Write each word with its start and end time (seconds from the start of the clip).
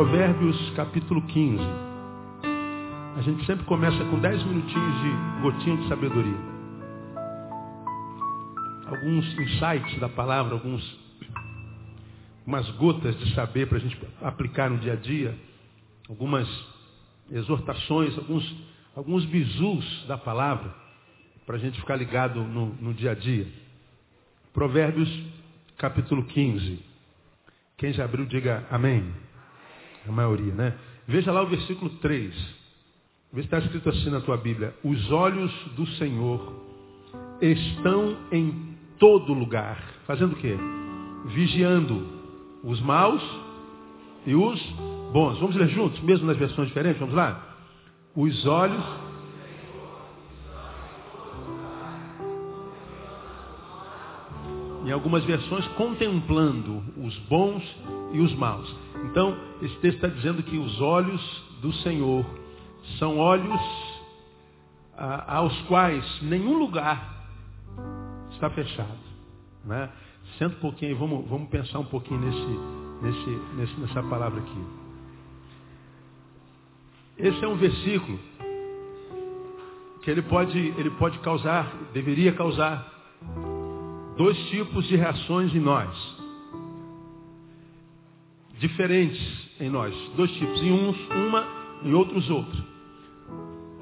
Provérbios 0.00 0.56
capítulo 0.70 1.20
15. 1.20 1.62
A 3.18 3.20
gente 3.20 3.44
sempre 3.44 3.66
começa 3.66 4.02
com 4.06 4.18
10 4.18 4.44
minutinhos 4.44 5.02
de 5.02 5.42
gotinha 5.42 5.76
de 5.76 5.88
sabedoria. 5.88 6.38
Alguns 8.86 9.26
insights 9.38 10.00
da 10.00 10.08
palavra, 10.08 10.54
alguns, 10.54 10.98
umas 12.46 12.66
gotas 12.76 13.14
de 13.18 13.34
saber 13.34 13.68
para 13.68 13.76
a 13.76 13.80
gente 13.82 14.00
aplicar 14.22 14.70
no 14.70 14.78
dia 14.78 14.94
a 14.94 14.96
dia, 14.96 15.38
algumas 16.08 16.48
exortações, 17.30 18.16
alguns, 18.16 18.56
alguns 18.96 19.26
bizus 19.26 20.06
da 20.08 20.16
palavra, 20.16 20.74
para 21.44 21.56
a 21.56 21.58
gente 21.58 21.78
ficar 21.78 21.96
ligado 21.96 22.40
no, 22.40 22.68
no 22.80 22.94
dia 22.94 23.10
a 23.10 23.14
dia. 23.14 23.46
Provérbios 24.54 25.10
capítulo 25.76 26.24
15. 26.24 26.82
Quem 27.76 27.92
já 27.92 28.06
abriu, 28.06 28.24
diga 28.24 28.66
amém. 28.70 29.28
A 30.08 30.12
maioria, 30.12 30.54
né? 30.54 30.74
Veja 31.06 31.32
lá 31.32 31.42
o 31.42 31.46
versículo 31.46 31.90
3. 31.96 32.34
Vê 33.32 33.42
se 33.42 33.46
está 33.46 33.58
escrito 33.58 33.88
assim 33.88 34.10
na 34.10 34.20
tua 34.20 34.36
Bíblia. 34.36 34.74
Os 34.82 35.10
olhos 35.10 35.52
do 35.76 35.86
Senhor 35.86 36.52
estão 37.40 38.16
em 38.32 38.76
todo 38.98 39.32
lugar. 39.32 39.78
Fazendo 40.06 40.32
o 40.32 40.36
quê? 40.36 40.56
Vigiando 41.26 42.06
os 42.64 42.80
maus 42.80 43.22
e 44.26 44.34
os 44.34 44.60
bons. 45.12 45.38
Vamos 45.38 45.56
ler 45.56 45.68
juntos, 45.68 46.00
mesmo 46.00 46.26
nas 46.26 46.36
versões 46.36 46.68
diferentes? 46.68 47.00
Vamos 47.00 47.14
lá? 47.14 47.56
Os 48.14 48.46
olhos 48.46 48.84
em 54.84 54.90
algumas 54.90 55.24
versões, 55.24 55.66
contemplando 55.68 56.82
os 56.96 57.16
bons 57.20 57.62
e 58.12 58.20
os 58.20 58.34
maus. 58.34 58.74
Então, 59.04 59.36
esse 59.62 59.74
texto 59.76 59.96
está 59.96 60.08
dizendo 60.08 60.42
que 60.42 60.56
os 60.56 60.80
olhos 60.80 61.20
do 61.60 61.72
Senhor 61.74 62.24
são 62.98 63.18
olhos 63.18 63.60
ah, 64.96 65.36
aos 65.36 65.56
quais 65.62 66.22
nenhum 66.22 66.58
lugar 66.58 67.26
está 68.32 68.50
fechado. 68.50 68.98
Né? 69.64 69.90
Senta 70.38 70.56
um 70.56 70.60
pouquinho, 70.60 70.96
vamos, 70.96 71.28
vamos 71.28 71.48
pensar 71.50 71.78
um 71.78 71.84
pouquinho 71.84 72.20
nesse, 72.20 73.56
nesse, 73.56 73.80
nessa 73.80 74.02
palavra 74.02 74.40
aqui. 74.40 74.64
Esse 77.18 77.44
é 77.44 77.48
um 77.48 77.56
versículo 77.56 78.18
que 80.02 80.10
ele 80.10 80.22
pode, 80.22 80.58
ele 80.58 80.90
pode 80.92 81.18
causar, 81.18 81.70
deveria 81.92 82.32
causar 82.32 82.90
dois 84.20 84.36
tipos 84.50 84.86
de 84.86 84.96
reações 84.96 85.54
em 85.54 85.60
nós. 85.60 85.88
Diferentes 88.58 89.18
em 89.58 89.70
nós. 89.70 89.94
Dois 90.14 90.30
tipos. 90.32 90.60
Em 90.60 90.70
uns 90.70 90.94
uma, 91.08 91.46
em 91.82 91.94
outros 91.94 92.28
outro. 92.28 92.62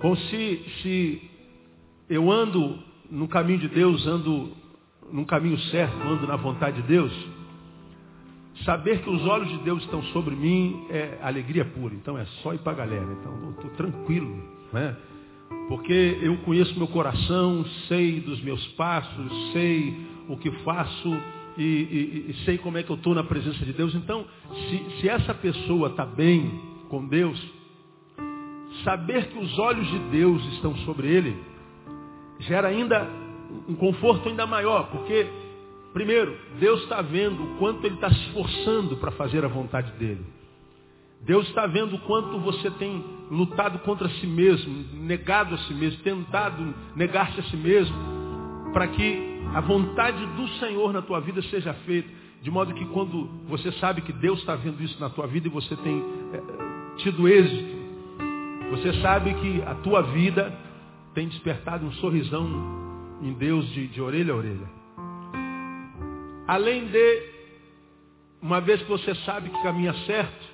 Bom, 0.00 0.14
se, 0.14 0.64
se 0.80 1.30
eu 2.08 2.30
ando 2.30 2.78
no 3.10 3.26
caminho 3.26 3.58
de 3.58 3.68
Deus, 3.68 4.06
ando 4.06 4.52
num 5.10 5.24
caminho 5.24 5.58
certo, 5.72 5.96
ando 6.06 6.24
na 6.24 6.36
vontade 6.36 6.82
de 6.82 6.86
Deus, 6.86 7.12
saber 8.64 9.02
que 9.02 9.10
os 9.10 9.26
olhos 9.26 9.48
de 9.48 9.58
Deus 9.64 9.82
estão 9.82 10.04
sobre 10.12 10.36
mim 10.36 10.86
é 10.88 11.18
alegria 11.20 11.64
pura. 11.64 11.96
Então 11.96 12.16
é 12.16 12.24
só 12.44 12.54
ir 12.54 12.58
para 12.58 12.74
a 12.74 12.76
galera. 12.76 13.08
Então 13.20 13.50
estou 13.50 13.70
tranquilo. 13.70 14.40
Né? 14.72 14.96
Porque 15.66 16.20
eu 16.22 16.36
conheço 16.44 16.78
meu 16.78 16.86
coração, 16.86 17.64
sei 17.88 18.20
dos 18.20 18.40
meus 18.40 18.64
passos, 18.68 19.52
sei 19.52 20.16
o 20.28 20.36
que 20.36 20.50
faço 20.62 21.16
e, 21.56 21.62
e, 21.62 22.30
e 22.30 22.34
sei 22.44 22.58
como 22.58 22.78
é 22.78 22.82
que 22.82 22.90
eu 22.90 22.96
estou 22.96 23.14
na 23.14 23.24
presença 23.24 23.64
de 23.64 23.72
Deus. 23.72 23.94
Então, 23.94 24.24
se, 24.54 25.00
se 25.00 25.08
essa 25.08 25.34
pessoa 25.34 25.88
está 25.88 26.06
bem 26.06 26.50
com 26.88 27.06
Deus, 27.06 27.42
saber 28.84 29.28
que 29.28 29.38
os 29.38 29.58
olhos 29.58 29.86
de 29.88 29.98
Deus 30.10 30.44
estão 30.54 30.76
sobre 30.78 31.08
ele, 31.08 31.36
gera 32.40 32.68
ainda 32.68 33.08
um 33.68 33.74
conforto 33.74 34.28
ainda 34.28 34.46
maior, 34.46 34.90
porque, 34.90 35.26
primeiro, 35.92 36.36
Deus 36.60 36.82
está 36.82 37.02
vendo 37.02 37.42
o 37.42 37.58
quanto 37.58 37.84
ele 37.84 37.96
está 37.96 38.10
se 38.10 38.20
esforçando 38.26 38.96
para 38.96 39.10
fazer 39.12 39.44
a 39.44 39.48
vontade 39.48 39.90
dele. 39.92 40.24
Deus 41.22 41.48
está 41.48 41.66
vendo 41.66 41.96
o 41.96 41.98
quanto 42.00 42.38
você 42.38 42.70
tem 42.72 43.04
lutado 43.30 43.80
contra 43.80 44.08
si 44.08 44.26
mesmo, 44.26 44.84
negado 44.94 45.54
a 45.54 45.58
si 45.58 45.74
mesmo, 45.74 46.00
tentado 46.02 46.74
negar-se 46.94 47.40
a 47.40 47.42
si 47.44 47.56
mesmo, 47.56 47.96
para 48.72 48.86
que 48.86 49.37
a 49.54 49.60
vontade 49.60 50.24
do 50.26 50.48
Senhor 50.60 50.92
na 50.92 51.02
tua 51.02 51.20
vida 51.20 51.42
seja 51.42 51.72
feita. 51.86 52.08
De 52.40 52.50
modo 52.50 52.72
que 52.72 52.84
quando 52.86 53.26
você 53.48 53.72
sabe 53.72 54.00
que 54.02 54.12
Deus 54.12 54.38
está 54.40 54.54
vendo 54.54 54.82
isso 54.82 54.98
na 55.00 55.10
tua 55.10 55.26
vida 55.26 55.48
e 55.48 55.50
você 55.50 55.74
tem 55.76 56.02
é, 56.32 56.98
tido 56.98 57.28
êxito, 57.28 57.78
você 58.70 59.00
sabe 59.00 59.34
que 59.34 59.62
a 59.62 59.74
tua 59.76 60.02
vida 60.02 60.56
tem 61.14 61.26
despertado 61.28 61.84
um 61.84 61.92
sorrisão 61.94 62.46
em 63.22 63.32
Deus 63.32 63.68
de, 63.70 63.88
de 63.88 64.00
orelha 64.00 64.32
a 64.32 64.36
orelha. 64.36 64.70
Além 66.46 66.86
de, 66.86 67.22
uma 68.40 68.60
vez 68.60 68.80
que 68.82 68.88
você 68.88 69.14
sabe 69.16 69.50
que 69.50 69.62
caminha 69.62 69.92
certo, 70.06 70.47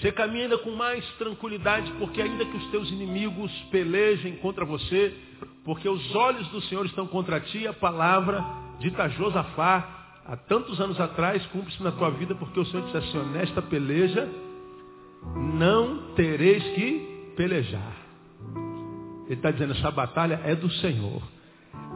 você 0.00 0.12
caminha 0.12 0.44
ainda 0.44 0.58
com 0.58 0.70
mais 0.70 1.04
tranquilidade, 1.14 1.90
porque 1.98 2.22
ainda 2.22 2.44
que 2.44 2.56
os 2.56 2.66
teus 2.70 2.88
inimigos 2.88 3.50
pelejem 3.70 4.36
contra 4.36 4.64
você, 4.64 5.12
porque 5.64 5.88
os 5.88 6.14
olhos 6.14 6.46
do 6.48 6.60
Senhor 6.62 6.86
estão 6.86 7.06
contra 7.06 7.40
ti, 7.40 7.66
a 7.66 7.72
palavra 7.72 8.44
dita 8.78 9.04
a 9.04 9.08
Josafá, 9.08 10.20
há 10.24 10.36
tantos 10.36 10.80
anos 10.80 11.00
atrás, 11.00 11.44
cumpre-se 11.46 11.82
na 11.82 11.90
tua 11.90 12.10
vida, 12.10 12.32
porque 12.36 12.60
o 12.60 12.64
Senhor 12.66 12.84
disse 12.86 12.96
assim, 12.96 13.18
nesta 13.32 13.60
peleja, 13.60 14.28
não 15.54 16.12
tereis 16.14 16.62
que 16.74 17.32
pelejar. 17.36 17.96
Ele 19.26 19.34
está 19.34 19.50
dizendo, 19.50 19.72
essa 19.72 19.90
batalha 19.90 20.40
é 20.44 20.54
do 20.54 20.70
Senhor. 20.70 21.22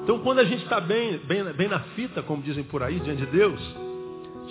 Então 0.02 0.18
quando 0.18 0.40
a 0.40 0.44
gente 0.44 0.64
está 0.64 0.80
bem, 0.80 1.18
bem, 1.18 1.44
bem 1.52 1.68
na 1.68 1.80
fita, 1.94 2.20
como 2.20 2.42
dizem 2.42 2.64
por 2.64 2.82
aí, 2.82 2.98
diante 2.98 3.24
de 3.24 3.30
Deus, 3.30 3.60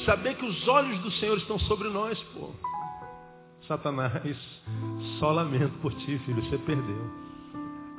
saber 0.06 0.36
que 0.36 0.46
os 0.46 0.68
olhos 0.70 1.00
do 1.00 1.12
Senhor 1.12 1.38
estão 1.38 1.60
sobre 1.60 1.90
nós, 1.90 2.18
pô. 2.34 2.50
Satanás, 3.68 4.38
só 5.20 5.32
lamento 5.32 5.78
por 5.80 5.94
ti, 5.94 6.18
filho, 6.26 6.44
você 6.44 6.58
perdeu. 6.60 7.12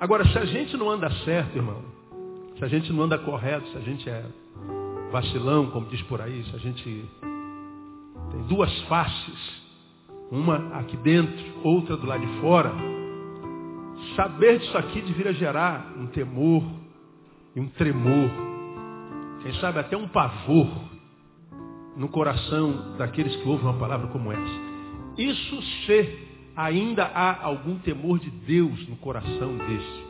Agora, 0.00 0.27
se 0.27 0.37
a 0.37 0.45
gente 0.45 0.77
não 0.77 0.91
anda 0.91 1.11
certo, 1.25 1.56
irmão, 1.56 1.83
se 2.59 2.65
a 2.65 2.69
gente 2.69 2.93
não 2.93 3.05
anda 3.05 3.19
correto, 3.19 3.69
se 3.69 3.77
a 3.77 3.81
gente 3.81 4.09
é 4.09 4.25
vacilão, 5.12 5.67
como 5.71 5.87
diz 5.87 6.03
por 6.03 6.21
aí, 6.21 6.43
se 6.45 6.56
a 6.56 6.59
gente 6.59 7.05
tem 8.31 8.43
duas 8.49 8.77
faces, 8.83 9.62
uma 10.31 10.77
aqui 10.78 10.97
dentro, 10.97 11.45
outra 11.62 11.97
do 11.97 12.06
lado 12.06 12.27
de 12.27 12.41
fora, 12.41 12.73
saber 14.17 14.59
disso 14.59 14.77
aqui 14.77 15.00
deveria 15.03 15.33
gerar 15.34 15.93
um 15.97 16.06
temor 16.06 16.65
e 17.55 17.61
um 17.61 17.69
tremor, 17.69 18.31
quem 19.43 19.55
sabe 19.55 19.79
até 19.79 19.97
um 19.97 20.09
pavor 20.09 20.69
no 21.97 22.09
coração 22.09 22.97
daqueles 22.97 23.37
que 23.37 23.49
ouvem 23.49 23.67
uma 23.67 23.79
palavra 23.79 24.09
como 24.09 24.33
essa. 24.33 24.72
Isso 25.17 25.62
se 25.87 26.19
ainda 26.56 27.05
há 27.05 27.45
algum 27.45 27.78
temor 27.78 28.19
de 28.19 28.31
Deus 28.31 28.89
no 28.89 28.97
coração 28.97 29.56
desse. 29.59 30.05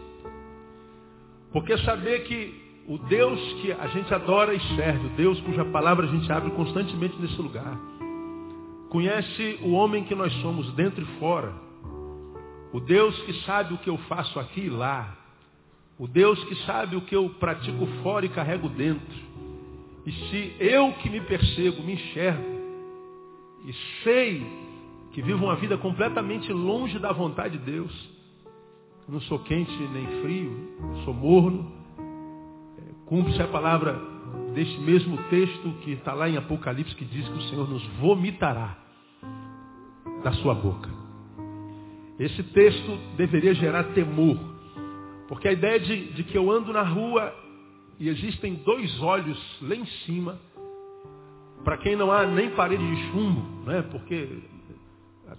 Porque 1.52 1.76
saber 1.78 2.24
que 2.24 2.62
o 2.88 2.98
Deus 2.98 3.40
que 3.60 3.72
a 3.72 3.86
gente 3.88 4.12
adora 4.12 4.54
e 4.54 4.60
serve, 4.76 5.06
o 5.06 5.10
Deus 5.10 5.40
cuja 5.42 5.64
palavra 5.66 6.06
a 6.06 6.10
gente 6.10 6.30
abre 6.32 6.50
constantemente 6.52 7.16
nesse 7.20 7.40
lugar, 7.40 7.78
conhece 8.90 9.58
o 9.62 9.72
homem 9.72 10.04
que 10.04 10.14
nós 10.14 10.32
somos 10.40 10.72
dentro 10.74 11.02
e 11.02 11.18
fora. 11.18 11.52
O 12.72 12.80
Deus 12.80 13.16
que 13.22 13.32
sabe 13.44 13.74
o 13.74 13.78
que 13.78 13.90
eu 13.90 13.98
faço 14.08 14.38
aqui 14.38 14.62
e 14.62 14.70
lá. 14.70 15.16
O 15.98 16.08
Deus 16.08 16.42
que 16.44 16.54
sabe 16.64 16.96
o 16.96 17.02
que 17.02 17.14
eu 17.14 17.28
pratico 17.38 17.86
fora 18.02 18.24
e 18.24 18.30
carrego 18.30 18.68
dentro. 18.68 19.32
E 20.06 20.12
se 20.12 20.56
eu 20.58 20.92
que 20.94 21.08
me 21.08 21.20
percebo, 21.20 21.82
me 21.82 21.92
enxergo, 21.92 22.60
e 23.64 23.72
sei 24.02 24.61
que 25.12 25.20
vivo 25.20 25.44
uma 25.44 25.56
vida 25.56 25.76
completamente 25.76 26.52
longe 26.52 26.98
da 26.98 27.12
vontade 27.12 27.58
de 27.58 27.64
Deus. 27.64 27.92
Eu 29.06 29.14
não 29.14 29.20
sou 29.22 29.38
quente 29.40 29.70
nem 29.92 30.06
frio, 30.22 30.74
sou 31.04 31.12
morno. 31.12 31.70
É, 32.78 32.82
Cumpre-se 33.06 33.42
a 33.42 33.46
palavra 33.46 34.00
deste 34.54 34.78
mesmo 34.80 35.18
texto 35.24 35.70
que 35.82 35.92
está 35.92 36.14
lá 36.14 36.28
em 36.28 36.36
Apocalipse, 36.36 36.94
que 36.94 37.04
diz 37.04 37.28
que 37.28 37.38
o 37.38 37.42
Senhor 37.42 37.68
nos 37.68 37.84
vomitará 37.98 38.78
da 40.22 40.32
sua 40.32 40.54
boca. 40.54 40.88
Esse 42.18 42.42
texto 42.42 42.98
deveria 43.16 43.54
gerar 43.54 43.84
temor, 43.94 44.38
porque 45.28 45.48
a 45.48 45.52
ideia 45.52 45.80
de, 45.80 46.12
de 46.12 46.24
que 46.24 46.38
eu 46.38 46.50
ando 46.50 46.72
na 46.72 46.82
rua 46.82 47.34
e 47.98 48.08
existem 48.08 48.54
dois 48.54 49.00
olhos 49.00 49.38
lá 49.60 49.74
em 49.74 49.86
cima, 50.06 50.38
para 51.64 51.76
quem 51.78 51.96
não 51.96 52.10
há 52.10 52.26
nem 52.26 52.50
parede 52.50 52.84
de 52.84 53.10
chumbo, 53.10 53.64
né? 53.64 53.82
porque 53.82 54.42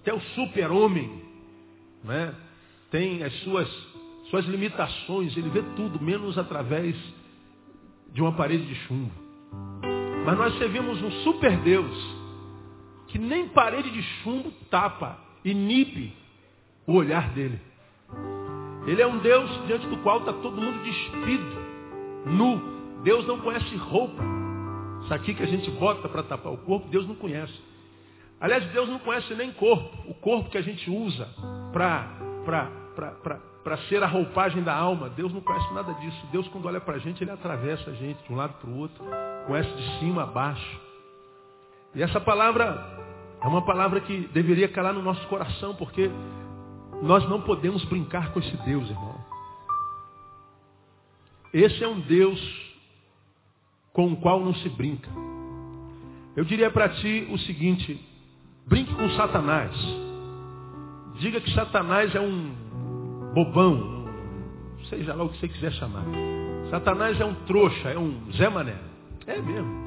até 0.04 0.12
o 0.12 0.20
super-homem 0.20 1.10
né, 2.04 2.34
tem 2.90 3.24
as 3.24 3.32
suas, 3.40 3.66
suas 4.28 4.44
limitações, 4.44 5.34
ele 5.34 5.48
vê 5.48 5.62
tudo, 5.74 5.98
menos 5.98 6.36
através 6.36 6.94
de 8.12 8.20
uma 8.20 8.32
parede 8.32 8.66
de 8.66 8.74
chumbo. 8.82 9.10
Mas 10.26 10.36
nós 10.36 10.58
servimos 10.58 11.00
um 11.00 11.10
super 11.22 11.56
Deus, 11.56 12.16
que 13.08 13.18
nem 13.18 13.48
parede 13.48 13.90
de 13.90 14.02
chumbo 14.22 14.52
tapa, 14.70 15.18
inibe 15.42 16.12
o 16.86 16.92
olhar 16.92 17.30
dele. 17.30 17.58
Ele 18.86 19.00
é 19.00 19.06
um 19.06 19.16
Deus 19.20 19.66
diante 19.66 19.86
do 19.86 19.96
qual 20.02 20.18
está 20.18 20.34
todo 20.34 20.60
mundo 20.60 20.82
despido, 20.82 21.56
nu. 22.26 22.74
Deus 23.02 23.26
não 23.26 23.40
conhece 23.40 23.74
roupa. 23.76 24.22
Isso 25.02 25.14
aqui 25.14 25.32
que 25.32 25.42
a 25.42 25.46
gente 25.46 25.70
bota 25.70 26.06
para 26.10 26.22
tapar 26.22 26.52
o 26.52 26.58
corpo, 26.58 26.88
Deus 26.88 27.08
não 27.08 27.14
conhece. 27.14 27.54
Aliás, 28.44 28.62
Deus 28.72 28.90
não 28.90 28.98
conhece 28.98 29.34
nem 29.34 29.50
corpo. 29.52 29.88
O 30.06 30.12
corpo 30.12 30.50
que 30.50 30.58
a 30.58 30.62
gente 30.62 30.90
usa 30.90 31.26
para 31.72 33.78
ser 33.88 34.02
a 34.02 34.06
roupagem 34.06 34.62
da 34.62 34.76
alma. 34.76 35.08
Deus 35.08 35.32
não 35.32 35.40
conhece 35.40 35.72
nada 35.72 35.94
disso. 35.94 36.26
Deus, 36.30 36.46
quando 36.48 36.66
olha 36.66 36.78
para 36.78 36.96
a 36.96 36.98
gente, 36.98 37.24
ele 37.24 37.30
atravessa 37.30 37.90
a 37.90 37.94
gente 37.94 38.22
de 38.22 38.30
um 38.30 38.36
lado 38.36 38.52
para 38.60 38.68
o 38.68 38.76
outro. 38.76 39.02
Conhece 39.46 39.74
de 39.74 39.98
cima 39.98 40.24
a 40.24 40.26
baixo. 40.26 40.80
E 41.94 42.02
essa 42.02 42.20
palavra 42.20 42.86
é 43.40 43.46
uma 43.46 43.62
palavra 43.62 44.02
que 44.02 44.28
deveria 44.34 44.68
calar 44.68 44.92
no 44.92 45.00
nosso 45.00 45.26
coração, 45.28 45.74
porque 45.76 46.10
nós 47.00 47.26
não 47.26 47.40
podemos 47.40 47.82
brincar 47.86 48.30
com 48.34 48.40
esse 48.40 48.56
Deus, 48.58 48.90
irmão. 48.90 49.24
Esse 51.50 51.82
é 51.82 51.88
um 51.88 52.00
Deus 52.00 52.38
com 53.94 54.12
o 54.12 54.16
qual 54.18 54.40
não 54.40 54.52
se 54.56 54.68
brinca. 54.68 55.08
Eu 56.36 56.44
diria 56.44 56.70
para 56.70 56.90
ti 56.90 57.26
o 57.30 57.38
seguinte: 57.38 58.12
brinque 58.66 58.94
com 58.94 59.08
Satanás. 59.10 59.72
Diga 61.18 61.40
que 61.40 61.50
Satanás 61.52 62.14
é 62.14 62.20
um 62.20 62.52
bobão, 63.34 64.08
seja 64.88 65.14
lá 65.14 65.24
o 65.24 65.28
que 65.28 65.38
você 65.38 65.48
quiser 65.48 65.72
chamar. 65.72 66.04
Satanás 66.70 67.20
é 67.20 67.24
um 67.24 67.34
trouxa, 67.46 67.90
é 67.90 67.98
um 67.98 68.32
Zé 68.32 68.48
Mané. 68.48 68.76
É 69.26 69.40
mesmo. 69.40 69.84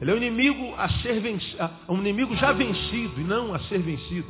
Ele 0.00 0.10
é 0.10 0.14
um 0.14 0.16
inimigo 0.16 0.74
a 0.76 0.88
ser 0.88 1.20
vencido, 1.20 1.70
um 1.88 1.98
inimigo 1.98 2.34
já 2.36 2.52
vencido 2.52 3.20
e 3.20 3.24
não 3.24 3.54
a 3.54 3.58
ser 3.60 3.78
vencido. 3.78 4.26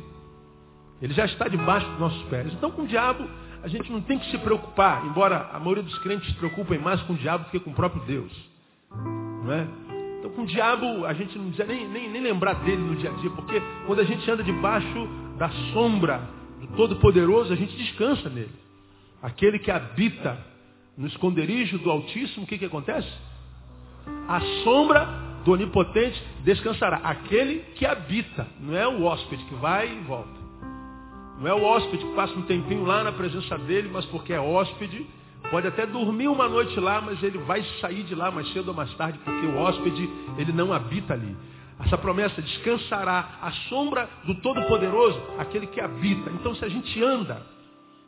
Ele 1.01 1.13
já 1.13 1.25
está 1.25 1.47
debaixo 1.47 1.87
dos 1.87 1.99
nossos 1.99 2.21
pés. 2.23 2.53
Então 2.53 2.71
com 2.71 2.83
o 2.83 2.87
diabo 2.87 3.27
a 3.63 3.67
gente 3.67 3.91
não 3.91 4.01
tem 4.01 4.19
que 4.19 4.29
se 4.29 4.37
preocupar, 4.39 5.05
embora 5.05 5.49
a 5.53 5.59
maioria 5.59 5.83
dos 5.83 5.97
crentes 5.99 6.27
se 6.27 6.35
preocupem 6.35 6.79
mais 6.79 7.01
com 7.03 7.13
o 7.13 7.15
diabo 7.15 7.45
do 7.45 7.51
que 7.51 7.59
com 7.59 7.71
o 7.71 7.73
próprio 7.73 8.03
Deus. 8.03 8.31
Não 8.91 9.53
é? 9.53 9.90
Com 10.35 10.43
o 10.43 10.45
diabo 10.45 11.05
a 11.05 11.13
gente 11.13 11.37
não 11.37 11.45
precisa 11.45 11.65
nem, 11.65 11.87
nem, 11.87 12.09
nem 12.09 12.21
lembrar 12.21 12.53
dele 12.63 12.81
no 12.81 12.95
dia 12.95 13.11
a 13.11 13.13
dia, 13.13 13.29
porque 13.31 13.61
quando 13.85 13.99
a 13.99 14.03
gente 14.03 14.29
anda 14.29 14.43
debaixo 14.43 15.07
da 15.37 15.49
sombra 15.73 16.21
do 16.59 16.67
Todo-Poderoso, 16.75 17.51
a 17.51 17.55
gente 17.55 17.75
descansa 17.75 18.29
nele. 18.29 18.51
Aquele 19.21 19.59
que 19.59 19.69
habita 19.69 20.37
no 20.97 21.07
esconderijo 21.07 21.77
do 21.79 21.89
Altíssimo, 21.89 22.43
o 22.43 22.47
que, 22.47 22.57
que 22.57 22.65
acontece? 22.65 23.09
A 24.27 24.39
sombra 24.63 25.05
do 25.43 25.51
onipotente 25.51 26.21
descansará. 26.43 26.97
Aquele 26.97 27.59
que 27.75 27.85
habita, 27.85 28.47
não 28.59 28.75
é 28.75 28.87
o 28.87 29.03
hóspede 29.03 29.43
que 29.45 29.55
vai 29.55 29.91
e 29.91 29.99
volta. 30.01 30.41
Não 31.39 31.47
é 31.47 31.53
o 31.53 31.63
hóspede 31.63 32.05
que 32.05 32.13
passa 32.13 32.33
um 32.33 32.43
tempinho 32.43 32.83
lá 32.83 33.03
na 33.03 33.11
presença 33.11 33.57
dele, 33.57 33.89
mas 33.91 34.05
porque 34.05 34.33
é 34.33 34.39
hóspede, 34.39 35.05
pode 35.51 35.67
até 35.67 35.85
dormir 35.85 36.27
uma 36.27 36.49
noite 36.49 36.79
lá, 36.79 37.01
mas 37.01 37.21
ele 37.21 37.37
vai 37.39 37.63
sair 37.79 38.03
de 38.03 38.15
lá 38.15 38.31
mais 38.31 38.51
cedo 38.53 38.69
ou 38.69 38.73
mais 38.73 38.91
tarde, 38.95 39.19
porque 39.19 39.45
o 39.45 39.57
hóspede, 39.57 40.09
ele 40.37 40.51
não 40.51 40.73
habita 40.73 41.13
ali. 41.13 41.35
Essa 41.85 41.97
promessa 41.97 42.41
descansará 42.41 43.37
a 43.41 43.51
sombra 43.69 44.09
do 44.25 44.35
Todo-Poderoso, 44.35 45.21
aquele 45.37 45.67
que 45.67 45.79
habita. 45.79 46.29
Então, 46.31 46.55
se 46.55 46.65
a 46.65 46.69
gente 46.69 47.03
anda 47.03 47.45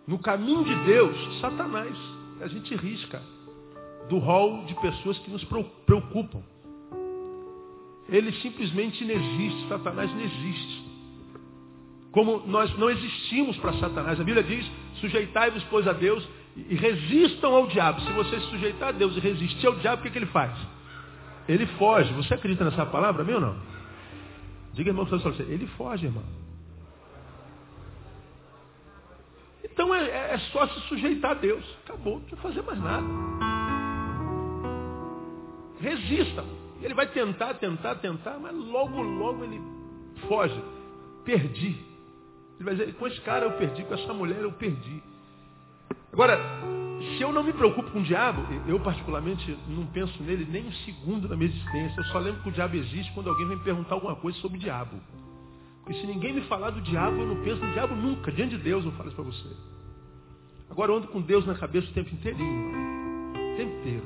no 0.08 0.18
caminho 0.18 0.64
de 0.64 0.76
Deus, 0.86 1.40
Satanás, 1.40 1.96
a 2.42 2.48
gente 2.48 2.76
risca 2.76 3.22
do 4.10 4.18
rol 4.18 4.66
de 4.66 4.74
pessoas 4.76 5.18
que 5.20 5.30
nos 5.30 5.44
preocupam 5.86 6.42
ele 8.10 8.32
simplesmente 8.42 9.04
não 9.06 9.16
existe. 9.16 9.68
Satanás 9.68 10.12
não 10.12 10.22
existe. 10.22 10.84
Como 12.12 12.44
nós 12.46 12.76
não 12.78 12.90
existimos 12.90 13.58
para 13.58 13.74
Satanás. 13.74 14.20
A 14.20 14.24
Bíblia 14.24 14.44
diz, 14.44 14.70
sujeitai-vos, 15.00 15.64
pois, 15.66 15.88
a 15.88 15.94
Deus 15.94 16.28
e 16.56 16.76
resistam 16.76 17.54
ao 17.54 17.68
diabo. 17.68 18.02
Se 18.02 18.12
você 18.12 18.40
se 18.40 18.48
sujeitar 18.48 18.90
a 18.90 18.92
Deus 18.92 19.16
e 19.18 19.20
resistir 19.20 19.66
ao 19.66 19.76
diabo, 19.76 20.02
o 20.02 20.04
que, 20.04 20.12
que 20.12 20.20
ele 20.20 20.28
faz? 20.28 20.56
Ele 21.48 21.66
foge. 21.78 22.14
Você 22.14 22.34
acredita 22.34 22.64
nessa 22.64 22.86
palavra, 22.86 23.24
meu 23.24 23.36
ou 23.36 23.42
não? 23.42 23.56
Diga, 24.74 24.90
irmão, 24.90 25.06
para 25.06 25.18
você. 25.18 25.44
Ele 25.44 25.68
foge, 25.78 26.06
irmão. 26.06 26.24
Então 29.64 29.94
é, 29.94 30.04
é, 30.04 30.34
é, 30.34 30.38
só 30.52 30.68
se 30.68 30.80
sujeitar 30.82 31.32
a 31.32 31.36
Deus. 31.36 31.64
Acabou, 31.84 32.16
não 32.16 32.22
precisa 32.22 32.42
fazer 32.42 32.62
mais 32.62 32.80
nada. 32.80 33.08
Resista. 35.80 36.46
Ele 36.82 36.94
vai 36.94 37.08
tentar, 37.08 37.56
tentar, 37.56 37.96
tentar, 37.96 38.38
mas 38.40 38.56
logo, 38.56 39.02
logo 39.02 39.44
ele 39.44 39.60
foge. 40.28 40.62
Perdi. 41.24 41.78
Ele 42.56 42.64
vai 42.64 42.76
dizer, 42.76 42.94
com 42.96 43.08
esse 43.08 43.20
cara 43.22 43.46
eu 43.46 43.52
perdi, 43.54 43.84
com 43.84 43.94
essa 43.94 44.14
mulher 44.14 44.42
eu 44.42 44.52
perdi. 44.52 45.02
Agora, 46.14 46.40
se 47.18 47.22
eu 47.24 47.34
não 47.34 47.44
me 47.44 47.52
preocupo 47.52 47.90
com 47.90 48.00
o 48.00 48.04
diabo, 48.04 48.44
eu 48.68 48.80
particularmente 48.80 49.58
não 49.68 49.88
penso 49.88 50.22
nele 50.22 50.48
nem 50.48 50.68
um 50.68 50.72
segundo 50.72 51.28
da 51.28 51.36
minha 51.36 51.50
existência. 51.50 52.00
Eu 52.00 52.06
só 52.06 52.20
lembro 52.20 52.42
que 52.44 52.50
o 52.50 52.52
diabo 52.52 52.76
existe 52.76 53.12
quando 53.14 53.32
alguém 53.32 53.48
vem 53.48 53.58
perguntar 53.58 53.96
alguma 53.96 54.16
coisa 54.16 54.38
sobre 54.38 54.58
o 54.58 54.62
diabo. 54.62 54.96
Porque 55.84 56.00
se 56.00 56.06
ninguém 56.06 56.34
me 56.34 56.42
falar 56.42 56.70
do 56.70 56.82
diabo, 56.82 57.18
eu 57.18 57.26
não 57.26 57.44
penso 57.44 57.66
no 57.66 57.74
diabo 57.74 57.96
nunca. 57.96 58.32
Diante 58.32 58.56
de 58.58 58.64
Deus 58.64 58.86
eu 58.86 58.92
falo 58.92 59.08
isso 59.08 59.16
para 59.16 59.26
você. 59.26 59.50
Agora 60.70 60.92
eu 60.92 60.98
ando 60.98 61.08
com 61.08 61.20
Deus 61.20 61.46
na 61.48 61.56
cabeça 61.56 61.90
o 61.90 61.94
tempo 61.94 62.14
inteirinho. 62.14 62.70
O 63.32 63.58
tempo 63.58 63.80
inteiro. 63.80 64.06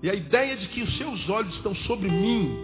E 0.00 0.10
a 0.10 0.14
ideia 0.14 0.56
de 0.56 0.68
que 0.68 0.82
os 0.82 0.96
seus 0.96 1.28
olhos 1.28 1.54
estão 1.56 1.74
sobre 1.74 2.08
mim 2.08 2.56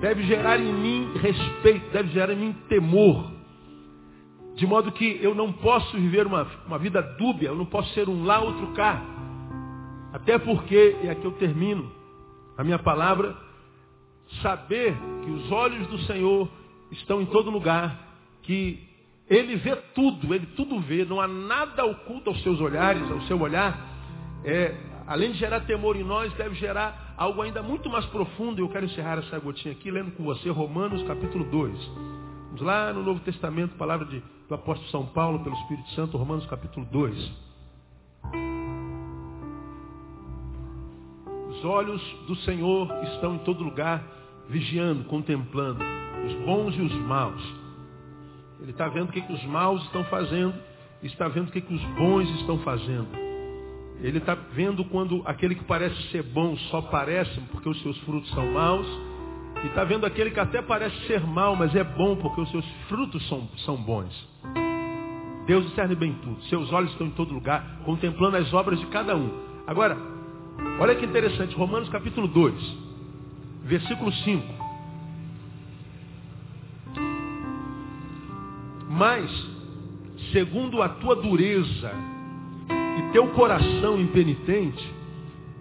deve 0.00 0.22
gerar 0.24 0.58
em 0.58 0.72
mim 0.72 1.12
respeito, 1.18 1.90
deve 1.92 2.08
gerar 2.10 2.32
em 2.32 2.36
mim 2.36 2.56
temor. 2.70 3.33
De 4.54 4.66
modo 4.66 4.92
que 4.92 5.18
eu 5.20 5.34
não 5.34 5.52
posso 5.52 5.96
viver 5.96 6.26
uma, 6.26 6.46
uma 6.66 6.78
vida 6.78 7.02
dúbia, 7.02 7.48
eu 7.48 7.56
não 7.56 7.66
posso 7.66 7.92
ser 7.92 8.08
um 8.08 8.24
lá, 8.24 8.40
outro 8.40 8.68
cá. 8.68 9.02
Até 10.12 10.38
porque, 10.38 10.96
e 11.02 11.10
aqui 11.10 11.24
eu 11.24 11.32
termino 11.32 11.90
a 12.56 12.62
minha 12.62 12.78
palavra, 12.78 13.36
saber 14.40 14.96
que 15.24 15.30
os 15.30 15.50
olhos 15.50 15.86
do 15.88 15.98
Senhor 16.00 16.48
estão 16.92 17.20
em 17.20 17.26
todo 17.26 17.50
lugar, 17.50 18.16
que 18.42 18.78
Ele 19.28 19.56
vê 19.56 19.74
tudo, 19.94 20.32
Ele 20.32 20.46
tudo 20.54 20.78
vê, 20.80 21.04
não 21.04 21.20
há 21.20 21.26
nada 21.26 21.84
oculto 21.84 22.30
aos 22.30 22.40
seus 22.42 22.60
olhares, 22.60 23.10
ao 23.10 23.22
seu 23.22 23.40
olhar, 23.40 23.76
é 24.44 24.74
além 25.06 25.32
de 25.32 25.38
gerar 25.38 25.60
temor 25.60 25.96
em 25.96 26.04
nós, 26.04 26.32
deve 26.34 26.54
gerar 26.54 27.14
algo 27.16 27.42
ainda 27.42 27.62
muito 27.62 27.90
mais 27.90 28.06
profundo. 28.06 28.60
Eu 28.60 28.68
quero 28.68 28.86
encerrar 28.86 29.18
essa 29.18 29.38
gotinha 29.38 29.72
aqui 29.72 29.90
lendo 29.90 30.12
com 30.12 30.24
você 30.24 30.48
Romanos 30.48 31.02
capítulo 31.02 31.44
2. 31.44 31.90
Vamos 32.54 32.68
lá 32.68 32.92
no 32.92 33.02
Novo 33.02 33.18
Testamento, 33.18 33.74
palavra 33.74 34.06
de, 34.06 34.22
do 34.48 34.54
apóstolo 34.54 34.88
São 34.92 35.06
Paulo 35.06 35.40
pelo 35.40 35.56
Espírito 35.56 35.90
Santo, 35.90 36.16
Romanos 36.16 36.46
capítulo 36.46 36.86
2. 36.86 37.32
Os 41.50 41.64
olhos 41.64 42.00
do 42.28 42.36
Senhor 42.36 42.88
estão 43.12 43.34
em 43.34 43.38
todo 43.38 43.64
lugar, 43.64 44.04
vigiando, 44.48 45.02
contemplando 45.06 45.82
os 46.24 46.46
bons 46.46 46.76
e 46.76 46.82
os 46.82 46.92
maus. 46.92 47.42
Ele 48.60 48.70
está 48.70 48.86
vendo 48.86 49.08
o 49.08 49.12
que, 49.12 49.20
que 49.20 49.32
os 49.32 49.44
maus 49.46 49.82
estão 49.86 50.04
fazendo, 50.04 50.54
está 51.02 51.26
vendo 51.26 51.48
o 51.48 51.50
que, 51.50 51.60
que 51.60 51.74
os 51.74 51.84
bons 51.96 52.30
estão 52.38 52.60
fazendo. 52.60 53.08
Ele 54.00 54.18
está 54.18 54.36
vendo 54.36 54.84
quando 54.84 55.22
aquele 55.26 55.56
que 55.56 55.64
parece 55.64 56.00
ser 56.12 56.22
bom 56.22 56.56
só 56.70 56.80
parece 56.82 57.40
porque 57.50 57.68
os 57.68 57.82
seus 57.82 57.98
frutos 58.02 58.30
são 58.30 58.52
maus. 58.52 58.86
E 59.64 59.66
está 59.68 59.82
vendo 59.82 60.04
aquele 60.04 60.30
que 60.30 60.38
até 60.38 60.60
parece 60.60 60.94
ser 61.06 61.26
mal, 61.26 61.56
mas 61.56 61.74
é 61.74 61.82
bom 61.82 62.14
porque 62.16 62.38
os 62.38 62.50
seus 62.50 62.66
frutos 62.86 63.26
são, 63.28 63.48
são 63.64 63.76
bons. 63.76 64.12
Deus 65.46 65.64
discerne 65.64 65.94
bem 65.94 66.12
tudo. 66.22 66.42
Seus 66.44 66.70
olhos 66.70 66.90
estão 66.92 67.06
em 67.06 67.12
todo 67.12 67.32
lugar, 67.32 67.80
contemplando 67.82 68.36
as 68.36 68.52
obras 68.52 68.78
de 68.78 68.84
cada 68.88 69.16
um. 69.16 69.30
Agora, 69.66 69.96
olha 70.78 70.94
que 70.94 71.06
interessante. 71.06 71.56
Romanos 71.56 71.88
capítulo 71.88 72.28
2, 72.28 72.54
versículo 73.62 74.12
5. 74.12 74.54
Mas, 78.90 79.30
segundo 80.30 80.82
a 80.82 80.90
tua 80.90 81.16
dureza 81.16 81.90
e 82.68 83.12
teu 83.12 83.28
coração 83.28 83.98
impenitente 83.98 84.92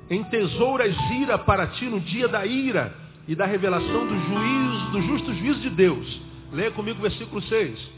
entesouras 0.09 0.93
ira 1.21 1.37
para 1.37 1.67
ti 1.67 1.85
no 1.85 2.01
dia 2.01 2.27
da 2.27 2.45
ira 2.45 3.01
e 3.27 3.35
da 3.35 3.45
revelação 3.45 4.07
do 4.07 4.19
juízo, 4.19 4.91
do 4.91 5.01
justo 5.03 5.33
juízo 5.33 5.59
de 5.61 5.69
Deus. 5.69 6.21
Leia 6.51 6.71
comigo 6.71 6.99
o 6.99 7.01
versículo 7.01 7.41
6. 7.41 7.91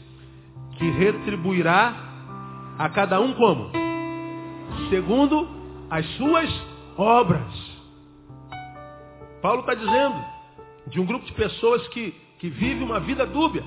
Que 0.78 0.90
retribuirá 0.90 1.94
a 2.78 2.88
cada 2.88 3.20
um 3.20 3.32
como? 3.34 3.70
Segundo 4.90 5.48
as 5.90 6.06
suas 6.16 6.48
obras. 6.96 7.76
Paulo 9.42 9.60
está 9.60 9.74
dizendo 9.74 10.24
de 10.88 11.00
um 11.00 11.06
grupo 11.06 11.24
de 11.26 11.32
pessoas 11.32 11.86
que, 11.88 12.14
que 12.38 12.48
vive 12.48 12.82
uma 12.82 13.00
vida 13.00 13.26
dúbia. 13.26 13.64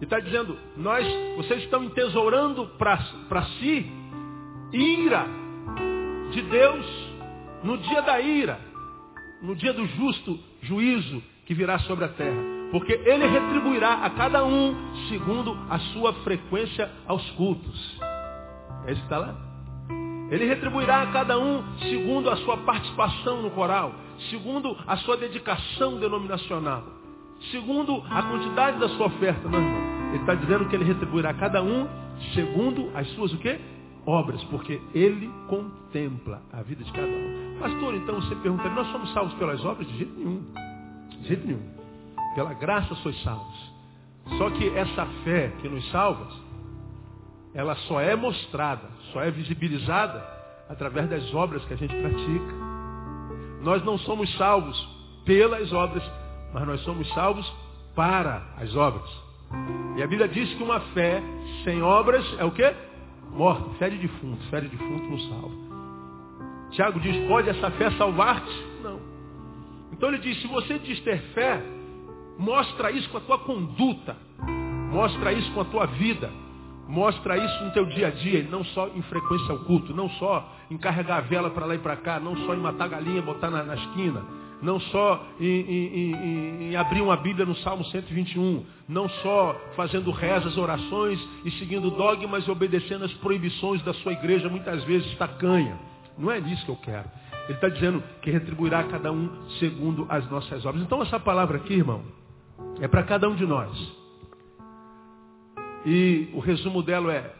E 0.00 0.04
está 0.04 0.18
dizendo, 0.18 0.56
nós, 0.76 1.06
vocês 1.36 1.62
estão 1.64 1.84
entesourando 1.84 2.66
para 2.78 3.42
si 3.58 3.90
ira 4.72 5.26
de 6.30 6.42
Deus 6.42 6.86
no 7.62 7.76
dia 7.76 8.00
da 8.02 8.20
ira, 8.20 8.58
no 9.42 9.54
dia 9.54 9.72
do 9.72 9.86
justo 9.86 10.38
juízo 10.62 11.22
que 11.46 11.54
virá 11.54 11.78
sobre 11.80 12.04
a 12.04 12.08
terra. 12.08 12.60
Porque 12.70 12.92
ele 12.92 13.26
retribuirá 13.26 14.04
a 14.04 14.10
cada 14.10 14.44
um 14.44 14.74
segundo 15.08 15.58
a 15.68 15.78
sua 15.92 16.12
frequência 16.22 16.90
aos 17.06 17.28
cultos. 17.32 17.98
É 18.86 18.92
isso 18.92 19.00
que 19.00 19.06
está 19.06 19.18
lá? 19.18 19.34
Ele 20.30 20.44
retribuirá 20.44 21.02
a 21.02 21.06
cada 21.08 21.38
um 21.38 21.62
segundo 21.90 22.30
a 22.30 22.36
sua 22.36 22.56
participação 22.58 23.42
no 23.42 23.50
coral, 23.50 23.92
segundo 24.30 24.76
a 24.86 24.96
sua 24.98 25.16
dedicação 25.16 25.98
denominacional, 25.98 26.84
segundo 27.50 28.00
a 28.08 28.22
quantidade 28.22 28.78
da 28.78 28.88
sua 28.90 29.06
oferta. 29.06 29.48
Não, 29.48 29.58
irmão. 29.58 29.90
Ele 30.10 30.18
está 30.18 30.34
dizendo 30.34 30.68
que 30.68 30.76
ele 30.76 30.84
retribuirá 30.84 31.30
a 31.30 31.34
cada 31.34 31.62
um 31.62 31.88
segundo 32.34 32.90
as 32.94 33.08
suas 33.14 33.32
o 33.32 33.38
quê? 33.38 33.58
Obras, 34.10 34.42
porque 34.46 34.80
ele 34.92 35.30
contempla 35.46 36.42
a 36.52 36.62
vida 36.62 36.82
de 36.82 36.90
cada 36.90 37.06
um. 37.06 37.58
Pastor, 37.60 37.94
então 37.94 38.16
você 38.16 38.34
pergunta, 38.34 38.68
nós 38.70 38.90
somos 38.90 39.12
salvos 39.12 39.32
pelas 39.34 39.64
obras? 39.64 39.86
De 39.86 39.98
jeito 39.98 40.18
nenhum. 40.18 40.44
De 41.20 41.28
jeito 41.28 41.46
nenhum. 41.46 41.62
Pela 42.34 42.52
graça 42.54 42.92
sois 42.96 43.22
salvos. 43.22 43.72
Só 44.36 44.50
que 44.50 44.68
essa 44.76 45.06
fé 45.22 45.52
que 45.60 45.68
nos 45.68 45.88
salva, 45.92 46.26
ela 47.54 47.76
só 47.86 48.00
é 48.00 48.16
mostrada, 48.16 48.82
só 49.12 49.22
é 49.22 49.30
visibilizada 49.30 50.26
através 50.68 51.08
das 51.08 51.32
obras 51.32 51.64
que 51.66 51.74
a 51.74 51.76
gente 51.76 51.94
pratica. 51.94 52.54
Nós 53.62 53.84
não 53.84 53.96
somos 53.96 54.28
salvos 54.36 54.76
pelas 55.24 55.72
obras, 55.72 56.02
mas 56.52 56.66
nós 56.66 56.80
somos 56.80 57.08
salvos 57.14 57.48
para 57.94 58.42
as 58.56 58.74
obras. 58.74 59.08
E 59.96 60.02
a 60.02 60.06
Bíblia 60.08 60.26
diz 60.26 60.52
que 60.54 60.64
uma 60.64 60.80
fé 60.94 61.22
sem 61.62 61.80
obras 61.80 62.24
é 62.40 62.44
o 62.44 62.50
quê? 62.50 62.74
Morta, 63.32 63.70
fé 63.78 63.90
de 63.90 63.98
defunto, 63.98 64.42
fé 64.48 64.60
de 64.60 64.68
defunto 64.68 65.08
não 65.08 65.18
salva. 65.18 65.70
Tiago 66.70 67.00
diz, 67.00 67.16
pode 67.28 67.48
essa 67.48 67.70
fé 67.72 67.90
salvar-te? 67.92 68.66
Não. 68.82 69.00
Então 69.92 70.08
ele 70.08 70.18
diz, 70.18 70.40
se 70.40 70.46
você 70.46 70.78
diz 70.78 71.00
ter 71.00 71.18
fé, 71.32 71.62
Mostra 72.40 72.90
isso 72.90 73.06
com 73.10 73.18
a 73.18 73.20
tua 73.20 73.38
conduta. 73.38 74.16
Mostra 74.90 75.30
isso 75.30 75.52
com 75.52 75.60
a 75.60 75.64
tua 75.66 75.84
vida. 75.84 76.32
Mostra 76.88 77.36
isso 77.36 77.64
no 77.64 77.70
teu 77.72 77.84
dia 77.84 78.08
a 78.08 78.10
dia, 78.10 78.48
não 78.50 78.64
só 78.64 78.88
em 78.88 79.02
frequência 79.02 79.52
ao 79.52 79.58
culto, 79.58 79.94
não 79.94 80.08
só 80.08 80.50
em 80.70 80.78
carregar 80.78 81.18
a 81.18 81.20
vela 81.20 81.50
para 81.50 81.66
lá 81.66 81.74
e 81.74 81.78
para 81.78 81.96
cá, 81.96 82.18
não 82.18 82.34
só 82.38 82.54
em 82.54 82.58
matar 82.58 82.88
galinha 82.88 83.20
botar 83.20 83.50
na, 83.50 83.62
na 83.62 83.74
esquina, 83.74 84.24
não 84.62 84.78
só 84.78 85.26
em, 85.40 85.46
em, 85.46 85.94
em, 85.94 86.70
em, 86.70 86.76
abrir 86.76 87.00
uma 87.00 87.16
Bíblia 87.16 87.46
no 87.46 87.56
Salmo 87.56 87.84
121, 87.84 88.64
não 88.88 89.08
só 89.08 89.58
fazendo 89.74 90.10
rezas, 90.10 90.56
orações 90.56 91.18
e 91.44 91.50
seguindo 91.52 91.90
dogmas 91.90 92.46
e 92.46 92.50
obedecendo 92.50 93.04
as 93.04 93.12
proibições 93.14 93.82
da 93.82 93.94
sua 93.94 94.12
igreja, 94.12 94.48
muitas 94.48 94.84
vezes 94.84 95.16
tacanha. 95.16 95.78
Não 96.18 96.30
é 96.30 96.38
isso 96.38 96.64
que 96.64 96.70
eu 96.70 96.76
quero. 96.76 97.08
Ele 97.44 97.54
está 97.54 97.68
dizendo 97.68 98.02
que 98.20 98.30
retribuirá 98.30 98.80
a 98.80 98.84
cada 98.84 99.10
um 99.10 99.28
segundo 99.58 100.06
as 100.08 100.28
nossas 100.30 100.64
obras. 100.64 100.84
Então 100.84 101.02
essa 101.02 101.18
palavra 101.18 101.56
aqui, 101.56 101.74
irmão, 101.74 102.02
é 102.80 102.86
para 102.86 103.02
cada 103.02 103.28
um 103.28 103.34
de 103.34 103.46
nós. 103.46 103.70
E 105.84 106.28
o 106.34 106.40
resumo 106.40 106.82
dela 106.82 107.12
é: 107.12 107.34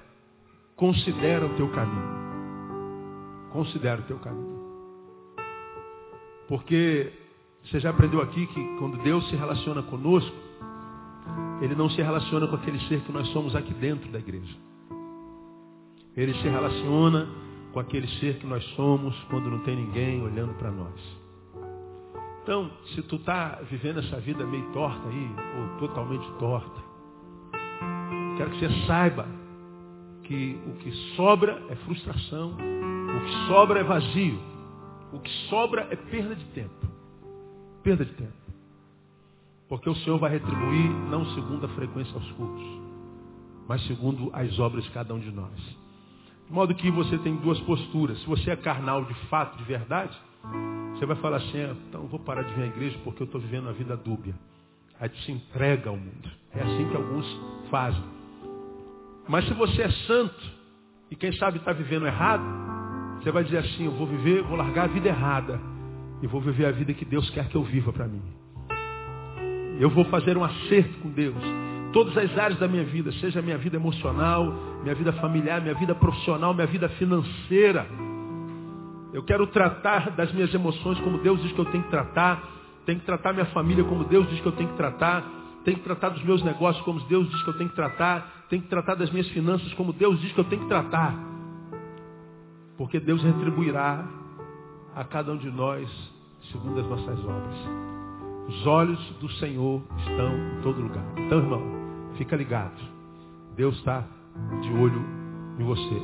considera 0.75 1.45
o 1.45 1.51
teu 1.51 1.69
caminho. 1.69 2.21
Considera 3.53 4.01
o 4.01 4.05
teu 4.05 4.19
caminho. 4.19 4.50
Porque 6.51 7.13
você 7.63 7.79
já 7.79 7.91
aprendeu 7.91 8.21
aqui 8.21 8.45
que 8.49 8.77
quando 8.77 9.01
Deus 9.05 9.25
se 9.31 9.37
relaciona 9.37 9.85
conosco, 9.85 10.35
Ele 11.63 11.77
não 11.77 11.89
se 11.89 12.03
relaciona 12.03 12.49
com 12.49 12.57
aquele 12.57 12.81
ser 12.89 13.01
que 13.03 13.13
nós 13.13 13.29
somos 13.29 13.55
aqui 13.55 13.73
dentro 13.73 14.11
da 14.11 14.19
igreja. 14.19 14.57
Ele 16.17 16.35
se 16.35 16.49
relaciona 16.49 17.29
com 17.73 17.79
aquele 17.79 18.09
ser 18.19 18.41
que 18.41 18.47
nós 18.49 18.65
somos 18.75 19.15
quando 19.31 19.49
não 19.49 19.61
tem 19.61 19.77
ninguém 19.77 20.21
olhando 20.25 20.53
para 20.55 20.73
nós. 20.73 21.01
Então, 22.43 22.69
se 22.97 23.03
tu 23.03 23.15
está 23.15 23.61
vivendo 23.71 24.01
essa 24.01 24.19
vida 24.19 24.45
meio 24.45 24.73
torta 24.73 25.09
aí, 25.09 25.31
ou 25.57 25.79
totalmente 25.79 26.29
torta, 26.41 26.83
quero 28.37 28.51
que 28.51 28.59
você 28.59 28.87
saiba 28.89 29.25
que 30.25 30.59
o 30.67 30.73
que 30.79 30.91
sobra 31.15 31.63
é 31.69 31.77
frustração, 31.77 32.55
o 32.55 33.25
que 33.25 33.47
sobra 33.47 33.79
é 33.79 33.85
vazio, 33.85 34.51
o 35.13 35.19
que 35.19 35.31
sobra 35.49 35.89
é 35.91 35.97
perda 35.97 36.35
de 36.35 36.45
tempo. 36.47 36.87
Perda 37.83 38.05
de 38.05 38.13
tempo. 38.13 38.33
Porque 39.69 39.89
o 39.89 39.95
Senhor 39.97 40.19
vai 40.19 40.31
retribuir 40.31 40.91
não 41.09 41.25
segundo 41.35 41.67
a 41.67 41.69
frequência 41.71 42.13
aos 42.15 42.31
cultos, 42.33 42.65
mas 43.69 43.87
segundo 43.87 44.31
as 44.33 44.59
obras 44.59 44.85
de 44.85 44.91
cada 44.91 45.15
um 45.15 45.21
de 45.21 45.31
nós. 45.31 45.55
De 46.47 46.53
modo 46.53 46.75
que 46.75 46.91
você 46.91 47.17
tem 47.19 47.37
duas 47.37 47.61
posturas. 47.61 48.19
Se 48.21 48.27
você 48.27 48.51
é 48.51 48.57
carnal 48.57 49.05
de 49.05 49.15
fato, 49.29 49.57
de 49.57 49.65
verdade, 49.65 50.17
você 50.95 51.07
vai 51.07 51.17
falar 51.17 51.37
assim, 51.37 51.61
ah, 51.61 51.77
então 51.89 52.07
vou 52.09 52.19
parar 52.19 52.43
de 52.43 52.53
vir 52.55 52.65
à 52.65 52.67
igreja 52.67 52.99
porque 53.05 53.23
eu 53.23 53.27
estou 53.27 53.41
vivendo 53.41 53.65
uma 53.65 53.73
vida 53.73 53.97
dúbia. 53.97 54.35
Aí 54.99 55.09
tu 55.09 55.17
se 55.19 55.33
entrega 55.33 55.89
ao 55.89 55.97
mundo. 55.97 56.31
É 56.53 56.61
assim 56.61 56.89
que 56.89 56.97
alguns 56.97 57.27
fazem. 57.71 58.03
Mas 59.29 59.47
se 59.47 59.55
você 59.55 59.83
é 59.83 59.91
santo 59.91 60.53
e 61.11 61.15
quem 61.15 61.33
sabe 61.35 61.59
está 61.59 61.73
vivendo 61.73 62.07
errado, 62.07 62.43
você 63.21 63.31
vai 63.31 63.45
dizer 63.45 63.59
assim, 63.59 63.85
eu 63.85 63.93
vou 63.93 64.07
viver, 64.07 64.43
vou 64.43 64.57
largar 64.57 64.85
a 64.85 64.89
vida 64.89 65.09
errada 65.09 65.61
e 66.23 66.27
vou 66.27 66.41
viver 66.41 66.65
a 66.65 66.73
vida 66.73 66.95
que 66.95 67.05
Deus 67.05 67.29
quer 67.31 67.49
que 67.49 67.57
eu 67.57 67.63
viva 67.63 67.93
para 67.93 68.09
mim. 68.09 68.23
Eu 69.79 69.91
vou 69.91 70.05
fazer 70.07 70.39
um 70.39 70.45
acerto 70.45 70.99
com 71.01 71.11
Deus. 71.11 71.37
Todas 71.93 72.17
as 72.17 72.39
áreas 72.39 72.59
da 72.59 72.67
minha 72.67 72.85
vida, 72.85 73.13
seja 73.13 73.43
minha 73.43 73.59
vida 73.59 73.77
emocional, 73.77 74.55
minha 74.83 74.95
vida 74.95 75.13
familiar, 75.15 75.61
minha 75.61 75.75
vida 75.75 75.95
profissional, 75.95 76.55
minha 76.55 76.67
vida 76.67 76.89
financeira. 76.91 77.87
Eu 79.13 79.23
quero 79.23 79.47
tratar 79.49 80.11
das 80.13 80.33
minhas 80.33 80.53
emoções 80.55 80.99
como 81.01 81.19
Deus 81.19 81.43
diz 81.43 81.53
que 81.53 81.59
eu 81.59 81.65
tenho 81.67 81.83
que 81.85 81.91
tratar. 81.91 82.43
Tenho 82.87 83.01
que 83.01 83.07
tratar 83.07 83.33
minha 83.35 83.47
família 83.47 83.85
como 83.85 84.05
Deus 84.05 84.29
diz 84.31 84.41
que 84.41 84.47
eu 84.47 84.53
tenho 84.53 84.71
que 84.71 84.77
tratar. 84.77 85.25
Tenho 85.65 85.77
que 85.77 85.85
tratar 85.85 86.11
dos 86.11 86.23
meus 86.23 86.43
negócios 86.43 86.83
como 86.85 87.01
Deus 87.01 87.29
diz 87.29 87.43
que 87.43 87.51
eu 87.51 87.59
tenho 87.59 87.69
que 87.69 87.77
tratar. 87.77 88.47
Tenho 88.49 88.63
que 88.63 88.69
tratar 88.69 88.95
das 88.95 89.11
minhas 89.11 89.29
finanças 89.29 89.73
como 89.75 89.93
Deus 89.93 90.19
diz 90.21 90.33
que 90.33 90.41
eu 90.41 90.45
tenho 90.45 90.63
que 90.63 90.69
tratar. 90.69 91.40
Porque 92.81 92.99
Deus 92.99 93.23
retribuirá 93.23 94.07
a 94.97 95.05
cada 95.05 95.33
um 95.33 95.37
de 95.37 95.51
nós 95.51 95.87
segundo 96.51 96.81
as 96.81 96.87
nossas 96.87 97.23
obras. 97.27 97.55
Os 98.49 98.67
olhos 98.67 98.99
do 99.21 99.31
Senhor 99.33 99.83
estão 99.99 100.35
em 100.35 100.63
todo 100.63 100.81
lugar. 100.81 101.05
Então, 101.19 101.41
irmão, 101.41 101.63
fica 102.17 102.35
ligado. 102.37 102.81
Deus 103.55 103.77
está 103.77 104.03
de 104.63 104.73
olho 104.73 105.05
em 105.59 105.63
você. 105.63 106.03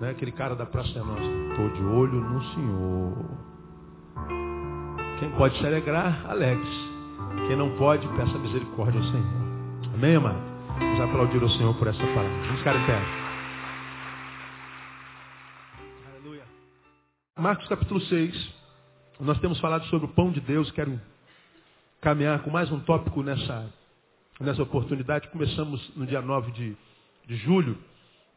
Né? 0.00 0.10
Aquele 0.10 0.32
cara 0.32 0.56
da 0.56 0.66
Praça 0.66 0.98
é 0.98 1.02
Nossa. 1.04 1.22
Estou 1.22 1.68
de 1.68 1.84
olho 1.84 2.20
no 2.20 2.42
Senhor. 2.46 3.24
Quem 5.20 5.30
pode 5.38 5.56
se 5.56 5.64
alegrar, 5.64 6.28
alegre-se. 6.28 7.46
Quem 7.46 7.56
não 7.56 7.76
pode, 7.76 8.08
peça 8.08 8.36
misericórdia 8.38 9.00
ao 9.00 9.06
Senhor. 9.06 9.94
Amém, 9.94 10.16
amado? 10.16 10.42
Vamos 10.80 11.00
aplaudir 11.00 11.40
o 11.44 11.50
Senhor 11.50 11.72
por 11.76 11.86
essa 11.86 12.04
palavra. 12.04 12.42
Vamos 12.42 12.58
ficar 12.58 12.74
em 12.74 12.86
pé. 12.86 13.17
Marcos 17.38 17.68
capítulo 17.68 18.00
6. 18.00 18.54
Nós 19.20 19.38
temos 19.38 19.60
falado 19.60 19.86
sobre 19.86 20.06
o 20.06 20.12
pão 20.12 20.32
de 20.32 20.40
Deus. 20.40 20.72
Quero 20.72 21.00
caminhar 22.00 22.42
com 22.42 22.50
mais 22.50 22.68
um 22.72 22.80
tópico 22.80 23.22
nessa, 23.22 23.72
nessa 24.40 24.60
oportunidade. 24.60 25.28
Começamos 25.28 25.88
no 25.94 26.04
dia 26.04 26.20
9 26.20 26.50
de, 26.50 26.76
de 27.28 27.36
julho 27.36 27.78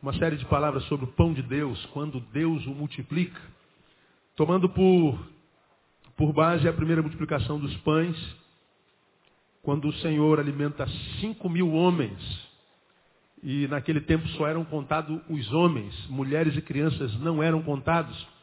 uma 0.03 0.13
série 0.13 0.37
de 0.37 0.45
palavras 0.45 0.83
sobre 0.83 1.05
o 1.05 1.11
pão 1.13 1.33
de 1.33 1.41
Deus, 1.41 1.83
quando 1.87 2.19
Deus 2.31 2.63
o 2.67 2.75
multiplica, 2.75 3.41
tomando 4.35 4.69
por, 4.69 5.19
por 6.15 6.31
base 6.31 6.67
a 6.67 6.73
primeira 6.73 7.01
multiplicação 7.01 7.59
dos 7.59 7.75
pães, 7.77 8.15
quando 9.63 9.87
o 9.87 9.93
Senhor 9.93 10.39
alimenta 10.39 10.87
cinco 11.19 11.49
mil 11.49 11.73
homens, 11.73 12.19
e 13.41 13.67
naquele 13.67 14.01
tempo 14.01 14.27
só 14.29 14.45
eram 14.45 14.63
contados 14.63 15.19
os 15.27 15.51
homens, 15.51 16.07
mulheres 16.07 16.55
e 16.55 16.61
crianças 16.61 17.11
não 17.19 17.41
eram 17.41 17.63
contados. 17.63 18.40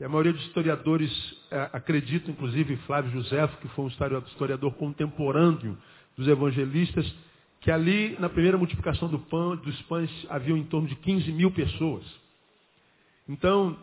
E 0.00 0.04
a 0.04 0.08
maioria 0.08 0.32
dos 0.32 0.42
historiadores 0.46 1.12
é, 1.50 1.68
acreditam, 1.74 2.32
inclusive 2.32 2.74
Flávio 2.86 3.10
José, 3.12 3.46
que 3.60 3.68
foi 3.68 3.84
um 3.84 3.88
historiador 3.88 4.72
contemporâneo 4.76 5.76
dos 6.16 6.26
evangelistas, 6.26 7.14
que 7.60 7.70
ali, 7.70 8.16
na 8.18 8.30
primeira 8.30 8.56
multiplicação 8.56 9.08
do 9.08 9.18
pão, 9.18 9.54
dos 9.56 9.78
pães, 9.82 10.10
havia 10.30 10.56
em 10.56 10.64
torno 10.64 10.88
de 10.88 10.96
15 10.96 11.30
mil 11.32 11.50
pessoas. 11.50 12.02
Então, 13.28 13.76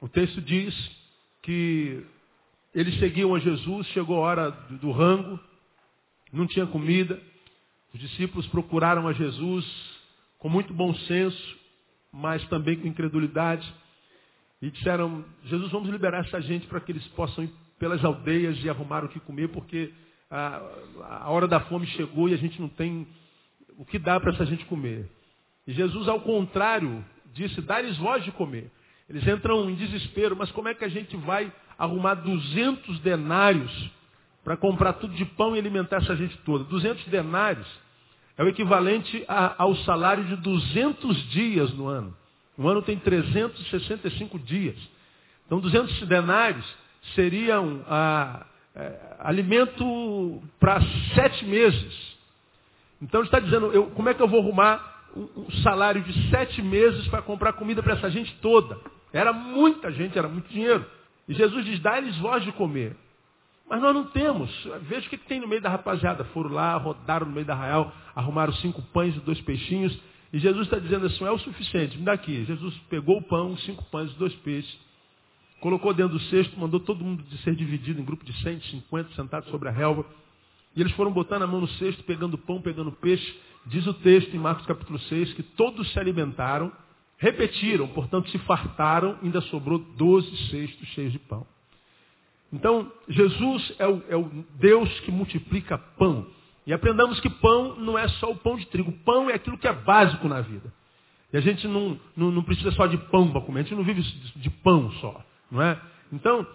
o 0.00 0.08
texto 0.08 0.40
diz 0.40 0.72
que 1.42 2.06
eles 2.72 2.96
seguiam 3.00 3.34
a 3.34 3.40
Jesus, 3.40 3.88
chegou 3.88 4.18
a 4.18 4.20
hora 4.20 4.50
do 4.80 4.92
rango, 4.92 5.40
não 6.32 6.46
tinha 6.46 6.68
comida. 6.68 7.20
Os 7.92 7.98
discípulos 7.98 8.46
procuraram 8.46 9.08
a 9.08 9.12
Jesus 9.12 9.66
com 10.38 10.48
muito 10.48 10.72
bom 10.72 10.94
senso, 10.94 11.58
mas 12.12 12.46
também 12.46 12.76
com 12.76 12.86
incredulidade. 12.86 13.68
E 14.60 14.70
disseram, 14.70 15.24
Jesus, 15.44 15.70
vamos 15.70 15.88
liberar 15.88 16.24
essa 16.24 16.40
gente 16.40 16.66
para 16.66 16.80
que 16.80 16.92
eles 16.92 17.06
possam 17.08 17.44
ir 17.44 17.50
pelas 17.78 18.04
aldeias 18.04 18.62
e 18.64 18.68
arrumar 18.68 19.04
o 19.04 19.08
que 19.08 19.20
comer, 19.20 19.48
porque 19.48 19.92
a, 20.30 20.60
a 21.22 21.30
hora 21.30 21.46
da 21.46 21.60
fome 21.60 21.86
chegou 21.86 22.28
e 22.28 22.34
a 22.34 22.36
gente 22.36 22.60
não 22.60 22.68
tem 22.68 23.06
o 23.76 23.84
que 23.84 23.98
dá 23.98 24.18
para 24.18 24.32
essa 24.32 24.44
gente 24.44 24.64
comer. 24.66 25.08
E 25.66 25.72
Jesus, 25.72 26.08
ao 26.08 26.20
contrário, 26.20 27.04
disse, 27.32 27.60
dá-lhes 27.60 27.96
voz 27.98 28.24
de 28.24 28.32
comer. 28.32 28.70
Eles 29.08 29.26
entram 29.26 29.70
em 29.70 29.74
desespero, 29.74 30.36
mas 30.36 30.50
como 30.50 30.68
é 30.68 30.74
que 30.74 30.84
a 30.84 30.88
gente 30.88 31.16
vai 31.16 31.52
arrumar 31.78 32.14
200 32.14 32.98
denários 33.00 33.90
para 34.42 34.56
comprar 34.56 34.94
tudo 34.94 35.14
de 35.14 35.24
pão 35.24 35.54
e 35.54 35.58
alimentar 35.58 35.98
essa 35.98 36.16
gente 36.16 36.36
toda. 36.38 36.64
200 36.64 37.04
denários 37.06 37.66
é 38.36 38.42
o 38.42 38.48
equivalente 38.48 39.24
a, 39.28 39.62
ao 39.62 39.76
salário 39.76 40.24
de 40.24 40.36
200 40.36 41.30
dias 41.30 41.72
no 41.74 41.86
ano. 41.86 42.16
Um 42.58 42.68
ano 42.68 42.82
tem 42.82 42.98
365 42.98 44.38
dias. 44.40 44.76
Então, 45.46 45.60
200 45.60 46.06
denários 46.08 46.66
seriam 47.14 47.84
é, 48.74 49.16
alimento 49.20 50.42
para 50.58 50.80
sete 51.14 51.44
meses. 51.44 52.18
Então, 53.00 53.20
ele 53.20 53.28
está 53.28 53.38
dizendo, 53.38 53.66
eu, 53.72 53.86
como 53.90 54.08
é 54.08 54.14
que 54.14 54.20
eu 54.20 54.28
vou 54.28 54.40
arrumar 54.40 55.06
um, 55.16 55.42
um 55.42 55.50
salário 55.62 56.02
de 56.02 56.30
sete 56.30 56.60
meses 56.60 57.06
para 57.08 57.22
comprar 57.22 57.52
comida 57.52 57.82
para 57.82 57.94
essa 57.94 58.10
gente 58.10 58.34
toda? 58.42 58.76
Era 59.12 59.32
muita 59.32 59.92
gente, 59.92 60.18
era 60.18 60.28
muito 60.28 60.48
dinheiro. 60.48 60.84
E 61.28 61.34
Jesus 61.34 61.64
diz, 61.64 61.78
dá-lhes 61.80 62.16
voz 62.18 62.42
de 62.42 62.52
comer. 62.52 62.96
Mas 63.68 63.80
nós 63.82 63.94
não 63.94 64.04
temos. 64.04 64.50
Veja 64.82 65.06
o 65.06 65.10
que 65.10 65.18
tem 65.18 65.40
no 65.40 65.46
meio 65.46 65.60
da 65.60 65.68
rapaziada. 65.68 66.24
Foram 66.26 66.50
lá, 66.50 66.76
rodaram 66.76 67.26
no 67.26 67.32
meio 67.32 67.46
da 67.46 67.52
arraial, 67.52 67.92
arrumaram 68.16 68.52
cinco 68.54 68.80
pães 68.92 69.14
e 69.14 69.20
dois 69.20 69.40
peixinhos. 69.42 69.96
E 70.32 70.38
Jesus 70.38 70.66
está 70.66 70.78
dizendo 70.78 71.06
assim, 71.06 71.24
é 71.24 71.30
o 71.30 71.38
suficiente, 71.38 71.96
me 71.96 72.04
dá 72.04 72.12
aqui. 72.12 72.44
Jesus 72.44 72.74
pegou 72.90 73.18
o 73.18 73.22
pão, 73.22 73.56
cinco 73.58 73.84
pães 73.84 74.10
e 74.10 74.18
dois 74.18 74.34
peixes, 74.36 74.78
colocou 75.60 75.94
dentro 75.94 76.18
do 76.18 76.24
cesto, 76.24 76.58
mandou 76.58 76.80
todo 76.80 77.04
mundo 77.04 77.22
de 77.22 77.38
ser 77.38 77.54
dividido 77.54 78.00
em 78.00 78.04
grupo 78.04 78.24
de 78.24 78.32
150 78.42 79.14
sentados 79.14 79.48
sobre 79.50 79.68
a 79.68 79.72
relva. 79.72 80.04
E 80.76 80.80
eles 80.80 80.92
foram 80.92 81.10
botando 81.10 81.42
a 81.42 81.46
mão 81.46 81.60
no 81.60 81.68
cesto, 81.68 82.04
pegando 82.04 82.36
pão, 82.36 82.60
pegando 82.60 82.92
peixe. 82.92 83.38
Diz 83.66 83.86
o 83.86 83.94
texto 83.94 84.34
em 84.34 84.38
Marcos 84.38 84.66
capítulo 84.66 84.98
6 84.98 85.32
que 85.32 85.42
todos 85.42 85.90
se 85.92 85.98
alimentaram, 85.98 86.72
repetiram, 87.16 87.88
portanto 87.88 88.30
se 88.30 88.38
fartaram, 88.38 89.18
ainda 89.22 89.40
sobrou 89.42 89.78
12 89.78 90.50
cestos 90.50 90.88
cheios 90.88 91.12
de 91.12 91.18
pão. 91.18 91.46
Então, 92.52 92.90
Jesus 93.08 93.74
é 93.78 93.86
o, 93.86 94.02
é 94.08 94.16
o, 94.16 94.30
Deus 94.58 94.88
que 95.00 95.10
multiplica 95.10 95.76
pão. 95.76 96.26
E 96.68 96.72
aprendamos 96.74 97.18
que 97.18 97.30
pão 97.30 97.76
não 97.76 97.98
é 97.98 98.06
só 98.08 98.30
o 98.30 98.36
pão 98.36 98.54
de 98.54 98.66
trigo. 98.66 98.92
Pão 99.02 99.30
é 99.30 99.34
aquilo 99.34 99.56
que 99.56 99.66
é 99.66 99.72
básico 99.72 100.28
na 100.28 100.42
vida. 100.42 100.70
E 101.32 101.36
a 101.38 101.40
gente 101.40 101.66
não, 101.66 101.98
não, 102.14 102.30
não 102.30 102.42
precisa 102.42 102.70
só 102.72 102.86
de 102.86 102.98
pão 102.98 103.30
para 103.30 103.40
comer. 103.40 103.60
A 103.60 103.62
gente 103.62 103.74
não 103.74 103.82
vive 103.82 104.02
de 104.36 104.50
pão 104.50 104.90
só. 105.00 105.24
Não 105.50 105.62
é? 105.62 105.80
Então, 106.12 106.46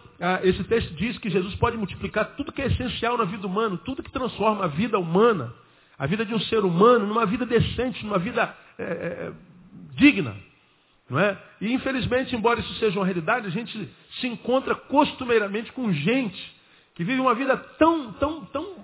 esse 0.43 0.63
texto 0.65 0.93
diz 0.93 1.17
que 1.17 1.31
Jesus 1.31 1.55
pode 1.55 1.77
multiplicar 1.77 2.35
tudo 2.37 2.51
que 2.51 2.61
é 2.61 2.67
essencial 2.67 3.17
na 3.17 3.23
vida 3.23 3.47
humana, 3.47 3.75
tudo 3.83 4.03
que 4.03 4.11
transforma 4.11 4.65
a 4.65 4.67
vida 4.67 4.99
humana, 4.99 5.51
a 5.97 6.05
vida 6.05 6.23
de 6.23 6.35
um 6.35 6.39
ser 6.41 6.63
humano, 6.63 7.07
numa 7.07 7.25
vida 7.25 7.43
decente, 7.43 8.05
numa 8.05 8.19
vida 8.19 8.55
é, 8.77 8.83
é, 8.83 9.31
digna. 9.95 10.35
Não 11.09 11.19
é? 11.19 11.35
E 11.59 11.73
infelizmente, 11.73 12.35
embora 12.35 12.59
isso 12.59 12.73
seja 12.75 12.99
uma 12.99 13.05
realidade, 13.05 13.47
a 13.47 13.51
gente 13.51 13.89
se 14.19 14.27
encontra 14.27 14.75
costumeiramente 14.75 15.71
com 15.71 15.91
gente 15.91 16.53
que 16.93 17.03
vive 17.03 17.19
uma 17.19 17.33
vida 17.33 17.57
tão, 17.57 18.13
tão, 18.13 18.45
tão, 18.45 18.82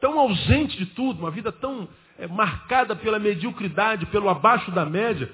tão 0.00 0.18
ausente 0.18 0.76
de 0.76 0.86
tudo, 0.86 1.20
uma 1.20 1.30
vida 1.30 1.52
tão 1.52 1.88
é, 2.18 2.26
marcada 2.26 2.96
pela 2.96 3.18
mediocridade, 3.18 4.06
pelo 4.06 4.28
abaixo 4.28 4.70
da 4.70 4.84
média, 4.84 5.30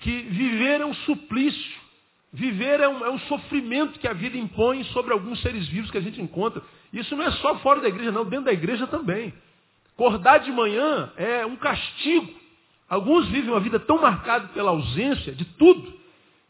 que 0.00 0.10
viver 0.10 0.80
é 0.80 0.86
um 0.86 0.94
suplício. 0.94 1.82
Viver 2.32 2.80
é 2.80 2.88
um, 2.88 3.04
é 3.04 3.10
um, 3.10 3.18
sofrimento 3.20 3.98
que 3.98 4.08
a 4.08 4.14
vida 4.14 4.38
impõe 4.38 4.84
sobre 4.84 5.12
alguns 5.12 5.40
seres 5.42 5.68
vivos 5.68 5.90
que 5.90 5.98
a 5.98 6.00
gente 6.00 6.20
encontra. 6.20 6.62
Isso 6.90 7.14
não 7.14 7.24
é 7.24 7.30
só 7.32 7.58
fora 7.58 7.80
da 7.80 7.88
igreja, 7.88 8.10
não, 8.10 8.24
dentro 8.24 8.46
da 8.46 8.52
igreja 8.52 8.86
também. 8.86 9.34
Acordar 9.94 10.38
de 10.38 10.50
manhã 10.50 11.12
é 11.16 11.44
um 11.44 11.56
castigo. 11.56 12.32
Alguns 12.88 13.28
vivem 13.28 13.50
uma 13.50 13.60
vida 13.60 13.78
tão 13.78 14.00
marcada 14.00 14.48
pela 14.48 14.70
ausência 14.70 15.32
de 15.32 15.44
tudo, 15.44 15.92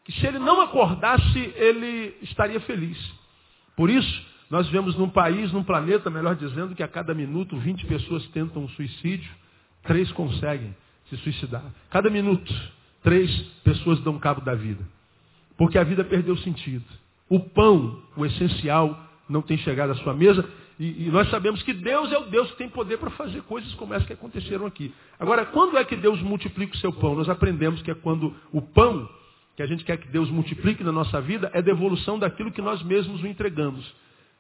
que 0.05 0.13
se 0.13 0.27
ele 0.27 0.39
não 0.39 0.61
acordasse, 0.61 1.53
ele 1.57 2.17
estaria 2.23 2.61
feliz. 2.61 2.99
Por 3.77 3.91
isso, 3.91 4.27
nós 4.53 4.67
vivemos 4.67 4.95
num 4.99 5.09
país, 5.09 5.51
num 5.51 5.65
planeta, 5.65 6.11
melhor 6.11 6.37
dizendo, 6.37 6.75
que 6.75 6.83
a 6.83 6.89
cada 6.89 7.15
minuto 7.15 7.57
20 7.57 7.87
pessoas 7.87 8.23
tentam 8.29 8.63
um 8.63 8.69
suicídio, 8.69 9.31
três 9.83 10.13
conseguem 10.13 10.77
se 11.09 11.17
suicidar. 11.17 11.65
Cada 11.89 12.11
minuto, 12.11 12.53
três 13.03 13.35
pessoas 13.65 13.99
dão 14.01 14.19
cabo 14.19 14.43
da 14.43 14.55
vida. 14.55 14.87
Porque 15.57 15.79
a 15.79 15.83
vida 15.83 16.05
perdeu 16.05 16.37
sentido. 16.37 16.85
O 17.31 17.41
pão, 17.41 18.03
o 18.15 18.27
essencial, 18.27 19.09
não 19.27 19.41
tem 19.41 19.57
chegado 19.57 19.93
à 19.93 19.95
sua 19.95 20.13
mesa 20.13 20.47
e, 20.79 21.07
e, 21.07 21.11
nós 21.11 21.31
sabemos 21.31 21.63
que 21.63 21.73
Deus 21.73 22.13
é 22.13 22.19
o 22.19 22.25
Deus 22.27 22.51
que 22.51 22.59
tem 22.59 22.69
poder 22.69 22.99
para 22.99 23.09
fazer 23.13 23.41
coisas 23.45 23.73
como 23.77 23.95
essas 23.95 24.07
que 24.07 24.13
aconteceram 24.13 24.67
aqui. 24.67 24.93
Agora, 25.19 25.47
quando 25.47 25.79
é 25.79 25.85
que 25.85 25.97
Deus 25.97 26.21
multiplica 26.21 26.75
o 26.75 26.79
seu 26.79 26.93
pão? 26.93 27.15
Nós 27.15 27.31
aprendemos 27.31 27.81
que 27.81 27.91
é 27.91 27.95
quando 27.95 28.37
o 28.53 28.61
pão 28.61 29.09
que 29.57 29.63
a 29.63 29.67
gente 29.67 29.83
quer 29.83 29.97
que 29.97 30.09
Deus 30.09 30.29
multiplique 30.31 30.85
na 30.85 30.93
nossa 30.93 31.23
vida 31.23 31.51
é 31.55 31.63
devolução 31.63 32.19
daquilo 32.19 32.53
que 32.53 32.61
nós 32.61 32.83
mesmos 32.83 33.23
o 33.23 33.27
entregamos. 33.27 33.91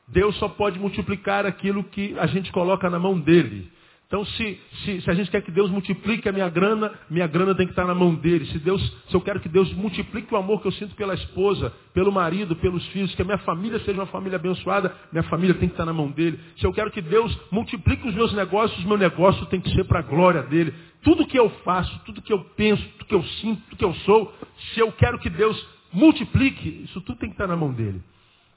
Deus 0.08 0.36
só 0.36 0.48
pode 0.48 0.78
multiplicar 0.78 1.46
aquilo 1.46 1.84
que 1.84 2.16
a 2.18 2.26
gente 2.26 2.50
coloca 2.52 2.90
na 2.90 2.98
mão 2.98 3.18
dele. 3.18 3.70
Então, 4.12 4.26
se, 4.26 4.60
se, 4.84 5.00
se, 5.00 5.10
a 5.10 5.14
gente 5.14 5.30
quer 5.30 5.40
que 5.40 5.50
Deus 5.50 5.70
multiplique 5.70 6.28
a 6.28 6.32
minha 6.32 6.46
grana, 6.50 6.92
minha 7.08 7.26
grana 7.26 7.54
tem 7.54 7.64
que 7.64 7.72
estar 7.72 7.86
na 7.86 7.94
mão 7.94 8.14
dele. 8.14 8.44
Se, 8.44 8.58
Deus, 8.58 8.78
se 9.08 9.14
eu 9.14 9.22
quero 9.22 9.40
que 9.40 9.48
Deus 9.48 9.72
multiplique 9.72 10.34
o 10.34 10.36
amor 10.36 10.60
que 10.60 10.68
eu 10.68 10.72
sinto 10.72 10.94
pela 10.94 11.14
esposa, 11.14 11.72
pelo 11.94 12.12
marido, 12.12 12.54
pelos 12.56 12.86
filhos, 12.88 13.14
que 13.14 13.22
a 13.22 13.24
minha 13.24 13.38
família 13.38 13.78
seja 13.78 13.98
uma 13.98 14.04
família 14.04 14.36
abençoada, 14.36 14.94
minha 15.10 15.22
família 15.22 15.54
tem 15.54 15.66
que 15.66 15.72
estar 15.72 15.86
na 15.86 15.94
mão 15.94 16.10
dele. 16.10 16.38
Se 16.58 16.66
eu 16.66 16.74
quero 16.74 16.90
que 16.90 17.00
Deus 17.00 17.34
multiplique 17.50 18.06
os 18.06 18.14
meus 18.14 18.34
negócios, 18.34 18.84
meu 18.84 18.98
negócio 18.98 19.46
tem 19.46 19.62
que 19.62 19.72
ser 19.74 19.84
para 19.84 20.00
a 20.00 20.02
glória 20.02 20.42
dele. 20.42 20.74
Tudo 21.02 21.26
que 21.26 21.38
eu 21.38 21.48
faço, 21.64 21.98
tudo 22.04 22.20
que 22.20 22.34
eu 22.34 22.40
penso, 22.54 22.86
tudo 22.98 23.06
que 23.06 23.14
eu 23.14 23.24
sinto, 23.40 23.62
tudo 23.62 23.78
que 23.78 23.84
eu 23.86 23.94
sou, 24.04 24.30
se 24.74 24.80
eu 24.80 24.92
quero 24.92 25.18
que 25.20 25.30
Deus 25.30 25.66
multiplique, 25.90 26.82
isso 26.84 27.00
tudo 27.00 27.18
tem 27.18 27.30
que 27.30 27.34
estar 27.34 27.46
na 27.46 27.56
mão 27.56 27.72
dele. 27.72 28.02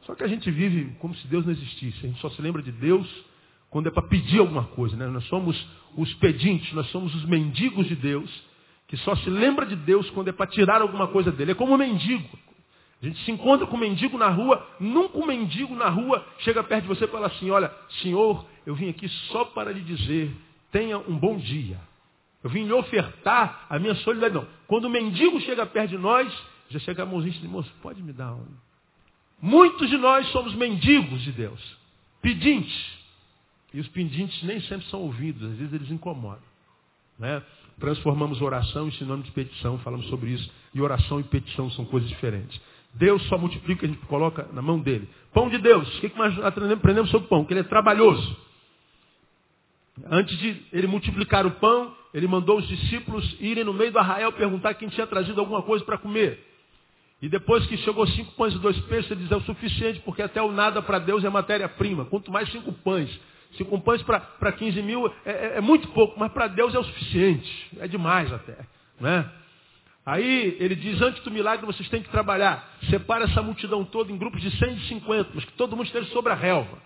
Só 0.05 0.13
que 0.13 0.23
a 0.23 0.27
gente 0.27 0.49
vive 0.51 0.95
como 0.99 1.15
se 1.15 1.27
Deus 1.27 1.45
não 1.45 1.51
existisse. 1.51 2.05
A 2.05 2.07
gente 2.07 2.21
só 2.21 2.29
se 2.29 2.41
lembra 2.41 2.61
de 2.61 2.71
Deus 2.71 3.07
quando 3.69 3.87
é 3.87 3.91
para 3.91 4.03
pedir 4.03 4.39
alguma 4.39 4.65
coisa. 4.65 4.95
Né? 4.95 5.07
Nós 5.07 5.25
somos 5.25 5.67
os 5.97 6.13
pedintes, 6.15 6.71
nós 6.73 6.87
somos 6.91 7.13
os 7.15 7.25
mendigos 7.25 7.87
de 7.87 7.95
Deus, 7.95 8.29
que 8.87 8.95
só 8.97 9.15
se 9.15 9.29
lembra 9.29 9.65
de 9.65 9.75
Deus 9.75 10.09
quando 10.11 10.27
é 10.27 10.31
para 10.31 10.47
tirar 10.47 10.81
alguma 10.81 11.07
coisa 11.07 11.31
dele. 11.31 11.51
É 11.51 11.55
como 11.55 11.73
um 11.73 11.77
mendigo. 11.77 12.29
A 13.01 13.05
gente 13.05 13.19
se 13.25 13.31
encontra 13.31 13.67
com 13.67 13.75
um 13.75 13.79
mendigo 13.79 14.17
na 14.17 14.29
rua, 14.29 14.65
nunca 14.79 15.17
um 15.17 15.25
mendigo 15.25 15.75
na 15.75 15.89
rua 15.89 16.25
chega 16.39 16.63
perto 16.63 16.83
de 16.83 16.87
você 16.87 17.05
e 17.05 17.07
fala 17.07 17.27
assim, 17.27 17.49
olha, 17.49 17.71
senhor, 18.01 18.45
eu 18.65 18.73
vim 18.73 18.89
aqui 18.89 19.09
só 19.09 19.45
para 19.45 19.71
lhe 19.71 19.81
dizer, 19.81 20.31
tenha 20.71 20.97
um 20.97 21.17
bom 21.17 21.37
dia. 21.37 21.79
Eu 22.43 22.49
vim 22.49 22.63
lhe 22.63 22.73
ofertar 22.73 23.65
a 23.69 23.79
minha 23.79 23.95
solidariedade. 23.95 24.45
Não. 24.45 24.65
Quando 24.67 24.85
o 24.85 24.89
mendigo 24.89 25.39
chega 25.41 25.65
perto 25.65 25.89
de 25.89 25.97
nós, 25.97 26.31
já 26.69 26.79
chega 26.79 27.03
a 27.03 27.05
mãozinha 27.05 27.35
e 27.35 27.39
diz, 27.39 27.49
moço, 27.49 27.73
pode 27.81 28.01
me 28.01 28.13
dar 28.13 28.33
um. 28.33 28.64
Muitos 29.41 29.89
de 29.89 29.97
nós 29.97 30.27
somos 30.29 30.55
mendigos 30.55 31.21
de 31.21 31.31
Deus, 31.31 31.77
pedintes. 32.21 32.95
E 33.73 33.79
os 33.79 33.87
pedintes 33.89 34.41
nem 34.43 34.61
sempre 34.61 34.87
são 34.87 35.01
ouvidos, 35.01 35.43
às 35.43 35.57
vezes 35.57 35.73
eles 35.73 35.91
incomodam. 35.91 36.41
Né? 37.19 37.43
Transformamos 37.79 38.41
oração 38.41 38.87
em 38.87 38.91
sinônimo 38.91 39.23
de 39.23 39.31
petição, 39.31 39.77
falamos 39.79 40.07
sobre 40.07 40.31
isso. 40.31 40.49
E 40.73 40.81
oração 40.81 41.19
e 41.19 41.23
petição 41.23 41.69
são 41.71 41.85
coisas 41.85 42.09
diferentes. 42.09 42.59
Deus 42.93 43.21
só 43.27 43.37
multiplica 43.37 43.85
a 43.85 43.89
gente 43.89 43.99
coloca 44.05 44.47
na 44.53 44.61
mão 44.61 44.79
dele. 44.79 45.09
Pão 45.33 45.49
de 45.49 45.57
Deus. 45.57 45.97
O 45.97 46.01
que, 46.01 46.09
que 46.09 46.17
nós 46.17 46.33
aprendemos 46.39 47.09
sobre 47.11 47.25
o 47.25 47.29
pão? 47.29 47.43
Que 47.43 47.53
ele 47.53 47.59
é 47.59 47.63
trabalhoso. 47.63 48.37
Antes 50.09 50.37
de 50.37 50.61
ele 50.71 50.87
multiplicar 50.87 51.45
o 51.45 51.51
pão, 51.51 51.93
ele 52.13 52.27
mandou 52.27 52.59
os 52.59 52.67
discípulos 52.67 53.35
irem 53.39 53.63
no 53.63 53.73
meio 53.73 53.91
do 53.91 53.99
arraial 53.99 54.31
perguntar 54.31 54.73
quem 54.75 54.89
tinha 54.89 55.07
trazido 55.07 55.39
alguma 55.39 55.61
coisa 55.61 55.83
para 55.83 55.97
comer. 55.97 56.39
E 57.21 57.29
depois 57.29 57.65
que 57.65 57.77
chegou 57.77 58.05
cinco 58.07 58.33
pães 58.33 58.53
e 58.53 58.59
dois 58.59 58.77
peixes, 58.81 59.09
ele 59.09 59.21
diz, 59.21 59.31
é 59.31 59.35
o 59.35 59.41
suficiente, 59.41 59.99
porque 60.01 60.21
até 60.21 60.41
o 60.41 60.51
nada 60.51 60.81
para 60.81 60.99
Deus 60.99 61.23
é 61.23 61.29
matéria-prima. 61.29 62.05
Quanto 62.05 62.31
mais 62.31 62.51
cinco 62.51 62.71
pães. 62.71 63.09
Cinco 63.57 63.79
pães 63.81 64.01
para 64.03 64.51
15 64.51 64.81
mil 64.81 65.07
é, 65.25 65.31
é, 65.31 65.57
é, 65.57 65.61
muito 65.61 65.87
pouco, 65.89 66.19
mas 66.19 66.31
para 66.31 66.47
Deus 66.47 66.75
é 66.75 66.79
o 66.79 66.83
suficiente. 66.83 67.69
É 67.79 67.87
demais 67.87 68.31
até. 68.31 68.57
Né? 68.99 69.29
Aí 70.05 70.57
ele 70.59 70.75
diz, 70.75 71.01
antes 71.01 71.23
do 71.23 71.31
milagre 71.31 71.65
vocês 71.65 71.87
têm 71.89 72.03
que 72.03 72.09
trabalhar. 72.09 72.69
Separa 72.89 73.23
essa 73.25 73.41
multidão 73.41 73.85
toda 73.85 74.11
em 74.11 74.17
grupos 74.17 74.41
de 74.41 74.51
150, 74.51 75.31
mas 75.33 75.45
que 75.45 75.53
todo 75.53 75.75
mundo 75.75 75.85
esteja 75.85 76.07
sobre 76.11 76.33
a 76.33 76.35
relva. 76.35 76.77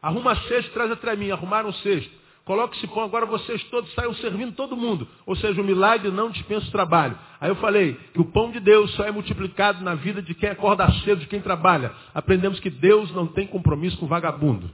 Arruma 0.00 0.34
cesto, 0.48 0.72
traz 0.72 0.90
até 0.90 1.14
mim. 1.14 1.30
Arrumaram 1.30 1.68
o 1.68 1.74
cesto. 1.74 2.10
Coloque 2.48 2.78
esse 2.78 2.86
pão, 2.86 3.02
agora 3.02 3.26
vocês 3.26 3.62
todos 3.64 3.92
saiam 3.92 4.14
servindo 4.14 4.52
todo 4.52 4.74
mundo. 4.74 5.06
Ou 5.26 5.36
seja, 5.36 5.60
o 5.60 5.64
milagre 5.64 6.10
não 6.10 6.30
dispensa 6.30 6.66
o 6.66 6.70
trabalho. 6.70 7.14
Aí 7.38 7.50
eu 7.50 7.56
falei 7.56 7.92
que 8.14 8.20
o 8.22 8.24
pão 8.24 8.50
de 8.50 8.58
Deus 8.58 8.90
só 8.94 9.04
é 9.04 9.10
multiplicado 9.10 9.84
na 9.84 9.94
vida 9.94 10.22
de 10.22 10.32
quem 10.32 10.48
acorda 10.48 10.90
cedo, 11.04 11.20
de 11.20 11.26
quem 11.26 11.42
trabalha. 11.42 11.92
Aprendemos 12.14 12.58
que 12.58 12.70
Deus 12.70 13.12
não 13.12 13.26
tem 13.26 13.46
compromisso 13.46 13.98
com 13.98 14.06
vagabundo. 14.06 14.70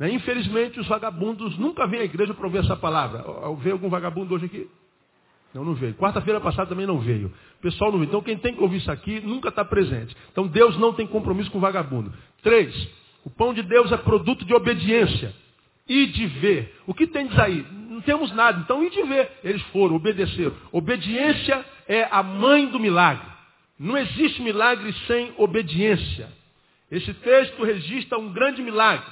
Né? 0.00 0.12
Infelizmente, 0.12 0.80
os 0.80 0.88
vagabundos 0.88 1.56
nunca 1.58 1.86
vêm 1.86 2.00
à 2.00 2.04
igreja 2.04 2.34
para 2.34 2.44
ouvir 2.44 2.58
essa 2.58 2.74
palavra. 2.74 3.24
Veio 3.60 3.76
algum 3.76 3.88
vagabundo 3.88 4.34
hoje 4.34 4.46
aqui? 4.46 4.68
Não, 5.54 5.64
não 5.64 5.74
veio. 5.74 5.94
Quarta-feira 5.94 6.40
passada 6.40 6.70
também 6.70 6.88
não 6.88 6.98
veio. 6.98 7.32
O 7.60 7.62
pessoal 7.62 7.92
não 7.92 8.00
veio. 8.00 8.08
Então, 8.08 8.20
quem 8.20 8.36
tem 8.36 8.52
que 8.52 8.60
ouvir 8.60 8.78
isso 8.78 8.90
aqui 8.90 9.20
nunca 9.20 9.48
está 9.48 9.64
presente. 9.64 10.12
Então, 10.32 10.48
Deus 10.48 10.76
não 10.76 10.92
tem 10.92 11.06
compromisso 11.06 11.52
com 11.52 11.60
vagabundo. 11.60 12.12
Três, 12.42 12.74
o 13.24 13.30
pão 13.30 13.54
de 13.54 13.62
Deus 13.62 13.92
é 13.92 13.96
produto 13.96 14.44
de 14.44 14.52
obediência. 14.52 15.32
E 15.88 16.06
de 16.06 16.26
ver. 16.26 16.80
O 16.86 16.94
que 16.94 17.06
tem 17.06 17.28
aí? 17.38 17.66
Não 17.72 18.00
temos 18.00 18.32
nada. 18.32 18.60
Então, 18.60 18.82
e 18.84 18.90
de 18.90 19.02
ver. 19.02 19.30
Eles 19.42 19.62
foram, 19.64 19.96
obedeceram. 19.96 20.54
Obediência 20.70 21.64
é 21.88 22.08
a 22.10 22.22
mãe 22.22 22.66
do 22.66 22.78
milagre. 22.78 23.26
Não 23.78 23.96
existe 23.96 24.40
milagre 24.42 24.92
sem 25.06 25.32
obediência. 25.36 26.28
Esse 26.90 27.12
texto 27.14 27.64
registra 27.64 28.18
um 28.18 28.32
grande 28.32 28.62
milagre. 28.62 29.06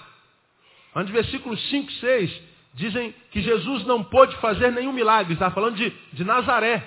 Onde 0.95 1.11
versículos 1.13 1.61
5 1.71 1.91
e 1.91 1.95
6 1.95 2.43
dizem 2.75 3.15
que 3.31 3.41
Jesus 3.41 3.85
não 3.87 4.05
pôde 4.05 4.37
fazer 4.37 4.71
nenhum 4.71 4.93
milagre. 4.93 5.33
Está 5.33 5.51
falando 5.51 5.77
de, 5.77 5.93
de 6.13 6.25
Nazaré. 6.25 6.87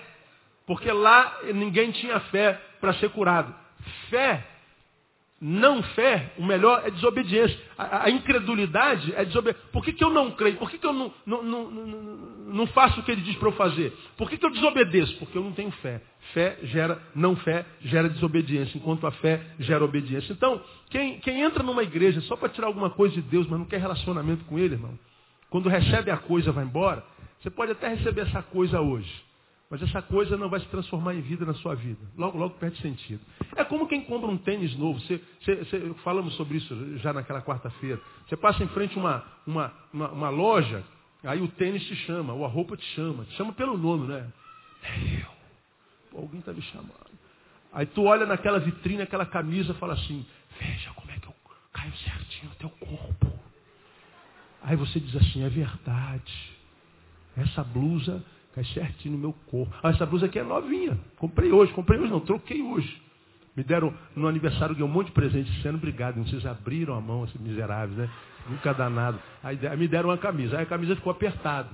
Porque 0.66 0.92
lá 0.92 1.40
ninguém 1.54 1.92
tinha 1.92 2.20
fé 2.22 2.60
para 2.80 2.94
ser 2.94 3.10
curado. 3.10 3.54
Fé 4.10 4.53
não 5.46 5.84
fé, 5.84 6.32
o 6.38 6.46
melhor 6.46 6.84
é 6.86 6.90
desobediência. 6.90 7.60
A, 7.78 8.06
a 8.06 8.10
incredulidade 8.10 9.14
é 9.14 9.26
desobediência. 9.26 9.70
Por 9.74 9.84
que, 9.84 9.92
que 9.92 10.02
eu 10.02 10.10
não 10.10 10.32
creio? 10.32 10.56
Por 10.56 10.72
que, 10.72 10.78
que 10.78 10.88
eu 10.88 10.94
não, 10.94 11.14
não, 11.26 11.44
não, 11.44 11.72
não, 12.48 12.68
faço 12.68 13.02
o 13.02 13.04
que 13.04 13.12
ele 13.12 13.20
diz 13.20 13.36
para 13.36 13.50
eu 13.50 13.52
fazer? 13.52 13.92
Por 14.16 14.30
que, 14.30 14.38
que 14.38 14.46
eu 14.46 14.50
desobedeço? 14.50 15.18
Porque 15.18 15.38
eu 15.38 15.44
não 15.44 15.52
tenho 15.52 15.70
fé. 15.72 16.02
Fé 16.34 16.58
gera, 16.64 16.98
não 17.14 17.36
fé, 17.36 17.66
gera 17.82 18.08
desobediência, 18.08 18.78
enquanto 18.78 19.06
a 19.06 19.12
fé 19.12 19.42
gera 19.60 19.84
obediência. 19.84 20.32
Então, 20.32 20.62
quem, 20.90 21.20
quem 21.20 21.42
entra 21.42 21.62
numa 21.62 21.84
igreja 21.84 22.22
só 22.22 22.38
para 22.38 22.48
tirar 22.48 22.68
alguma 22.68 22.90
coisa 22.90 23.14
de 23.14 23.22
Deus, 23.22 23.46
mas 23.46 23.60
não 23.60 23.66
quer 23.66 23.82
relacionamento 23.82 24.46
com 24.46 24.58
ele, 24.58 24.76
irmão, 24.76 24.98
quando 25.50 25.68
recebe 25.68 26.10
a 26.10 26.16
coisa 26.16 26.54
vai 26.54 26.64
embora, 26.64 27.04
você 27.42 27.50
pode 27.50 27.74
até 27.74 27.90
receber 27.90 28.22
essa 28.22 28.42
coisa 28.42 28.80
hoje. 28.80 29.12
Mas 29.74 29.82
essa 29.82 30.04
coisa 30.04 30.38
não 30.38 30.50
vai 30.50 30.60
se 30.60 30.68
transformar 30.68 31.16
em 31.16 31.22
vida 31.22 31.48
na 31.48 31.56
sua 31.56 31.74
vida. 31.74 32.00
Logo, 32.16 32.38
logo 32.38 32.54
perde 32.60 32.80
sentido. 32.80 33.20
É 33.56 33.64
como 33.64 33.88
quem 33.88 34.06
compra 34.06 34.30
um 34.30 34.38
tênis 34.38 34.78
novo. 34.78 35.00
Você, 35.00 35.20
você, 35.42 35.56
você, 35.56 35.94
falamos 36.04 36.36
sobre 36.36 36.58
isso 36.58 37.00
já 37.00 37.12
naquela 37.12 37.42
quarta-feira. 37.42 38.00
Você 38.28 38.38
passa 38.38 38.64
em 38.64 38.68
frente 38.68 38.96
a 38.96 39.02
uma, 39.02 39.26
uma, 39.48 39.74
uma, 39.92 40.12
uma, 40.12 40.30
loja, 40.30 40.84
aí 41.24 41.42
o 41.42 41.48
tênis 41.48 41.84
te 41.88 41.96
chama, 42.06 42.34
ou 42.34 42.46
a 42.46 42.48
roupa 42.48 42.78
te 42.78 42.86
chama. 42.94 43.26
Te 43.26 43.34
chama 43.34 43.52
pelo 43.52 43.76
nome, 43.76 44.10
né? 44.10 44.32
Eu. 45.20 45.32
Pô, 46.12 46.20
alguém 46.20 46.40
está 46.40 46.54
me 46.54 46.62
chamando. 46.62 47.10
Aí 47.74 47.88
tu 47.88 48.04
olha 48.04 48.28
naquela 48.28 48.60
vitrine, 48.60 49.02
aquela 49.02 49.26
camisa, 49.26 49.74
fala 49.74 49.96
assim, 49.96 50.24
veja 50.62 50.92
como 50.92 51.10
é 51.10 51.18
que 51.18 51.26
eu 51.26 51.34
caio 51.74 51.94
certinho 51.96 52.52
no 52.52 52.56
teu 52.58 52.70
corpo. 52.70 53.40
Aí 54.62 54.76
você 54.76 55.00
diz 55.00 55.16
assim, 55.16 55.44
é 55.44 55.50
verdade. 55.50 56.54
Essa 57.36 57.64
blusa 57.64 58.24
Cai 58.54 58.64
certinho 58.66 59.16
no 59.16 59.20
meu 59.20 59.34
corpo. 59.48 59.74
Ah, 59.82 59.90
essa 59.90 60.06
blusa 60.06 60.28
aqui 60.28 60.38
é 60.38 60.44
novinha. 60.44 60.98
Comprei 61.18 61.52
hoje. 61.52 61.74
Comprei 61.74 62.00
hoje 62.00 62.12
não, 62.12 62.20
troquei 62.20 62.62
hoje. 62.62 63.02
Me 63.56 63.64
deram 63.64 63.94
no 64.16 64.28
aniversário, 64.28 64.76
ganhei 64.76 64.90
um 64.90 64.94
monte 64.94 65.08
de 65.08 65.14
presente 65.14 65.52
sendo 65.62 65.76
obrigado. 65.76 66.24
Vocês 66.24 66.46
abriram 66.46 66.96
a 66.96 67.02
mão, 67.02 67.24
esses 67.24 67.40
miseráveis, 67.40 67.98
né? 67.98 68.10
Nunca 68.50 68.74
dá 68.74 68.90
nada. 68.90 69.20
Aí 69.44 69.58
me 69.78 69.88
deram 69.88 70.10
uma 70.10 70.18
camisa. 70.18 70.58
Aí 70.58 70.64
a 70.64 70.68
camisa 70.68 70.96
ficou 70.96 71.12
apertada. 71.12 71.70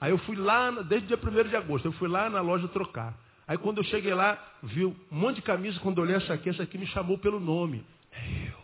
Aí 0.00 0.10
eu 0.10 0.18
fui 0.18 0.34
lá, 0.36 0.70
desde 0.82 1.14
o 1.14 1.16
dia 1.16 1.44
1 1.44 1.48
de 1.48 1.56
agosto, 1.56 1.84
eu 1.86 1.92
fui 1.92 2.08
lá 2.08 2.28
na 2.28 2.40
loja 2.40 2.66
trocar. 2.68 3.14
Aí 3.46 3.56
quando 3.56 3.78
eu 3.78 3.84
cheguei 3.84 4.12
lá, 4.12 4.36
vi 4.62 4.84
um 4.84 4.94
monte 5.10 5.36
de 5.36 5.42
camisa, 5.42 5.78
quando 5.80 5.98
eu 5.98 6.04
olhei 6.04 6.16
essa 6.16 6.34
aqui, 6.34 6.48
essa 6.48 6.64
aqui 6.64 6.76
me 6.76 6.86
chamou 6.86 7.18
pelo 7.18 7.38
nome. 7.38 7.84
É 8.10 8.48
eu. 8.48 8.58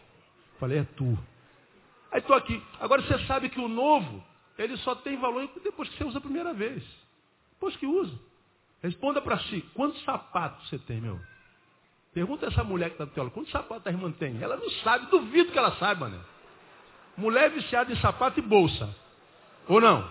Falei, 0.59 0.79
é 0.79 0.85
tu. 0.97 1.17
Aí 2.11 2.21
estou 2.21 2.35
aqui. 2.35 2.61
Agora 2.81 3.03
você 3.03 3.19
sabe 3.27 3.49
que 3.49 3.61
o 3.61 3.69
novo, 3.69 4.25
ele 4.59 4.77
só 4.79 4.97
tem 4.97 5.17
valor 5.19 5.49
depois 5.63 5.89
que 5.89 5.99
você 5.99 6.05
usa 6.05 6.19
a 6.19 6.21
primeira 6.21 6.53
vez. 6.53 6.83
Pois 7.61 7.77
que 7.77 7.87
usa. 7.87 8.17
Responda 8.83 9.21
para 9.21 9.39
si, 9.41 9.61
quantos 9.75 10.03
sapatos 10.05 10.69
você 10.69 10.79
tem, 10.79 11.01
meu? 11.01 11.19
Pergunta 12.15 12.47
essa 12.47 12.65
mulher 12.65 12.91
que 12.91 12.95
está 12.95 13.05
do 13.05 13.11
teu 13.11 13.31
quantos 13.31 13.51
sapatos 13.51 13.87
a 13.87 13.91
irmã 13.91 14.11
tem? 14.13 14.43
Ela 14.43 14.57
não 14.57 14.71
sabe, 14.83 15.07
duvido 15.07 15.53
que 15.53 15.59
ela 15.59 15.73
saiba, 15.77 16.09
né? 16.09 16.19
Mulher 17.17 17.51
viciada 17.51 17.93
em 17.93 17.97
sapato 17.97 18.39
e 18.39 18.43
bolsa. 18.43 18.89
Ou 19.69 19.81
não? 19.81 20.09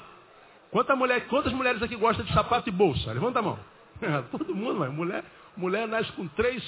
Quanta 0.72 0.96
mulher, 0.96 1.28
quantas 1.28 1.54
mulheres 1.54 1.82
aqui 1.82 1.96
gostam 1.96 2.26
de 2.26 2.34
sapato 2.34 2.68
e 2.70 2.72
bolsa? 2.72 3.12
Levanta 3.14 3.40
a 3.40 3.42
mão. 3.42 3.60
Todo 4.32 4.54
mundo, 4.54 4.80
mas 4.80 4.94
mulher, 4.94 5.24
mulher 5.56 5.88
nasce 5.88 6.12
com 6.12 6.28
três, 6.30 6.64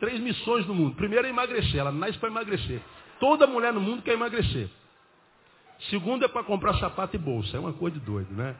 três 0.00 0.18
missões 0.20 0.66
no 0.66 0.74
mundo. 0.74 0.96
Primeiro 0.96 1.26
é 1.26 1.30
emagrecer, 1.30 1.78
ela 1.78 1.92
nasce 1.92 2.18
para 2.18 2.30
emagrecer. 2.30 2.80
Toda 3.20 3.46
mulher 3.46 3.72
no 3.72 3.80
mundo 3.80 4.02
quer 4.02 4.14
emagrecer. 4.14 4.68
Segundo 5.90 6.24
é 6.24 6.28
para 6.28 6.42
comprar 6.42 6.74
sapato 6.74 7.14
e 7.14 7.18
bolsa. 7.18 7.56
É 7.56 7.60
uma 7.60 7.72
coisa 7.72 7.98
de 7.98 8.04
doido, 8.04 8.32
né? 8.34 8.56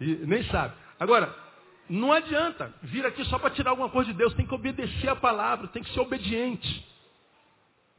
E 0.00 0.06
nem 0.26 0.44
sabe. 0.44 0.74
Agora, 0.98 1.34
não 1.88 2.12
adianta 2.12 2.72
vir 2.82 3.06
aqui 3.06 3.24
só 3.26 3.38
para 3.38 3.50
tirar 3.50 3.70
alguma 3.70 3.88
coisa 3.88 4.10
de 4.10 4.18
Deus. 4.18 4.34
Tem 4.34 4.46
que 4.46 4.54
obedecer 4.54 5.08
a 5.08 5.16
palavra, 5.16 5.68
tem 5.68 5.82
que 5.82 5.92
ser 5.92 6.00
obediente. 6.00 6.84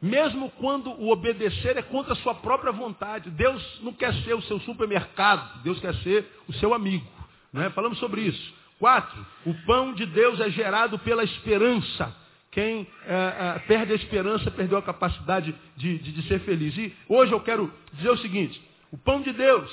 Mesmo 0.02 0.52
quando 0.52 0.92
o 0.92 1.10
obedecer 1.10 1.76
é 1.78 1.82
contra 1.82 2.14
a 2.14 2.18
sua 2.18 2.36
própria 2.36 2.72
vontade. 2.72 3.30
Deus 3.32 3.80
não 3.82 3.94
quer 3.94 4.14
ser 4.24 4.36
o 4.36 4.42
seu 4.44 4.60
supermercado, 4.60 5.64
Deus 5.64 5.80
quer 5.80 5.96
ser 5.96 6.26
o 6.48 6.54
seu 6.54 6.74
amigo. 6.74 7.08
Né? 7.52 7.70
Falamos 7.72 7.98
sobre 7.98 8.22
isso. 8.22 8.54
Quatro, 8.78 9.26
o 9.46 9.54
pão 9.66 9.94
de 9.94 10.06
Deus 10.06 10.40
é 10.40 10.50
gerado 10.52 11.00
pela 11.00 11.24
esperança. 11.24 12.16
Quem 12.52 12.88
é, 13.06 13.14
é, 13.56 13.60
perde 13.68 13.92
a 13.94 13.96
esperança 13.96 14.52
perdeu 14.52 14.78
a 14.78 14.84
capacidade 14.84 15.56
de, 15.76 15.98
de, 15.98 16.12
de 16.12 16.28
ser 16.28 16.40
feliz. 16.42 16.78
E 16.78 16.96
hoje 17.10 17.32
eu 17.32 17.40
quero 17.40 17.74
dizer 17.94 18.10
o 18.10 18.18
seguinte: 18.18 18.62
o 18.92 18.98
pão 18.98 19.22
de 19.22 19.34
Deus, 19.34 19.72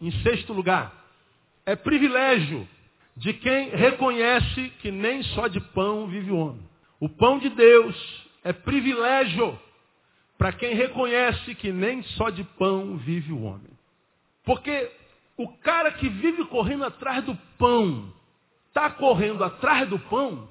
em 0.00 0.10
sexto 0.22 0.52
lugar, 0.52 0.97
é 1.68 1.76
privilégio 1.76 2.66
de 3.14 3.34
quem 3.34 3.68
reconhece 3.68 4.70
que 4.80 4.90
nem 4.90 5.22
só 5.22 5.48
de 5.48 5.60
pão 5.60 6.06
vive 6.06 6.30
o 6.30 6.38
homem. 6.38 6.66
O 6.98 7.10
pão 7.10 7.38
de 7.38 7.50
Deus 7.50 8.26
é 8.42 8.54
privilégio 8.54 9.60
para 10.38 10.50
quem 10.50 10.72
reconhece 10.72 11.54
que 11.56 11.70
nem 11.70 12.02
só 12.02 12.30
de 12.30 12.42
pão 12.42 12.96
vive 12.96 13.34
o 13.34 13.42
homem. 13.42 13.70
Porque 14.44 14.90
o 15.36 15.46
cara 15.58 15.92
que 15.92 16.08
vive 16.08 16.46
correndo 16.46 16.86
atrás 16.86 17.22
do 17.22 17.36
pão, 17.58 18.14
está 18.68 18.88
correndo 18.88 19.44
atrás 19.44 19.86
do 19.90 19.98
pão, 19.98 20.48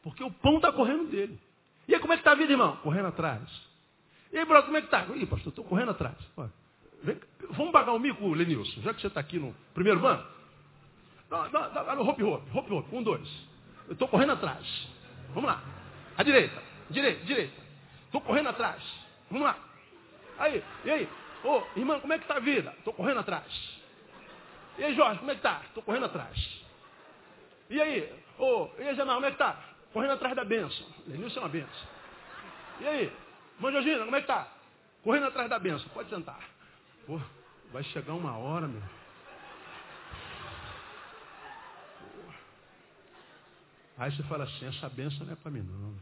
porque 0.00 0.22
o 0.22 0.30
pão 0.30 0.58
está 0.58 0.70
correndo 0.70 1.10
dele. 1.10 1.36
E 1.88 1.94
aí 1.94 2.00
como 2.00 2.12
é 2.12 2.16
que 2.16 2.20
está 2.20 2.32
a 2.32 2.36
vida, 2.36 2.52
irmão? 2.52 2.76
Correndo 2.84 3.08
atrás. 3.08 3.42
E 4.32 4.38
aí, 4.38 4.44
brother, 4.44 4.66
como 4.66 4.76
é 4.76 4.80
que 4.80 4.86
está? 4.86 5.04
Ih, 5.12 5.26
pastor, 5.26 5.48
estou 5.48 5.64
correndo 5.64 5.90
atrás. 5.90 6.14
Vem, 6.36 6.52
vamos 7.50 7.72
pagar 7.72 7.92
um 7.92 7.98
mico, 7.98 8.32
Lenilson, 8.32 8.80
já 8.82 8.94
que 8.94 9.00
você 9.00 9.06
está 9.06 9.20
aqui 9.20 9.38
no 9.38 9.54
primeiro 9.74 10.00
banco. 10.00 10.26
Dá, 11.28 11.46
dá, 11.48 11.68
dá 11.68 11.94
no 11.94 12.02
hop 12.02 12.20
hop, 12.20 12.54
hop 12.54 12.70
hop, 12.70 12.92
um, 12.92 13.02
dois. 13.02 13.28
Eu 13.86 13.92
estou 13.92 14.08
correndo 14.08 14.32
atrás. 14.32 14.88
Vamos 15.32 15.48
lá. 15.48 15.62
À 16.16 16.22
direita, 16.22 16.60
direita, 16.90 17.24
direita. 17.24 17.60
Estou 18.06 18.20
correndo 18.20 18.48
atrás. 18.48 18.82
Vamos 19.30 19.46
lá. 19.46 19.56
Aí, 20.38 20.62
e 20.84 20.90
aí? 20.90 21.08
Ô, 21.44 21.58
oh, 21.58 21.78
irmã, 21.78 22.00
como 22.00 22.12
é 22.12 22.18
que 22.18 22.24
está 22.24 22.36
a 22.36 22.40
vida? 22.40 22.74
Estou 22.78 22.92
correndo 22.92 23.20
atrás. 23.20 23.80
E 24.78 24.84
aí, 24.84 24.94
Jorge, 24.94 25.18
como 25.18 25.30
é 25.30 25.34
que 25.34 25.40
está? 25.40 25.62
Estou 25.66 25.82
correndo 25.82 26.06
atrás. 26.06 26.62
E 27.68 27.80
aí? 27.80 28.12
Ô, 28.38 28.44
oh, 28.44 28.70
e 28.80 28.88
aí, 28.88 28.94
Janal, 28.94 29.16
como 29.16 29.26
é 29.26 29.30
que 29.30 29.34
está? 29.34 29.58
Correndo 29.92 30.12
atrás 30.12 30.34
da 30.34 30.44
benção. 30.44 30.86
Lenilson 31.06 31.40
é 31.40 31.42
uma 31.42 31.48
benção. 31.48 31.88
E 32.80 32.86
aí? 32.86 33.12
Mãe 33.58 33.72
Georgina, 33.72 34.04
como 34.04 34.16
é 34.16 34.20
que 34.20 34.24
está? 34.24 34.48
Correndo 35.02 35.26
atrás 35.26 35.48
da 35.48 35.58
benção. 35.58 35.88
Pode 35.90 36.10
sentar. 36.10 36.40
Pô, 37.06 37.20
vai 37.72 37.82
chegar 37.84 38.14
uma 38.14 38.36
hora, 38.36 38.66
meu. 38.66 38.82
Aí 43.98 44.10
você 44.12 44.22
fala 44.22 44.44
assim, 44.44 44.64
essa 44.66 44.88
benção 44.88 45.26
não 45.26 45.34
é 45.34 45.36
para 45.36 45.50
mim 45.50 45.60
não. 45.60 45.94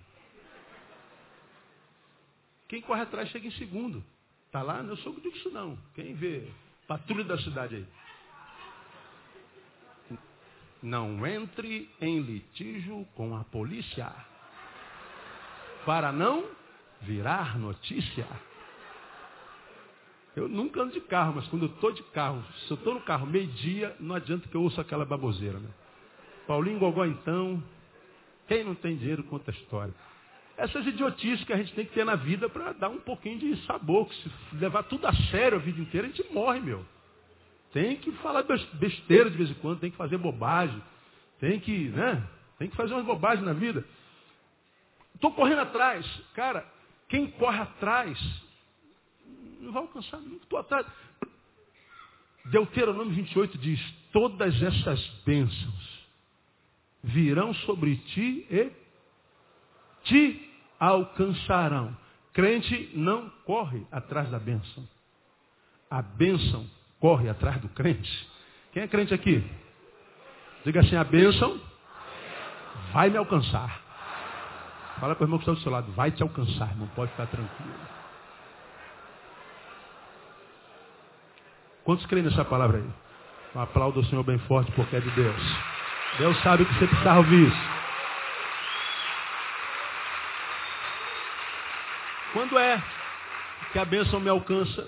Quem 2.68 2.80
corre 2.82 3.00
atrás 3.02 3.28
chega 3.30 3.48
em 3.48 3.52
segundo. 3.52 4.04
Tá 4.52 4.62
lá? 4.62 4.80
Eu 4.82 4.96
sou 4.98 5.14
que 5.14 5.26
isso 5.28 5.50
não. 5.50 5.76
Quem 5.94 6.14
vê 6.14 6.48
patrulha 6.86 7.24
da 7.24 7.36
cidade 7.38 7.76
aí. 7.76 7.86
Não 10.80 11.26
entre 11.26 11.90
em 12.00 12.20
litígio 12.20 13.04
com 13.14 13.36
a 13.36 13.42
polícia. 13.44 14.14
Para 15.84 16.12
não 16.12 16.48
virar 17.00 17.58
notícia. 17.58 18.26
Eu 20.36 20.48
nunca 20.48 20.80
ando 20.80 20.92
de 20.92 21.00
carro, 21.00 21.34
mas 21.36 21.46
quando 21.48 21.62
eu 21.62 21.68
estou 21.68 21.90
de 21.92 22.02
carro, 22.04 22.44
se 22.66 22.70
eu 22.70 22.76
estou 22.76 22.94
no 22.94 23.00
carro 23.00 23.26
meio-dia, 23.26 23.96
não 23.98 24.14
adianta 24.14 24.48
que 24.48 24.54
eu 24.54 24.62
ouça 24.62 24.80
aquela 24.80 25.04
baboseira. 25.04 25.58
Né? 25.58 25.68
Paulinho 26.46 26.78
Gogó, 26.78 27.04
então, 27.04 27.62
quem 28.46 28.64
não 28.64 28.74
tem 28.74 28.96
dinheiro 28.96 29.22
conta 29.24 29.50
a 29.50 29.54
história. 29.54 29.94
Essas 30.56 30.86
idiotices 30.86 31.44
que 31.44 31.52
a 31.52 31.56
gente 31.56 31.72
tem 31.72 31.86
que 31.86 31.92
ter 31.92 32.04
na 32.04 32.16
vida 32.16 32.48
para 32.48 32.72
dar 32.72 32.88
um 32.88 32.98
pouquinho 32.98 33.38
de 33.38 33.56
sabor. 33.64 34.08
Que 34.08 34.14
se 34.14 34.30
levar 34.54 34.82
tudo 34.84 35.06
a 35.06 35.12
sério 35.30 35.58
a 35.58 35.60
vida 35.60 35.80
inteira, 35.80 36.06
a 36.06 36.10
gente 36.10 36.32
morre, 36.32 36.58
meu. 36.58 36.84
Tem 37.72 37.96
que 37.96 38.10
falar 38.12 38.44
besteira 38.72 39.30
de 39.30 39.36
vez 39.36 39.50
em 39.50 39.54
quando, 39.54 39.78
tem 39.78 39.90
que 39.90 39.96
fazer 39.96 40.18
bobagem. 40.18 40.82
Tem 41.38 41.60
que, 41.60 41.90
né? 41.90 42.26
Tem 42.58 42.68
que 42.68 42.76
fazer 42.76 42.92
umas 42.94 43.04
bobagens 43.04 43.46
na 43.46 43.52
vida. 43.52 43.84
Estou 45.14 45.32
correndo 45.32 45.60
atrás. 45.60 46.04
Cara, 46.34 46.66
quem 47.08 47.28
corre 47.32 47.60
atrás 47.60 48.18
não 49.60 49.72
vai 49.72 49.82
alcançar 49.82 50.18
nunca. 50.18 50.44
Estou 50.44 50.58
atrás. 50.58 50.86
Deuteronômio 52.46 53.14
28 53.14 53.58
diz: 53.58 53.80
Todas 54.12 54.60
essas 54.62 55.06
bênçãos 55.24 56.06
virão 57.02 57.52
sobre 57.54 57.96
ti 57.96 58.46
e 58.50 58.72
te 60.04 60.50
alcançarão. 60.78 61.96
Crente 62.32 62.90
não 62.94 63.30
corre 63.44 63.84
atrás 63.90 64.30
da 64.30 64.38
bênção. 64.38 64.88
A 65.90 66.02
bênção 66.02 66.68
corre 67.00 67.28
atrás 67.28 67.60
do 67.60 67.68
crente. 67.70 68.28
Quem 68.72 68.82
é 68.82 68.88
crente 68.88 69.12
aqui? 69.12 69.44
Diga 70.64 70.80
assim: 70.80 70.96
a 70.96 71.04
bênção 71.04 71.60
vai 72.92 73.10
me 73.10 73.16
alcançar. 73.16 73.82
Fala 75.00 75.14
para 75.14 75.24
o 75.24 75.26
irmão 75.26 75.38
que 75.38 75.44
está 75.44 75.52
do 75.52 75.60
seu 75.60 75.70
lado, 75.70 75.92
vai 75.92 76.10
te 76.10 76.22
alcançar, 76.22 76.76
não 76.76 76.88
pode 76.88 77.10
ficar 77.12 77.26
tranquilo. 77.26 77.72
Quantos 81.88 82.04
creem 82.04 82.22
nessa 82.22 82.44
palavra 82.44 82.76
aí? 82.76 82.90
Aplaudo 83.54 84.00
ao 84.00 84.04
Senhor 84.04 84.22
bem 84.22 84.38
forte 84.40 84.70
porque 84.72 84.94
é 84.94 85.00
de 85.00 85.10
Deus. 85.12 85.42
Deus 86.18 86.38
sabe 86.42 86.66
que 86.66 86.74
você 86.74 86.86
precisa 86.86 87.16
ouvir 87.16 87.48
isso. 87.48 87.56
Quando 92.34 92.58
é 92.58 92.84
que 93.72 93.78
a 93.78 93.86
bênção 93.86 94.20
me 94.20 94.28
alcança? 94.28 94.86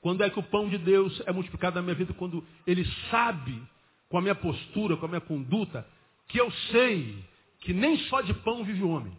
Quando 0.00 0.24
é 0.24 0.30
que 0.30 0.40
o 0.40 0.42
pão 0.42 0.68
de 0.68 0.78
Deus 0.78 1.22
é 1.26 1.32
multiplicado 1.32 1.76
na 1.76 1.82
minha 1.82 1.94
vida? 1.94 2.12
Quando 2.14 2.44
Ele 2.66 2.84
sabe, 3.08 3.62
com 4.08 4.18
a 4.18 4.20
minha 4.20 4.34
postura, 4.34 4.96
com 4.96 5.06
a 5.06 5.10
minha 5.10 5.20
conduta, 5.20 5.86
que 6.26 6.40
eu 6.40 6.50
sei 6.72 7.24
que 7.60 7.72
nem 7.72 7.96
só 8.08 8.20
de 8.20 8.34
pão 8.34 8.64
vive 8.64 8.82
o 8.82 8.90
homem. 8.90 9.16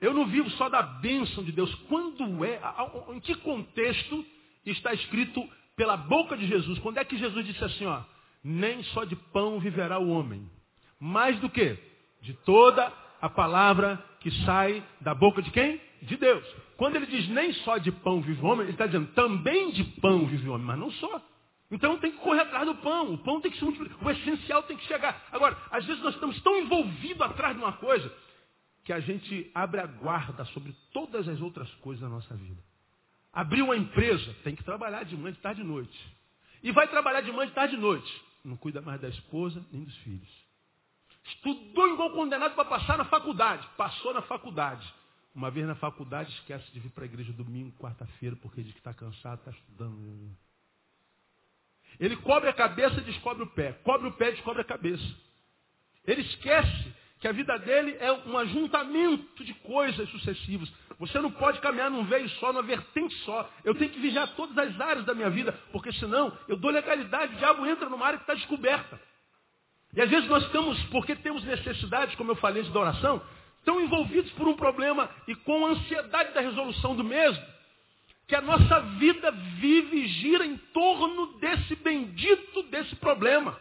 Eu 0.00 0.14
não 0.14 0.26
vivo 0.26 0.48
só 0.52 0.70
da 0.70 0.80
bênção 0.80 1.44
de 1.44 1.52
Deus. 1.52 1.74
Quando 1.90 2.42
é, 2.42 2.58
em 3.10 3.20
que 3.20 3.34
contexto 3.34 4.24
está 4.64 4.94
escrito 4.94 5.46
pela 5.76 5.96
boca 5.96 6.36
de 6.36 6.46
Jesus? 6.46 6.78
Quando 6.80 6.98
é 6.98 7.04
que 7.04 7.16
Jesus 7.16 7.46
disse 7.46 7.64
assim, 7.64 7.86
ó, 7.86 8.02
nem 8.42 8.82
só 8.84 9.04
de 9.04 9.16
pão 9.16 9.58
viverá 9.60 9.98
o 9.98 10.08
homem. 10.08 10.48
Mais 10.98 11.38
do 11.40 11.48
que? 11.48 11.78
De 12.20 12.34
toda 12.44 12.92
a 13.20 13.28
palavra 13.28 14.02
que 14.20 14.30
sai 14.44 14.82
da 15.00 15.14
boca 15.14 15.42
de 15.42 15.50
quem? 15.50 15.80
De 16.02 16.16
Deus. 16.16 16.44
Quando 16.76 16.96
ele 16.96 17.06
diz 17.06 17.28
nem 17.28 17.52
só 17.52 17.78
de 17.78 17.92
pão 17.92 18.20
vive 18.20 18.40
o 18.42 18.46
homem, 18.46 18.64
ele 18.64 18.72
está 18.72 18.86
dizendo 18.86 19.12
também 19.12 19.70
de 19.70 19.84
pão 20.00 20.26
vive 20.26 20.48
o 20.48 20.54
homem, 20.54 20.66
mas 20.66 20.78
não 20.78 20.90
só. 20.92 21.22
Então 21.70 21.96
tem 21.98 22.12
que 22.12 22.18
correr 22.18 22.40
atrás 22.40 22.66
do 22.66 22.74
pão. 22.76 23.14
O 23.14 23.18
pão 23.18 23.40
tem 23.40 23.50
que 23.50 23.58
ser 23.58 23.64
multiplicado. 23.64 24.04
O 24.04 24.10
essencial 24.10 24.62
tem 24.64 24.76
que 24.76 24.84
chegar. 24.84 25.26
Agora, 25.32 25.56
às 25.70 25.84
vezes 25.86 26.02
nós 26.02 26.14
estamos 26.14 26.40
tão 26.42 26.58
envolvidos 26.58 27.22
atrás 27.22 27.56
de 27.56 27.62
uma 27.62 27.72
coisa 27.72 28.12
que 28.84 28.92
a 28.92 29.00
gente 29.00 29.50
abre 29.54 29.80
a 29.80 29.86
guarda 29.86 30.44
sobre 30.46 30.74
todas 30.92 31.28
as 31.28 31.40
outras 31.40 31.70
coisas 31.76 32.02
da 32.02 32.08
nossa 32.08 32.34
vida. 32.34 32.60
Abriu 33.32 33.64
uma 33.64 33.76
empresa, 33.76 34.34
tem 34.44 34.54
que 34.54 34.62
trabalhar 34.62 35.04
de 35.04 35.16
manhã, 35.16 35.32
de 35.32 35.40
tarde 35.40 35.62
e 35.62 35.64
noite. 35.64 36.16
E 36.62 36.70
vai 36.70 36.86
trabalhar 36.88 37.22
de 37.22 37.32
manhã, 37.32 37.46
de 37.46 37.54
tarde 37.54 37.74
e 37.74 37.78
noite. 37.78 38.22
Não 38.44 38.56
cuida 38.56 38.82
mais 38.82 39.00
da 39.00 39.08
esposa 39.08 39.64
nem 39.72 39.84
dos 39.84 39.96
filhos. 39.98 40.28
Estudou 41.24 41.88
igual 41.88 42.10
condenado 42.10 42.54
para 42.54 42.64
passar 42.64 42.98
na 42.98 43.04
faculdade. 43.04 43.66
Passou 43.76 44.12
na 44.12 44.22
faculdade. 44.22 44.86
Uma 45.34 45.50
vez 45.50 45.66
na 45.66 45.74
faculdade, 45.74 46.30
esquece 46.30 46.70
de 46.72 46.80
vir 46.80 46.90
para 46.90 47.04
a 47.04 47.06
igreja 47.06 47.32
domingo, 47.32 47.72
quarta-feira, 47.78 48.36
porque 48.36 48.62
diz 48.62 48.72
que 48.72 48.80
está 48.80 48.92
cansado, 48.92 49.38
está 49.38 49.50
estudando. 49.50 50.36
Ele 51.98 52.16
cobre 52.16 52.50
a 52.50 52.52
cabeça 52.52 53.00
e 53.00 53.04
descobre 53.04 53.42
o 53.44 53.46
pé. 53.46 53.72
Cobre 53.84 54.08
o 54.08 54.12
pé 54.12 54.28
e 54.28 54.32
descobre 54.32 54.60
a 54.60 54.64
cabeça. 54.64 55.04
Ele 56.04 56.20
esquece 56.22 56.94
que 57.22 57.28
a 57.28 57.32
vida 57.32 57.56
dele 57.60 57.96
é 58.00 58.12
um 58.26 58.36
ajuntamento 58.36 59.44
de 59.44 59.54
coisas 59.54 60.08
sucessivas. 60.10 60.68
Você 60.98 61.20
não 61.20 61.30
pode 61.30 61.60
caminhar 61.60 61.88
num 61.88 62.02
veio 62.04 62.28
só, 62.30 62.52
numa 62.52 62.64
vertente 62.64 63.14
só. 63.18 63.48
Eu 63.62 63.76
tenho 63.76 63.92
que 63.92 64.00
vigiar 64.00 64.34
todas 64.34 64.58
as 64.58 64.80
áreas 64.80 65.06
da 65.06 65.14
minha 65.14 65.30
vida, 65.30 65.52
porque 65.70 65.92
senão 65.92 66.36
eu 66.48 66.56
dou 66.56 66.72
legalidade, 66.72 67.34
o 67.34 67.38
diabo 67.38 67.64
entra 67.64 67.88
numa 67.88 68.04
área 68.04 68.18
que 68.18 68.24
está 68.24 68.34
descoberta. 68.34 69.00
E 69.94 70.00
às 70.00 70.10
vezes 70.10 70.28
nós 70.28 70.42
estamos, 70.44 70.82
porque 70.86 71.14
temos 71.14 71.44
necessidades, 71.44 72.16
como 72.16 72.32
eu 72.32 72.36
falei 72.36 72.64
da 72.64 72.80
oração, 72.80 73.22
tão 73.64 73.80
envolvidos 73.80 74.32
por 74.32 74.48
um 74.48 74.56
problema 74.56 75.08
e 75.28 75.36
com 75.36 75.64
a 75.64 75.70
ansiedade 75.70 76.34
da 76.34 76.40
resolução 76.40 76.96
do 76.96 77.04
mesmo, 77.04 77.40
que 78.26 78.34
a 78.34 78.40
nossa 78.40 78.80
vida 78.98 79.30
vive 79.60 79.96
e 79.96 80.08
gira 80.08 80.44
em 80.44 80.56
torno 80.74 81.38
desse 81.38 81.76
bendito 81.76 82.64
desse 82.64 82.96
problema. 82.96 83.56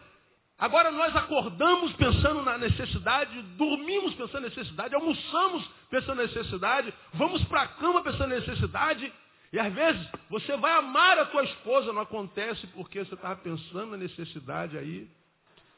Agora 0.62 0.92
nós 0.92 1.16
acordamos 1.16 1.92
pensando 1.94 2.44
na 2.44 2.56
necessidade, 2.56 3.42
dormimos 3.58 4.14
pensando 4.14 4.44
na 4.44 4.50
necessidade, 4.50 4.94
almoçamos 4.94 5.68
pensando 5.90 6.18
na 6.18 6.24
necessidade, 6.24 6.94
vamos 7.16 7.44
para 7.46 7.64
a 7.64 7.68
cama 7.68 8.04
pensando 8.04 8.30
na 8.30 8.36
necessidade. 8.36 9.12
E 9.52 9.58
às 9.58 9.74
vezes 9.74 10.08
você 10.30 10.56
vai 10.58 10.72
amar 10.74 11.18
a 11.18 11.26
tua 11.26 11.44
esposa, 11.46 11.92
não 11.92 12.04
acontece 12.04 12.68
porque 12.68 13.04
você 13.04 13.16
estava 13.16 13.38
pensando 13.38 13.90
na 13.90 13.98
necessidade 13.98 14.78
aí. 14.78 15.10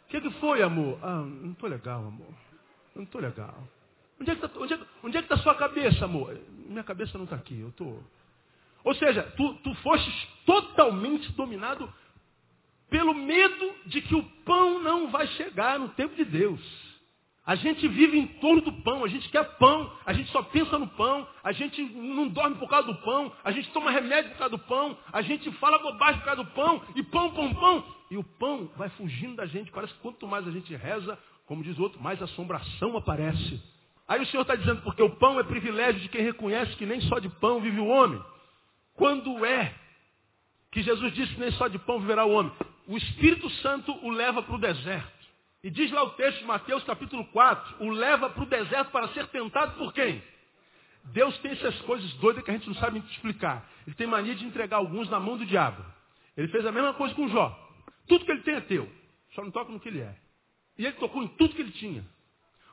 O 0.06 0.10
que, 0.10 0.20
que 0.20 0.32
foi, 0.32 0.62
amor? 0.62 1.00
Ah, 1.02 1.22
não 1.22 1.54
estou 1.54 1.70
legal, 1.70 2.06
amor. 2.06 2.34
Não 2.94 3.04
estou 3.04 3.22
legal. 3.22 3.56
Onde 4.20 4.32
é 4.32 4.36
que 4.36 4.46
está 4.46 4.60
onde 4.60 4.74
é, 4.74 4.80
onde 5.02 5.18
é 5.18 5.22
tá 5.22 5.38
sua 5.38 5.56
cabeça, 5.56 6.04
amor? 6.04 6.38
Minha 6.50 6.84
cabeça 6.84 7.18
não 7.18 7.24
está 7.24 7.38
aqui, 7.38 7.58
eu 7.58 7.70
estou. 7.70 8.04
Ou 8.84 8.94
seja, 8.96 9.24
tu, 9.38 9.54
tu 9.64 9.74
fostes 9.76 10.14
totalmente 10.46 11.32
dominado 11.32 11.90
pelo 12.94 13.16
medo 13.16 13.74
de 13.88 14.04
que 14.04 14.14
o 14.14 14.22
pão 14.46 14.78
não 14.78 15.10
vai 15.10 15.26
chegar 15.30 15.80
no 15.80 15.90
tempo 15.90 16.16
de 16.16 16.24
Deus. 16.24 16.62
A 17.44 17.56
gente 17.56 17.88
vive 17.88 18.20
em 18.20 18.28
torno 18.40 18.62
do 18.62 18.72
pão, 18.84 19.04
a 19.04 19.08
gente 19.08 19.28
quer 19.30 19.44
pão, 19.58 19.92
a 20.06 20.14
gente 20.14 20.32
só 20.32 20.44
pensa 20.44 20.78
no 20.78 20.88
pão, 20.90 21.28
a 21.44 21.52
gente 21.52 21.82
não 21.82 22.28
dorme 22.28 22.56
por 22.58 22.70
causa 22.70 22.88
do 22.88 22.96
pão, 23.02 23.34
a 23.44 23.52
gente 23.52 23.68
toma 23.72 23.90
remédio 23.90 24.30
por 24.34 24.38
causa 24.38 24.56
do 24.56 24.60
pão, 24.60 24.96
a 25.12 25.24
gente 25.24 25.52
fala 25.54 25.80
bobagem 25.80 26.20
por 26.20 26.26
causa 26.26 26.44
do 26.44 26.52
pão, 26.52 26.84
e 26.96 27.02
pão, 27.02 27.32
pão, 27.32 27.56
pão. 27.56 27.84
E 28.12 28.18
o 28.18 28.24
pão 28.24 28.70
vai 28.78 28.90
fugindo 28.90 29.38
da 29.38 29.48
gente, 29.48 29.72
parece 29.72 29.92
que 29.96 30.00
quanto 30.00 30.28
mais 30.28 30.48
a 30.48 30.52
gente 30.52 30.76
reza, 30.76 31.18
como 31.48 31.64
diz 31.64 31.76
o 31.80 31.82
outro, 31.82 32.00
mais 32.00 32.22
assombração 32.22 32.96
aparece. 32.96 33.60
Aí 34.08 34.22
o 34.22 34.26
Senhor 34.28 34.44
está 34.44 34.54
dizendo, 34.54 34.84
porque 34.84 35.02
o 35.02 35.16
pão 35.16 35.40
é 35.40 35.44
privilégio 35.44 36.00
de 36.00 36.10
quem 36.10 36.22
reconhece 36.22 36.76
que 36.76 36.86
nem 36.86 37.02
só 37.02 37.18
de 37.18 37.28
pão 37.28 37.60
vive 37.60 37.80
o 37.80 37.88
homem. 37.88 38.24
Quando 38.94 39.44
é 39.44 39.74
que 40.72 40.84
Jesus 40.84 41.12
disse 41.14 41.40
nem 41.40 41.52
só 41.54 41.68
de 41.68 41.80
pão 41.80 42.00
viverá 42.00 42.24
o 42.24 42.32
homem? 42.32 42.54
O 42.88 42.98
Espírito 42.98 43.50
Santo 43.62 43.92
o 44.06 44.12
leva 44.12 44.44
para 44.44 44.56
o 44.56 44.60
deserto. 44.60 45.24
E 45.64 45.70
diz 45.70 45.90
lá 45.92 46.04
o 46.04 46.12
texto 46.12 46.40
de 46.40 46.46
Mateus 46.46 46.84
capítulo 46.84 47.26
4, 47.28 47.86
o 47.86 47.90
leva 47.90 48.30
para 48.30 48.44
o 48.44 48.46
deserto 48.46 48.92
para 48.92 49.08
ser 49.10 49.28
tentado 49.28 49.78
por 49.78 49.94
quem? 49.94 50.22
Deus 51.06 51.38
tem 51.40 51.52
essas 51.52 51.80
coisas 51.82 52.12
doidas 52.16 52.44
que 52.44 52.52
a 52.52 52.54
gente 52.54 52.68
não 52.68 52.76
sabe 52.76 53.00
explicar. 53.00 53.66
Ele 53.86 53.96
tem 53.96 54.08
mania 54.08 54.36
de 54.36 54.46
entregar 54.46 54.78
alguns 54.78 55.10
na 55.10 55.20
mão 55.20 55.38
do 55.38 55.46
diabo. 55.46 55.84
Ele 56.36 56.48
fez 56.48 56.66
a 56.66 56.72
mesma 56.72 56.94
coisa 56.94 57.14
com 57.14 57.28
Jó. 57.28 57.60
Tudo 58.08 58.26
que 58.26 58.32
ele 58.32 58.42
tem 58.42 58.56
é 58.56 58.62
teu. 58.62 58.90
Só 59.34 59.44
não 59.44 59.52
toca 59.52 59.72
no 59.72 59.80
que 59.80 59.90
ele 59.90 60.02
é. 60.02 60.16
E 60.78 60.86
ele 60.86 60.96
tocou 60.96 61.24
em 61.24 61.28
tudo 61.30 61.56
que 61.56 61.62
ele 61.62 61.72
tinha. 61.72 62.06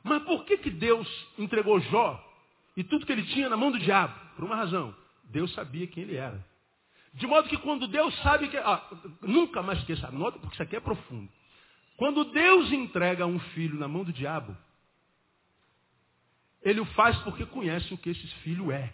Mas 0.03 0.23
por 0.23 0.45
que, 0.45 0.57
que 0.57 0.69
Deus 0.69 1.07
entregou 1.37 1.79
Jó 1.79 2.21
e 2.75 2.83
tudo 2.83 3.05
que 3.05 3.11
ele 3.11 3.25
tinha 3.27 3.49
na 3.49 3.57
mão 3.57 3.71
do 3.71 3.79
diabo? 3.79 4.13
Por 4.35 4.45
uma 4.45 4.55
razão. 4.55 4.95
Deus 5.25 5.53
sabia 5.53 5.87
quem 5.87 6.03
ele 6.03 6.15
era. 6.15 6.43
De 7.13 7.27
modo 7.27 7.49
que 7.49 7.57
quando 7.57 7.87
Deus 7.87 8.15
sabe 8.21 8.47
que. 8.47 8.57
Ah, 8.57 8.81
nunca 9.21 9.61
mais 9.61 9.79
esqueça, 9.79 10.09
nota 10.11 10.39
porque 10.39 10.53
isso 10.53 10.63
aqui 10.63 10.75
é 10.75 10.79
profundo. 10.79 11.29
Quando 11.97 12.23
Deus 12.25 12.71
entrega 12.71 13.25
um 13.25 13.39
filho 13.39 13.77
na 13.77 13.87
mão 13.87 14.03
do 14.03 14.13
diabo, 14.13 14.55
ele 16.61 16.79
o 16.79 16.85
faz 16.85 17.17
porque 17.19 17.45
conhece 17.45 17.93
o 17.93 17.97
que 17.97 18.09
esse 18.09 18.27
filho 18.43 18.71
é. 18.71 18.93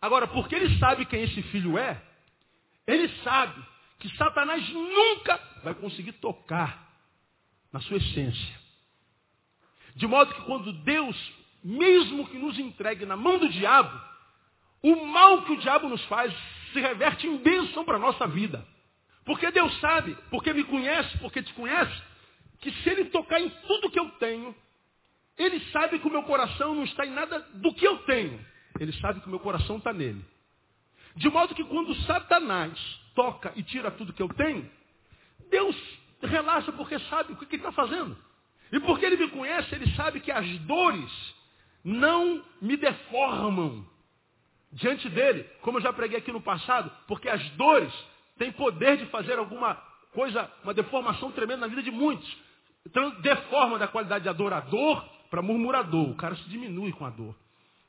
Agora, 0.00 0.26
porque 0.26 0.54
ele 0.54 0.78
sabe 0.78 1.06
quem 1.06 1.22
esse 1.22 1.42
filho 1.44 1.78
é, 1.78 2.02
ele 2.86 3.08
sabe 3.22 3.60
que 3.98 4.16
Satanás 4.16 4.68
nunca 4.70 5.40
vai 5.62 5.74
conseguir 5.74 6.12
tocar 6.14 6.90
na 7.72 7.80
sua 7.80 7.96
essência. 7.96 8.60
De 9.94 10.06
modo 10.06 10.34
que 10.34 10.42
quando 10.42 10.72
Deus, 10.72 11.16
mesmo 11.62 12.26
que 12.28 12.38
nos 12.38 12.58
entregue 12.58 13.06
na 13.06 13.16
mão 13.16 13.38
do 13.38 13.48
diabo, 13.48 14.00
o 14.82 15.06
mal 15.06 15.42
que 15.42 15.52
o 15.52 15.60
diabo 15.60 15.88
nos 15.88 16.04
faz 16.06 16.34
se 16.72 16.80
reverte 16.80 17.26
em 17.26 17.36
bênção 17.38 17.84
para 17.84 17.96
a 17.96 18.00
nossa 18.00 18.26
vida. 18.26 18.66
Porque 19.24 19.50
Deus 19.50 19.78
sabe, 19.80 20.16
porque 20.30 20.52
me 20.52 20.64
conhece, 20.64 21.16
porque 21.18 21.42
te 21.42 21.52
conhece, 21.54 22.02
que 22.60 22.70
se 22.72 22.90
Ele 22.90 23.06
tocar 23.06 23.40
em 23.40 23.48
tudo 23.48 23.90
que 23.90 23.98
eu 23.98 24.08
tenho, 24.12 24.54
Ele 25.38 25.60
sabe 25.70 25.98
que 25.98 26.06
o 26.06 26.10
meu 26.10 26.22
coração 26.24 26.74
não 26.74 26.84
está 26.84 27.06
em 27.06 27.10
nada 27.10 27.38
do 27.54 27.72
que 27.74 27.86
eu 27.86 27.98
tenho. 27.98 28.44
Ele 28.80 28.92
sabe 28.94 29.20
que 29.20 29.26
o 29.26 29.30
meu 29.30 29.40
coração 29.40 29.76
está 29.76 29.92
nele. 29.92 30.24
De 31.16 31.28
modo 31.28 31.54
que 31.54 31.64
quando 31.64 31.94
Satanás 32.02 32.72
toca 33.14 33.52
e 33.54 33.62
tira 33.62 33.90
tudo 33.90 34.12
que 34.12 34.22
eu 34.22 34.28
tenho, 34.30 34.68
Deus 35.50 35.76
relaxa 36.22 36.72
porque 36.72 36.98
sabe 37.00 37.32
o 37.32 37.36
que 37.36 37.44
ele 37.44 37.56
está 37.56 37.72
fazendo. 37.72 38.16
E 38.72 38.80
porque 38.80 39.04
ele 39.04 39.16
me 39.16 39.28
conhece, 39.28 39.74
ele 39.74 39.94
sabe 39.94 40.20
que 40.20 40.30
as 40.30 40.46
dores 40.60 41.34
não 41.84 42.42
me 42.60 42.76
deformam, 42.76 43.86
diante 44.72 45.08
dele, 45.08 45.44
como 45.60 45.78
eu 45.78 45.82
já 45.82 45.92
preguei 45.92 46.18
aqui 46.18 46.32
no 46.32 46.40
passado, 46.40 46.90
porque 47.06 47.28
as 47.28 47.42
dores 47.50 47.92
têm 48.38 48.50
poder 48.52 48.96
de 48.96 49.06
fazer 49.06 49.38
alguma 49.38 49.74
coisa, 50.12 50.50
uma 50.64 50.72
deformação 50.72 51.30
tremenda 51.32 51.62
na 51.62 51.66
vida 51.66 51.82
de 51.82 51.90
muitos. 51.90 52.36
Então, 52.86 53.10
deforma 53.20 53.78
da 53.78 53.86
qualidade 53.86 54.24
de 54.24 54.28
adorador 54.28 55.04
para 55.30 55.42
murmurador. 55.42 56.10
O 56.10 56.16
cara 56.16 56.34
se 56.36 56.48
diminui 56.48 56.92
com 56.92 57.06
a 57.06 57.10
dor. 57.10 57.34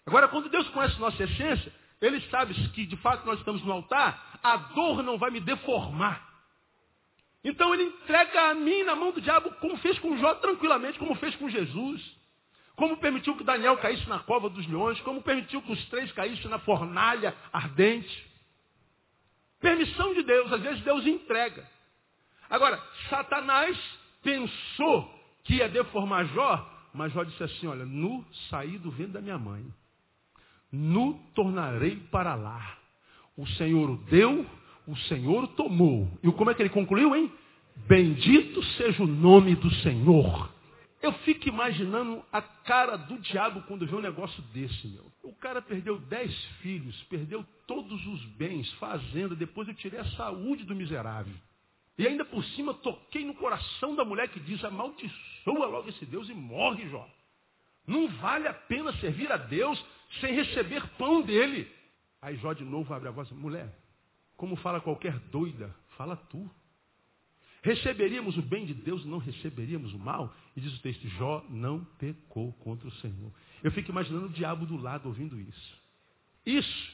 Agora, 0.06 0.28
quando 0.28 0.50
Deus 0.50 0.68
conhece 0.70 1.00
nossa 1.00 1.24
essência, 1.24 1.74
Ele 2.02 2.22
sabe 2.30 2.54
que 2.70 2.86
de 2.86 2.98
fato 2.98 3.26
nós 3.26 3.40
estamos 3.40 3.64
no 3.64 3.72
altar, 3.72 4.40
a 4.44 4.58
dor 4.58 5.02
não 5.02 5.18
vai 5.18 5.32
me 5.32 5.40
deformar. 5.40 6.30
Então 7.44 7.74
Ele 7.74 7.84
entrega 7.84 8.50
a 8.50 8.54
mim 8.54 8.84
na 8.84 8.96
mão 8.96 9.12
do 9.12 9.22
diabo, 9.22 9.52
como 9.60 9.78
fez 9.78 9.98
com 10.00 10.18
Jó 10.18 10.36
tranquilamente, 10.36 11.00
como 11.00 11.16
fez 11.16 11.36
com 11.36 11.50
Jesus. 11.50 12.23
Como 12.76 12.98
permitiu 12.98 13.36
que 13.36 13.44
Daniel 13.44 13.78
caísse 13.78 14.08
na 14.10 14.20
cova 14.20 14.50
dos 14.50 14.68
leões, 14.68 15.00
como 15.02 15.22
permitiu 15.22 15.62
que 15.62 15.72
os 15.72 15.86
três 15.90 16.12
caíssem 16.12 16.50
na 16.50 16.60
fornalha 16.60 17.36
ardente. 17.52 18.32
Permissão 19.60 20.14
de 20.14 20.24
Deus, 20.24 20.52
às 20.52 20.62
vezes 20.62 20.82
Deus 20.82 21.06
entrega. 21.06 21.68
Agora, 22.50 22.82
Satanás 23.10 23.78
pensou 24.22 25.10
que 25.44 25.56
ia 25.56 25.70
deformar 25.70 26.26
Jó, 26.26 26.70
mas 26.94 27.14
Jó 27.14 27.24
disse 27.24 27.44
assim, 27.44 27.68
olha, 27.68 27.86
nu 27.86 28.26
saí 28.50 28.78
do 28.78 28.92
vento 28.92 29.14
da 29.14 29.22
minha 29.22 29.38
mãe. 29.38 29.66
Nu 30.72 31.20
tornarei 31.36 31.98
para 32.12 32.36
lá. 32.36 32.78
O 33.38 33.48
Senhor 33.48 33.90
o 33.90 33.98
deu, 33.98 34.46
o 34.88 34.96
Senhor 34.98 35.48
tomou. 35.50 36.08
E 36.24 36.32
como 36.32 36.50
é 36.50 36.54
que 36.54 36.62
ele 36.62 36.70
concluiu, 36.70 37.16
hein? 37.16 37.32
Bendito 37.88 38.62
seja 38.78 39.04
o 39.04 39.08
nome 39.08 39.56
do 39.56 39.74
Senhor. 39.76 40.52
Eu 41.04 41.12
fico 41.20 41.50
imaginando 41.50 42.24
a 42.32 42.42
cara 42.42 42.96
do 42.96 43.20
diabo 43.20 43.62
quando 43.64 43.86
vê 43.86 43.94
um 43.94 44.00
negócio 44.00 44.42
desse, 44.54 44.88
meu. 44.88 45.12
O 45.22 45.36
cara 45.36 45.62
perdeu 45.62 46.00
dez 46.00 46.34
filhos, 46.62 46.96
perdeu 47.10 47.46
todos 47.68 48.08
os 48.08 48.24
bens, 48.38 48.72
fazenda, 48.76 49.36
depois 49.36 49.68
eu 49.68 49.74
tirei 49.74 50.00
a 50.00 50.06
saúde 50.12 50.64
do 50.64 50.74
miserável. 50.74 51.36
E 51.98 52.08
ainda 52.08 52.24
por 52.24 52.42
cima 52.56 52.74
toquei 52.76 53.26
no 53.26 53.36
coração 53.36 53.94
da 53.98 54.06
mulher 54.06 54.30
que 54.30 54.40
diz, 54.40 54.64
amaldiçoa 54.64 55.66
logo 55.66 55.90
esse 55.90 56.06
Deus 56.06 56.30
e 56.30 56.34
morre, 56.34 56.88
Jó. 56.88 57.06
Não 57.86 58.08
vale 58.08 58.48
a 58.48 58.54
pena 58.54 58.94
servir 58.94 59.30
a 59.30 59.36
Deus 59.36 59.86
sem 60.22 60.34
receber 60.34 60.88
pão 60.98 61.22
dele. 61.22 61.70
Aí 62.22 62.38
Jó 62.38 62.54
de 62.54 62.64
novo 62.64 62.94
abre 62.94 63.10
a 63.10 63.12
voz, 63.12 63.30
mulher, 63.32 63.78
como 64.38 64.56
fala 64.56 64.80
qualquer 64.80 65.20
doida, 65.20 65.76
fala 65.98 66.16
tu. 66.16 66.50
Receberíamos 67.64 68.38
o 68.38 68.42
bem 68.42 68.66
de 68.66 68.74
Deus, 68.74 69.06
não 69.06 69.20
receberíamos 69.20 69.94
o 69.94 69.98
mal? 69.98 70.36
E 70.56 70.60
diz 70.60 70.78
o 70.78 70.82
texto, 70.82 71.08
Jó 71.08 71.44
não 71.50 71.86
pecou 71.98 72.52
contra 72.60 72.86
o 72.86 72.92
Senhor. 72.96 73.32
Eu 73.64 73.72
fico 73.72 73.90
imaginando 73.90 74.26
o 74.26 74.30
diabo 74.30 74.66
do 74.66 74.76
lado 74.76 75.08
ouvindo 75.08 75.40
isso. 75.40 75.82
Isso, 76.46 76.94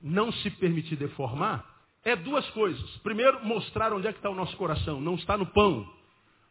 não 0.00 0.32
se 0.32 0.50
permitir 0.52 0.96
deformar, 0.96 1.66
é 2.02 2.16
duas 2.16 2.48
coisas. 2.50 2.90
Primeiro, 3.02 3.44
mostrar 3.44 3.92
onde 3.92 4.06
é 4.06 4.12
que 4.12 4.18
está 4.18 4.30
o 4.30 4.34
nosso 4.34 4.56
coração. 4.56 5.02
Não 5.02 5.16
está 5.16 5.36
no 5.36 5.44
pão. 5.44 5.86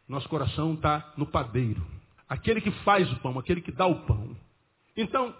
Nosso 0.08 0.28
coração 0.28 0.74
está 0.74 1.12
no 1.16 1.26
padeiro. 1.26 1.84
Aquele 2.28 2.60
que 2.60 2.70
faz 2.84 3.10
o 3.12 3.16
pão, 3.16 3.36
aquele 3.36 3.60
que 3.60 3.72
dá 3.72 3.84
o 3.84 4.06
pão. 4.06 4.36
Então, 4.96 5.34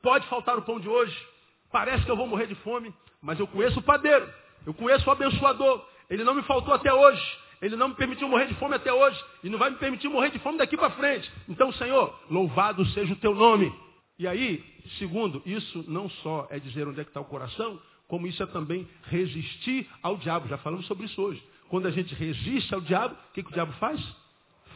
pode 0.00 0.24
faltar 0.28 0.56
o 0.56 0.62
pão 0.62 0.78
de 0.78 0.88
hoje. 0.88 1.26
Parece 1.72 2.04
que 2.04 2.10
eu 2.10 2.16
vou 2.16 2.28
morrer 2.28 2.46
de 2.46 2.54
fome, 2.56 2.94
mas 3.20 3.40
eu 3.40 3.48
conheço 3.48 3.80
o 3.80 3.82
padeiro. 3.82 4.32
Eu 4.64 4.72
conheço 4.72 5.08
o 5.08 5.12
abençoador. 5.12 5.84
Ele 6.08 6.22
não 6.22 6.34
me 6.34 6.42
faltou 6.44 6.72
até 6.72 6.94
hoje. 6.94 7.47
Ele 7.60 7.76
não 7.76 7.88
me 7.88 7.94
permitiu 7.94 8.28
morrer 8.28 8.46
de 8.46 8.54
fome 8.54 8.74
até 8.74 8.92
hoje. 8.92 9.22
E 9.42 9.50
não 9.50 9.58
vai 9.58 9.70
me 9.70 9.76
permitir 9.76 10.08
morrer 10.08 10.30
de 10.30 10.38
fome 10.38 10.58
daqui 10.58 10.76
para 10.76 10.90
frente. 10.90 11.30
Então, 11.48 11.72
Senhor, 11.72 12.18
louvado 12.30 12.84
seja 12.86 13.12
o 13.12 13.16
teu 13.16 13.34
nome. 13.34 13.72
E 14.18 14.26
aí, 14.26 14.64
segundo, 14.98 15.42
isso 15.44 15.84
não 15.88 16.08
só 16.08 16.46
é 16.50 16.58
dizer 16.58 16.86
onde 16.86 17.00
é 17.00 17.04
que 17.04 17.10
está 17.10 17.20
o 17.20 17.24
coração, 17.24 17.80
como 18.06 18.26
isso 18.26 18.42
é 18.42 18.46
também 18.46 18.88
resistir 19.04 19.88
ao 20.02 20.16
diabo. 20.16 20.48
Já 20.48 20.58
falamos 20.58 20.86
sobre 20.86 21.06
isso 21.06 21.20
hoje. 21.20 21.42
Quando 21.68 21.86
a 21.86 21.90
gente 21.90 22.14
resiste 22.14 22.72
ao 22.74 22.80
diabo, 22.80 23.14
o 23.14 23.32
que, 23.32 23.42
que 23.42 23.50
o 23.50 23.52
diabo 23.52 23.72
faz? 23.74 24.00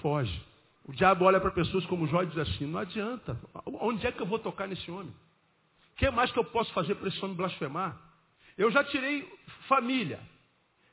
Foge. 0.01 0.43
O 0.85 0.93
diabo 0.93 1.25
olha 1.25 1.41
para 1.41 1.51
pessoas 1.51 1.87
como 1.87 2.07
Jó 2.07 2.23
e 2.23 2.27
diz 2.27 2.39
assim, 2.39 2.67
não 2.67 2.81
adianta. 2.81 3.39
Onde 3.65 4.07
é 4.07 4.13
que 4.13 4.21
eu 4.21 4.27
vou 4.27 4.39
tocar 4.39 4.67
nesse 4.67 4.91
homem? 4.91 5.13
O 5.93 5.97
que 5.97 6.11
mais 6.11 6.31
que 6.33 6.39
eu 6.39 6.45
posso 6.45 6.73
fazer 6.73 6.97
para 6.97 7.09
esse 7.09 7.25
homem 7.25 7.37
blasfemar? 7.37 7.97
Eu 8.59 8.71
já 8.71 8.83
tirei 8.85 9.27
família. 9.69 10.21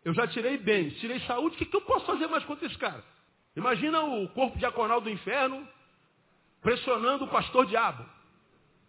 Eu 0.10 0.14
já 0.16 0.26
tirei 0.26 0.58
bens, 0.58 0.98
tirei 1.00 1.20
saúde. 1.20 1.54
O 1.54 1.58
que, 1.60 1.68
que 1.68 1.76
eu 1.76 1.82
posso 1.82 2.04
fazer 2.04 2.26
mais 2.26 2.44
contra 2.44 2.66
esse 2.66 2.76
cara? 2.80 3.04
Imagina 3.56 4.02
o 4.02 4.28
corpo 4.30 4.58
diaconal 4.58 5.00
do 5.00 5.08
inferno 5.08 5.68
pressionando 6.62 7.26
o 7.26 7.28
pastor 7.28 7.68
diabo. 7.68 8.04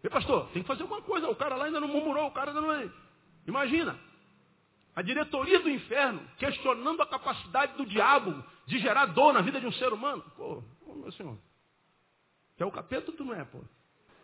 E 0.02 0.08
pastor, 0.08 0.48
tem 0.54 0.62
que 0.62 0.66
fazer 0.66 0.80
alguma 0.80 1.02
coisa. 1.02 1.28
O 1.28 1.36
cara 1.36 1.56
lá 1.56 1.66
ainda 1.66 1.78
não 1.78 1.88
murmurou, 1.88 2.28
o 2.28 2.30
cara 2.30 2.52
ainda 2.52 2.62
não 2.62 2.72
é. 2.72 2.88
Imagina. 3.46 4.00
A 4.96 5.02
diretoria 5.02 5.60
do 5.60 5.68
inferno 5.68 6.22
questionando 6.38 7.02
a 7.02 7.06
capacidade 7.06 7.74
do 7.76 7.84
diabo 7.84 8.42
de 8.64 8.78
gerar 8.78 9.04
dor 9.04 9.34
na 9.34 9.42
vida 9.42 9.60
de 9.60 9.66
um 9.66 9.72
ser 9.72 9.92
humano. 9.92 10.24
Pô, 10.38 10.62
meu 10.86 11.12
senhor. 11.12 11.36
Tu 12.56 12.64
é 12.64 12.66
o 12.66 12.72
capeta 12.72 13.12
tu 13.12 13.26
não 13.26 13.34
é, 13.34 13.44
pô? 13.44 13.58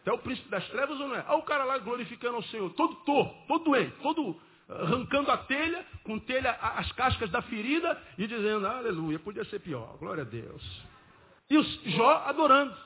Tu 0.03 0.09
é 0.09 0.15
o 0.15 0.19
príncipe 0.19 0.49
das 0.49 0.67
trevas 0.69 0.99
ou 0.99 1.09
não 1.09 1.17
é? 1.17 1.27
Olha 1.29 1.37
o 1.41 1.43
cara 1.43 1.65
lá 1.65 1.77
glorificando 1.77 2.37
ao 2.37 2.43
Senhor, 2.45 2.73
todo 2.73 2.95
torto, 3.05 3.47
todo 3.47 3.65
doente, 3.65 3.95
todo 4.01 4.41
arrancando 4.69 5.31
a 5.31 5.39
telha, 5.39 5.85
com 6.03 6.19
telha 6.19 6.51
as 6.53 6.91
cascas 6.93 7.31
da 7.31 7.41
ferida 7.43 8.01
e 8.19 8.27
dizendo, 8.27 8.67
aleluia, 8.67 9.19
podia 9.19 9.45
ser 9.45 9.61
pior, 9.61 9.97
glória 9.99 10.23
a 10.23 10.27
Deus. 10.27 10.63
E 11.49 11.57
o 11.57 11.63
Jó 11.91 12.25
adorando. 12.27 12.77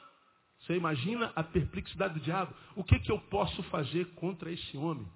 Você 0.60 0.76
imagina 0.76 1.32
a 1.34 1.42
perplexidade 1.42 2.14
do 2.14 2.20
diabo? 2.20 2.54
O 2.76 2.84
que, 2.84 2.98
que 2.98 3.10
eu 3.10 3.18
posso 3.18 3.62
fazer 3.64 4.06
contra 4.14 4.52
esse 4.52 4.76
homem? 4.76 5.06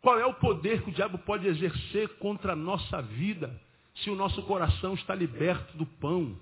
Qual 0.00 0.18
é 0.18 0.24
o 0.24 0.34
poder 0.34 0.82
que 0.82 0.90
o 0.90 0.94
diabo 0.94 1.18
pode 1.18 1.46
exercer 1.46 2.08
contra 2.18 2.52
a 2.52 2.56
nossa 2.56 3.02
vida 3.02 3.60
se 3.96 4.10
o 4.10 4.14
nosso 4.14 4.42
coração 4.42 4.94
está 4.94 5.14
liberto 5.14 5.76
do 5.76 5.84
pão? 5.86 6.36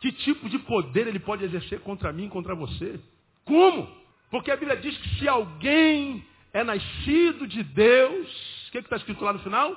Que 0.00 0.10
tipo 0.10 0.48
de 0.48 0.58
poder 0.58 1.06
ele 1.06 1.20
pode 1.20 1.44
exercer 1.44 1.80
contra 1.80 2.12
mim, 2.12 2.28
contra 2.28 2.56
você? 2.56 3.00
Como? 3.44 3.88
Porque 4.30 4.50
a 4.50 4.56
Bíblia 4.56 4.76
diz 4.76 4.96
que 4.98 5.08
se 5.18 5.28
alguém 5.28 6.24
é 6.52 6.62
nascido 6.62 7.46
de 7.46 7.62
Deus, 7.62 8.68
o 8.68 8.72
que 8.72 8.78
está 8.78 8.96
escrito 8.96 9.24
lá 9.24 9.32
no 9.32 9.38
final? 9.40 9.76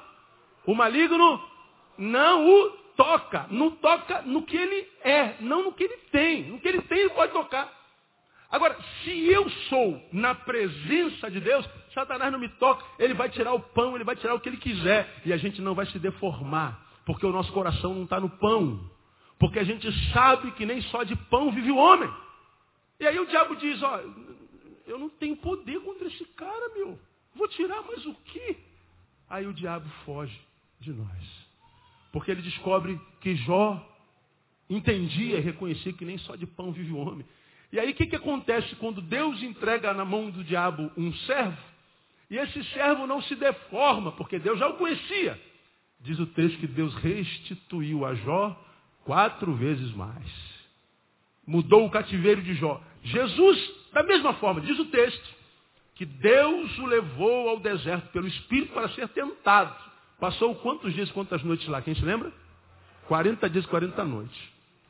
O 0.65 0.73
maligno 0.73 1.41
não 1.97 2.47
o 2.47 2.69
toca. 2.95 3.47
Não 3.49 3.71
toca 3.71 4.21
no 4.23 4.43
que 4.43 4.57
ele 4.57 4.88
é, 5.03 5.35
não 5.41 5.63
no 5.63 5.73
que 5.73 5.83
ele 5.83 5.97
tem. 6.11 6.43
No 6.43 6.59
que 6.59 6.67
ele 6.67 6.81
tem, 6.81 6.99
ele 6.99 7.09
pode 7.09 7.31
tocar. 7.31 7.71
Agora, 8.51 8.77
se 9.03 9.27
eu 9.27 9.49
sou 9.69 10.01
na 10.13 10.35
presença 10.35 11.29
de 11.29 11.39
Deus, 11.39 11.67
Satanás 11.93 12.31
não 12.31 12.39
me 12.39 12.49
toca, 12.49 12.85
ele 12.99 13.13
vai 13.13 13.29
tirar 13.29 13.53
o 13.53 13.59
pão, 13.59 13.95
ele 13.95 14.03
vai 14.03 14.15
tirar 14.15 14.33
o 14.33 14.39
que 14.39 14.49
ele 14.49 14.57
quiser. 14.57 15.21
E 15.25 15.33
a 15.33 15.38
gente 15.38 15.61
não 15.61 15.75
vai 15.75 15.85
se 15.88 15.99
deformar, 15.99 16.79
porque 17.05 17.25
o 17.25 17.31
nosso 17.31 17.51
coração 17.51 17.93
não 17.93 18.03
está 18.03 18.19
no 18.19 18.29
pão. 18.29 18.79
Porque 19.39 19.59
a 19.59 19.63
gente 19.63 19.91
sabe 20.13 20.51
que 20.51 20.65
nem 20.65 20.81
só 20.83 21.03
de 21.03 21.15
pão 21.15 21.51
vive 21.51 21.71
o 21.71 21.77
homem. 21.77 22.09
E 22.99 23.05
aí 23.05 23.19
o 23.19 23.25
diabo 23.25 23.55
diz, 23.57 23.81
ó, 23.83 23.99
eu 24.86 25.00
não 25.00 25.10
tenho 25.10 25.36
poder 25.38 25.80
contra 25.82 26.08
esse 26.08 26.26
cara, 26.26 26.74
meu. 26.76 27.00
Vou 27.34 27.48
tirar 27.50 27.82
mais 27.84 28.06
o 28.06 28.13
quê? 28.26 28.58
Aí 29.30 29.45
o 29.45 29.54
diabo 29.54 29.89
foge 30.06 30.39
de 30.80 30.93
nós. 30.93 31.48
Porque 32.12 32.32
ele 32.32 32.41
descobre 32.41 33.00
que 33.19 33.36
Jó 33.36 33.84
entendia 34.69 35.38
e 35.38 35.41
reconhecia 35.41 35.93
que 35.93 36.06
nem 36.06 36.17
só 36.19 36.36
de 36.36 36.45
pão 36.45 36.71
vive 36.71 36.93
o 36.93 36.98
homem. 36.98 37.26
E 37.71 37.80
aí 37.80 37.91
o 37.91 37.95
que, 37.95 38.08
que 38.08 38.15
acontece 38.15 38.76
quando 38.76 39.02
Deus 39.02 39.41
entrega 39.43 39.93
na 39.93 40.06
mão 40.06 40.30
do 40.30 40.43
diabo 40.43 40.91
um 40.95 41.13
servo? 41.13 41.58
E 42.30 42.38
esse 42.38 42.63
servo 42.65 43.06
não 43.06 43.21
se 43.21 43.36
deforma, 43.36 44.12
porque 44.13 44.39
Deus 44.39 44.58
já 44.58 44.67
o 44.67 44.78
conhecia. 44.78 45.39
Diz 46.00 46.19
o 46.19 46.26
texto 46.28 46.60
que 46.60 46.67
Deus 46.67 46.93
restituiu 46.95 48.06
a 48.06 48.15
Jó 48.15 48.60
quatro 49.04 49.54
vezes 49.56 49.91
mais. 49.93 50.56
Mudou 51.45 51.86
o 51.86 51.91
cativeiro 51.91 52.41
de 52.41 52.56
Jó. 52.56 52.82
Jesus, 53.04 53.60
da 53.95 54.03
mesma 54.03 54.34
forma, 54.34 54.60
diz 54.60 54.77
o 54.77 54.86
texto, 54.88 55.36
que 55.95 56.05
Deus 56.05 56.77
o 56.79 56.86
levou 56.86 57.47
ao 57.47 57.62
deserto 57.62 58.12
pelo 58.12 58.27
Espírito 58.27 58.73
para 58.73 58.89
ser 58.89 59.08
tentado. 59.08 59.73
Passou 60.19 60.53
quantos 60.55 60.93
dias, 60.93 61.10
quantas 61.12 61.41
noites 61.43 61.65
lá? 61.69 61.81
Quem 61.81 61.95
se 61.95 62.03
lembra? 62.03 62.29
40 63.08 63.49
dias, 63.49 63.65
40 63.65 64.03
noites. 64.03 64.38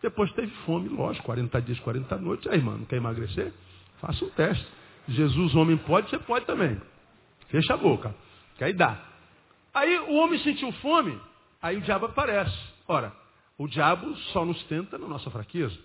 Depois 0.01 0.31
teve 0.31 0.51
fome, 0.65 0.89
lógico, 0.89 1.23
40 1.27 1.61
dias, 1.61 1.79
40 1.81 2.17
noites. 2.17 2.47
Aí, 2.47 2.57
irmão, 2.57 2.79
não 2.79 2.85
quer 2.85 2.95
emagrecer? 2.95 3.53
Faça 4.01 4.25
um 4.25 4.29
teste. 4.31 4.65
Jesus, 5.07 5.53
homem, 5.53 5.77
pode, 5.77 6.09
você 6.09 6.17
pode 6.17 6.47
também. 6.47 6.81
Fecha 7.49 7.75
a 7.75 7.77
boca. 7.77 8.15
Que 8.57 8.63
aí 8.63 8.73
dá. 8.73 8.99
Aí 9.71 9.99
o 9.99 10.15
homem 10.15 10.39
sentiu 10.39 10.71
fome, 10.73 11.15
aí 11.61 11.77
o 11.77 11.81
diabo 11.81 12.07
aparece. 12.07 12.57
Ora, 12.87 13.13
o 13.55 13.67
diabo 13.67 14.15
só 14.33 14.43
nos 14.43 14.63
tenta 14.63 14.97
na 14.97 15.07
nossa 15.07 15.29
fraqueza. 15.29 15.77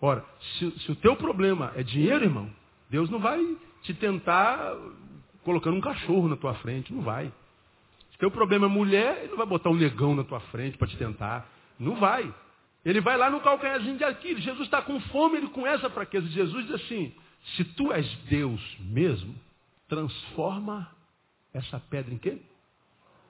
Ora, 0.00 0.24
se, 0.58 0.70
se 0.80 0.92
o 0.92 0.96
teu 0.96 1.16
problema 1.16 1.72
é 1.74 1.82
dinheiro, 1.82 2.24
irmão, 2.24 2.50
Deus 2.88 3.10
não 3.10 3.18
vai 3.18 3.40
te 3.82 3.94
tentar 3.94 4.76
colocando 5.44 5.76
um 5.76 5.80
cachorro 5.80 6.28
na 6.28 6.36
tua 6.36 6.54
frente. 6.54 6.92
Não 6.92 7.02
vai. 7.02 7.26
Se 8.10 8.16
o 8.16 8.18
teu 8.18 8.30
problema 8.30 8.66
é 8.66 8.68
mulher, 8.68 9.18
ele 9.20 9.30
não 9.30 9.36
vai 9.36 9.46
botar 9.46 9.70
um 9.70 9.74
negão 9.74 10.14
na 10.14 10.24
tua 10.24 10.40
frente 10.40 10.76
para 10.76 10.88
te 10.88 10.96
tentar. 10.96 11.48
Não 11.78 11.96
vai. 11.96 12.32
Ele 12.84 13.00
vai 13.00 13.16
lá 13.16 13.30
no 13.30 13.40
calcanharzinho 13.40 13.96
de 13.96 14.04
Aquiles. 14.04 14.44
Jesus 14.44 14.66
está 14.66 14.82
com 14.82 15.00
fome, 15.00 15.38
ele 15.38 15.48
com 15.48 15.66
essa 15.66 15.90
fraqueza. 15.90 16.26
Jesus 16.28 16.66
diz 16.66 16.74
assim, 16.74 17.14
se 17.56 17.64
tu 17.64 17.92
és 17.92 18.06
Deus 18.28 18.60
mesmo, 18.80 19.34
transforma 19.88 20.90
essa 21.52 21.80
pedra 21.80 22.14
em 22.14 22.18
quê? 22.18 22.38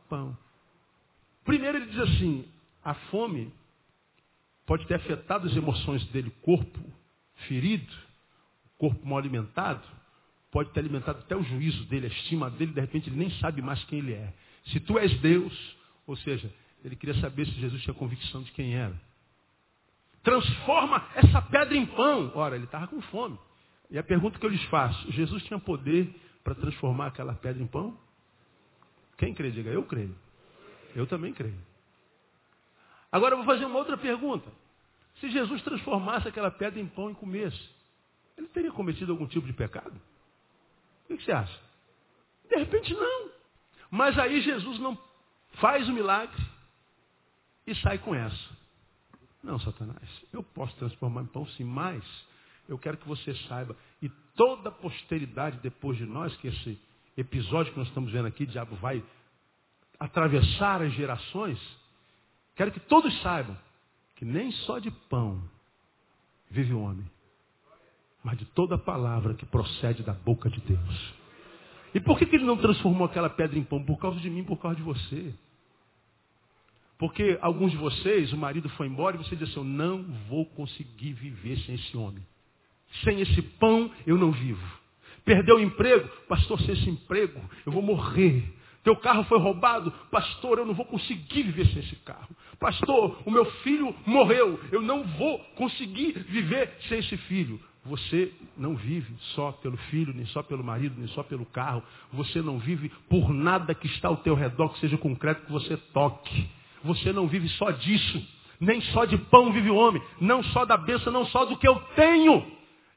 Pão. 0.08 0.36
Primeiro 1.44 1.78
ele 1.78 1.86
diz 1.86 1.98
assim, 2.00 2.44
a 2.84 2.94
fome 2.94 3.52
pode 4.68 4.86
ter 4.86 4.94
afetado 4.94 5.48
as 5.48 5.56
emoções 5.56 6.04
dele, 6.12 6.30
corpo 6.42 6.78
ferido, 7.48 7.92
corpo 8.78 9.04
mal 9.04 9.18
alimentado, 9.18 9.82
pode 10.52 10.70
ter 10.70 10.78
alimentado 10.78 11.18
até 11.18 11.34
o 11.34 11.42
juízo 11.42 11.84
dele, 11.86 12.06
a 12.06 12.10
estima 12.10 12.48
dele, 12.50 12.72
de 12.72 12.80
repente 12.80 13.08
ele 13.08 13.18
nem 13.18 13.30
sabe 13.40 13.60
mais 13.60 13.82
quem 13.84 13.98
ele 13.98 14.12
é. 14.12 14.32
Se 14.66 14.78
tu 14.78 14.96
és 14.96 15.12
Deus, 15.20 15.76
ou 16.06 16.16
seja, 16.16 16.48
ele 16.84 16.94
queria 16.94 17.20
saber 17.20 17.46
se 17.46 17.52
Jesus 17.52 17.82
tinha 17.82 17.94
convicção 17.94 18.44
de 18.44 18.52
quem 18.52 18.76
era 18.76 19.08
transforma 20.28 21.08
essa 21.14 21.40
pedra 21.40 21.74
em 21.74 21.86
pão. 21.86 22.30
Ora, 22.34 22.54
ele 22.54 22.64
estava 22.64 22.86
com 22.86 23.00
fome. 23.02 23.38
E 23.90 23.98
a 23.98 24.02
pergunta 24.02 24.38
que 24.38 24.44
eu 24.44 24.50
lhes 24.50 24.62
faço, 24.64 25.10
Jesus 25.12 25.42
tinha 25.44 25.58
poder 25.58 26.14
para 26.44 26.54
transformar 26.54 27.06
aquela 27.06 27.34
pedra 27.34 27.62
em 27.62 27.66
pão? 27.66 27.98
Quem 29.16 29.32
crê? 29.32 29.50
Diga, 29.50 29.70
eu 29.70 29.82
creio. 29.84 30.14
Eu 30.94 31.06
também 31.06 31.32
creio. 31.32 31.58
Agora 33.10 33.34
eu 33.34 33.38
vou 33.38 33.46
fazer 33.46 33.64
uma 33.64 33.78
outra 33.78 33.96
pergunta. 33.96 34.50
Se 35.20 35.30
Jesus 35.30 35.62
transformasse 35.62 36.28
aquela 36.28 36.50
pedra 36.50 36.80
em 36.80 36.86
pão 36.86 37.10
e 37.10 37.14
comesse, 37.14 37.70
ele 38.36 38.48
teria 38.48 38.70
cometido 38.70 39.12
algum 39.12 39.26
tipo 39.26 39.46
de 39.46 39.52
pecado? 39.52 40.00
O 41.08 41.16
que 41.16 41.24
você 41.24 41.32
acha? 41.32 41.60
De 42.48 42.56
repente 42.56 42.92
não. 42.94 43.30
Mas 43.90 44.18
aí 44.18 44.40
Jesus 44.40 44.78
não 44.78 44.96
faz 45.54 45.88
o 45.88 45.92
milagre 45.92 46.40
e 47.66 47.74
sai 47.76 47.98
com 47.98 48.14
essa. 48.14 48.58
Não, 49.42 49.58
Satanás, 49.60 50.08
eu 50.32 50.42
posso 50.42 50.74
transformar 50.76 51.22
em 51.22 51.26
pão 51.26 51.46
sim, 51.48 51.64
mas 51.64 52.04
eu 52.68 52.78
quero 52.78 52.98
que 52.98 53.08
você 53.08 53.34
saiba, 53.48 53.74
e 54.02 54.08
toda 54.36 54.68
a 54.68 54.72
posteridade 54.72 55.58
depois 55.58 55.96
de 55.96 56.04
nós, 56.04 56.36
que 56.36 56.48
esse 56.48 56.78
episódio 57.16 57.72
que 57.72 57.78
nós 57.78 57.88
estamos 57.88 58.12
vendo 58.12 58.26
aqui, 58.26 58.44
o 58.44 58.46
diabo 58.46 58.76
vai 58.76 59.02
atravessar 59.98 60.82
as 60.82 60.92
gerações, 60.92 61.58
quero 62.58 62.72
que 62.72 62.80
todos 62.80 63.18
saibam 63.22 63.56
que 64.16 64.24
nem 64.24 64.50
só 64.50 64.80
de 64.80 64.90
pão 64.90 65.40
vive 66.50 66.74
o 66.74 66.80
homem, 66.80 67.08
mas 68.22 68.36
de 68.36 68.44
toda 68.46 68.76
palavra 68.76 69.32
que 69.34 69.46
procede 69.46 70.02
da 70.02 70.12
boca 70.12 70.50
de 70.50 70.60
Deus. 70.60 71.14
E 71.94 72.00
por 72.00 72.18
que, 72.18 72.26
que 72.26 72.36
ele 72.36 72.44
não 72.44 72.56
transformou 72.56 73.06
aquela 73.06 73.30
pedra 73.30 73.56
em 73.58 73.62
pão? 73.62 73.82
Por 73.82 73.96
causa 73.98 74.18
de 74.18 74.28
mim, 74.28 74.42
por 74.42 74.56
causa 74.58 74.76
de 74.76 74.82
você. 74.82 75.32
Porque 76.98 77.38
alguns 77.40 77.70
de 77.70 77.76
vocês, 77.76 78.32
o 78.32 78.36
marido 78.36 78.68
foi 78.70 78.88
embora 78.88 79.16
e 79.16 79.18
você 79.18 79.36
disse 79.36 79.52
assim, 79.52 79.60
eu 79.60 79.64
não 79.64 80.02
vou 80.28 80.44
conseguir 80.44 81.12
viver 81.12 81.56
sem 81.60 81.76
esse 81.76 81.96
homem. 81.96 82.26
Sem 83.04 83.20
esse 83.20 83.40
pão 83.40 83.90
eu 84.04 84.18
não 84.18 84.32
vivo. 84.32 84.78
Perdeu 85.24 85.56
o 85.56 85.60
emprego? 85.60 86.08
Pastor, 86.26 86.60
sem 86.62 86.74
esse 86.74 86.90
emprego 86.90 87.40
eu 87.64 87.70
vou 87.70 87.82
morrer. 87.82 88.52
Teu 88.88 88.96
carro 88.96 89.22
foi 89.24 89.38
roubado? 89.38 89.92
Pastor, 90.10 90.56
eu 90.56 90.64
não 90.64 90.72
vou 90.72 90.86
conseguir 90.86 91.42
viver 91.42 91.66
sem 91.66 91.80
esse 91.80 91.96
carro. 91.96 92.34
Pastor, 92.58 93.18
o 93.26 93.30
meu 93.30 93.44
filho 93.56 93.94
morreu. 94.06 94.58
Eu 94.72 94.80
não 94.80 95.04
vou 95.04 95.38
conseguir 95.56 96.12
viver 96.20 96.74
sem 96.88 97.00
esse 97.00 97.14
filho. 97.18 97.60
Você 97.84 98.32
não 98.56 98.74
vive 98.74 99.14
só 99.34 99.52
pelo 99.52 99.76
filho, 99.76 100.14
nem 100.14 100.24
só 100.28 100.42
pelo 100.42 100.64
marido, 100.64 100.94
nem 100.96 101.06
só 101.08 101.22
pelo 101.22 101.44
carro. 101.44 101.82
Você 102.14 102.40
não 102.40 102.58
vive 102.58 102.90
por 103.10 103.30
nada 103.30 103.74
que 103.74 103.86
está 103.88 104.08
ao 104.08 104.16
teu 104.16 104.34
redor, 104.34 104.70
que 104.70 104.80
seja 104.80 104.96
concreto, 104.96 105.44
que 105.44 105.52
você 105.52 105.76
toque. 105.92 106.48
Você 106.82 107.12
não 107.12 107.28
vive 107.28 107.46
só 107.50 107.70
disso. 107.70 108.26
Nem 108.58 108.80
só 108.80 109.04
de 109.04 109.18
pão 109.18 109.52
vive 109.52 109.68
o 109.68 109.76
homem. 109.76 110.02
Não 110.18 110.42
só 110.44 110.64
da 110.64 110.78
bênção, 110.78 111.12
não 111.12 111.26
só 111.26 111.44
do 111.44 111.58
que 111.58 111.68
eu 111.68 111.78
tenho. 111.94 112.42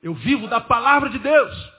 Eu 0.02 0.14
vivo 0.14 0.48
da 0.48 0.62
palavra 0.62 1.10
de 1.10 1.20
Deus. 1.20 1.74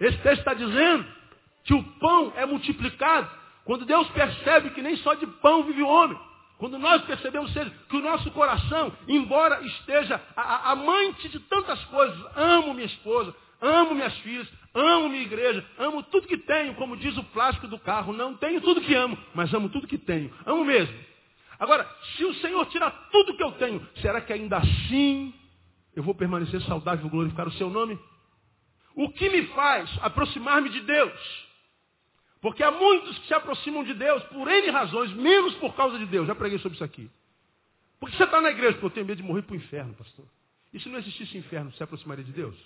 Esse 0.00 0.18
texto 0.18 0.40
está 0.40 0.54
dizendo 0.54 1.21
que 1.64 1.74
o 1.74 1.82
pão 1.98 2.32
é 2.36 2.46
multiplicado 2.46 3.28
quando 3.64 3.84
Deus 3.84 4.08
percebe 4.10 4.70
que 4.70 4.82
nem 4.82 4.96
só 4.96 5.14
de 5.14 5.26
pão 5.26 5.62
vive 5.62 5.82
o 5.82 5.88
homem. 5.88 6.18
Quando 6.58 6.78
nós 6.78 7.02
percebemos 7.02 7.52
seja, 7.52 7.72
que 7.88 7.96
o 7.96 8.02
nosso 8.02 8.30
coração, 8.30 8.92
embora 9.08 9.60
esteja 9.66 10.20
a, 10.36 10.42
a, 10.42 10.72
amante 10.72 11.28
de 11.28 11.40
tantas 11.40 11.82
coisas, 11.86 12.16
amo 12.36 12.72
minha 12.72 12.86
esposa, 12.86 13.34
amo 13.60 13.94
minhas 13.94 14.16
filhas, 14.18 14.48
amo 14.72 15.08
minha 15.08 15.22
igreja, 15.22 15.64
amo 15.78 16.02
tudo 16.04 16.28
que 16.28 16.36
tenho, 16.36 16.74
como 16.74 16.96
diz 16.96 17.16
o 17.16 17.24
plástico 17.24 17.66
do 17.66 17.78
carro. 17.80 18.12
Não 18.12 18.36
tenho 18.36 18.60
tudo 18.60 18.80
que 18.80 18.94
amo, 18.94 19.18
mas 19.34 19.52
amo 19.52 19.68
tudo 19.70 19.88
que 19.88 19.98
tenho. 19.98 20.32
Amo 20.46 20.64
mesmo. 20.64 20.94
Agora, 21.58 21.88
se 22.16 22.24
o 22.24 22.34
Senhor 22.34 22.64
tirar 22.66 22.90
tudo 23.10 23.36
que 23.36 23.42
eu 23.42 23.52
tenho, 23.52 23.84
será 24.00 24.20
que 24.20 24.32
ainda 24.32 24.58
assim 24.58 25.34
eu 25.96 26.02
vou 26.02 26.14
permanecer 26.14 26.60
saudável 26.62 27.06
e 27.06 27.10
glorificar 27.10 27.48
o 27.48 27.52
seu 27.52 27.68
nome? 27.68 27.98
O 28.94 29.10
que 29.10 29.28
me 29.30 29.46
faz 29.48 29.90
aproximar-me 30.00 30.68
de 30.68 30.80
Deus? 30.80 31.41
Porque 32.42 32.62
há 32.64 32.72
muitos 32.72 33.16
que 33.20 33.28
se 33.28 33.34
aproximam 33.34 33.84
de 33.84 33.94
Deus 33.94 34.20
por 34.24 34.48
N 34.48 34.70
razões, 34.70 35.12
menos 35.12 35.54
por 35.54 35.74
causa 35.76 35.96
de 35.96 36.04
Deus. 36.06 36.26
Já 36.26 36.34
preguei 36.34 36.58
sobre 36.58 36.74
isso 36.74 36.82
aqui. 36.82 37.08
Porque 38.00 38.16
você 38.16 38.24
está 38.24 38.40
na 38.40 38.50
igreja, 38.50 38.72
porque 38.72 38.86
eu 38.86 38.90
tenho 38.90 39.06
medo 39.06 39.18
de 39.18 39.22
morrer 39.22 39.42
para 39.42 39.54
o 39.54 39.56
inferno, 39.56 39.94
pastor. 39.94 40.26
E 40.74 40.80
se 40.80 40.88
não 40.88 40.98
existisse 40.98 41.38
inferno, 41.38 41.70
você 41.70 41.76
se 41.76 41.82
aproximaria 41.84 42.24
de 42.24 42.32
Deus? 42.32 42.56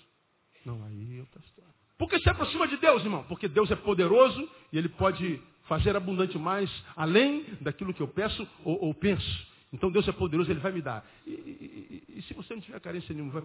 Não, 0.65 0.83
aí 0.83 1.17
eu 1.17 1.27
pastor. 1.27 1.63
Por 1.95 2.09
que 2.09 2.19
se 2.19 2.27
aproxima 2.27 2.67
de 2.67 2.75
Deus, 2.77 3.03
irmão? 3.03 3.23
Porque 3.25 3.47
Deus 3.47 3.69
é 3.69 3.75
poderoso 3.75 4.49
e 4.73 4.79
Ele 4.79 4.89
pode 4.89 5.39
fazer 5.65 5.95
abundante 5.95 6.39
mais, 6.39 6.71
além 6.95 7.45
daquilo 7.61 7.93
que 7.93 8.01
eu 8.01 8.07
peço 8.07 8.47
ou, 8.63 8.83
ou 8.83 8.93
penso. 8.95 9.47
Então 9.71 9.91
Deus 9.91 10.07
é 10.07 10.11
poderoso, 10.11 10.49
Ele 10.49 10.59
vai 10.59 10.71
me 10.71 10.81
dar. 10.81 11.05
E, 11.23 11.29
e, 11.29 12.03
e, 12.15 12.19
e 12.19 12.21
se 12.23 12.33
você 12.33 12.55
não 12.55 12.61
tiver 12.61 12.79
carência 12.79 13.13
nenhuma, 13.13 13.31
vai 13.31 13.43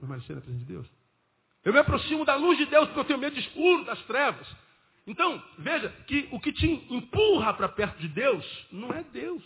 permanecer 0.00 0.36
na 0.36 0.42
presença 0.42 0.64
de 0.64 0.72
Deus? 0.72 0.86
Eu 1.64 1.72
me 1.72 1.80
aproximo 1.80 2.24
da 2.24 2.36
luz 2.36 2.56
de 2.56 2.66
Deus 2.66 2.86
porque 2.86 3.00
eu 3.00 3.04
tenho 3.04 3.18
medo 3.18 3.34
de 3.34 3.40
escuro, 3.40 3.84
das 3.84 4.00
trevas. 4.02 4.46
Então, 5.06 5.42
veja 5.58 5.88
que 6.06 6.28
o 6.30 6.38
que 6.38 6.52
te 6.52 6.66
empurra 6.90 7.52
para 7.54 7.68
perto 7.68 7.98
de 7.98 8.08
Deus 8.08 8.66
não 8.70 8.92
é 8.92 9.02
Deus. 9.02 9.42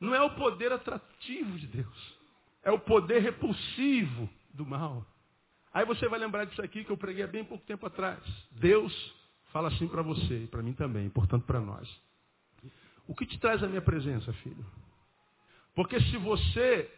Não 0.00 0.14
é 0.14 0.22
o 0.22 0.30
poder 0.30 0.72
atrativo 0.72 1.58
de 1.58 1.66
Deus. 1.66 2.16
É 2.62 2.70
o 2.70 2.78
poder 2.78 3.20
repulsivo 3.20 4.28
do 4.54 4.64
mal. 4.64 5.04
Aí 5.72 5.84
você 5.84 6.08
vai 6.08 6.18
lembrar 6.18 6.44
disso 6.44 6.62
aqui 6.62 6.84
que 6.84 6.90
eu 6.90 6.96
preguei 6.96 7.24
há 7.24 7.26
bem 7.26 7.44
pouco 7.44 7.64
tempo 7.64 7.86
atrás. 7.86 8.22
Deus 8.52 8.92
fala 9.52 9.68
assim 9.68 9.86
para 9.86 10.02
você 10.02 10.44
e 10.44 10.46
para 10.46 10.62
mim 10.62 10.72
também, 10.72 11.08
portanto 11.10 11.44
para 11.44 11.60
nós. 11.60 11.88
O 13.06 13.14
que 13.14 13.26
te 13.26 13.38
traz 13.38 13.62
a 13.62 13.68
minha 13.68 13.80
presença, 13.80 14.32
filho? 14.34 14.64
Porque 15.74 16.00
se 16.00 16.16
você 16.16 16.90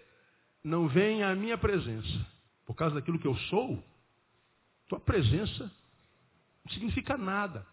não 0.63 0.89
vem 0.89 1.23
à 1.23 1.35
minha 1.35 1.59
presença 1.59 2.27
por 2.65 2.75
causa 2.75 2.95
daquilo 2.95 3.19
que 3.19 3.27
eu 3.27 3.37
sou, 3.37 3.83
tua 4.89 5.01
presença 5.01 5.71
não 6.65 6.73
significa 6.73 7.17
nada. 7.17 7.67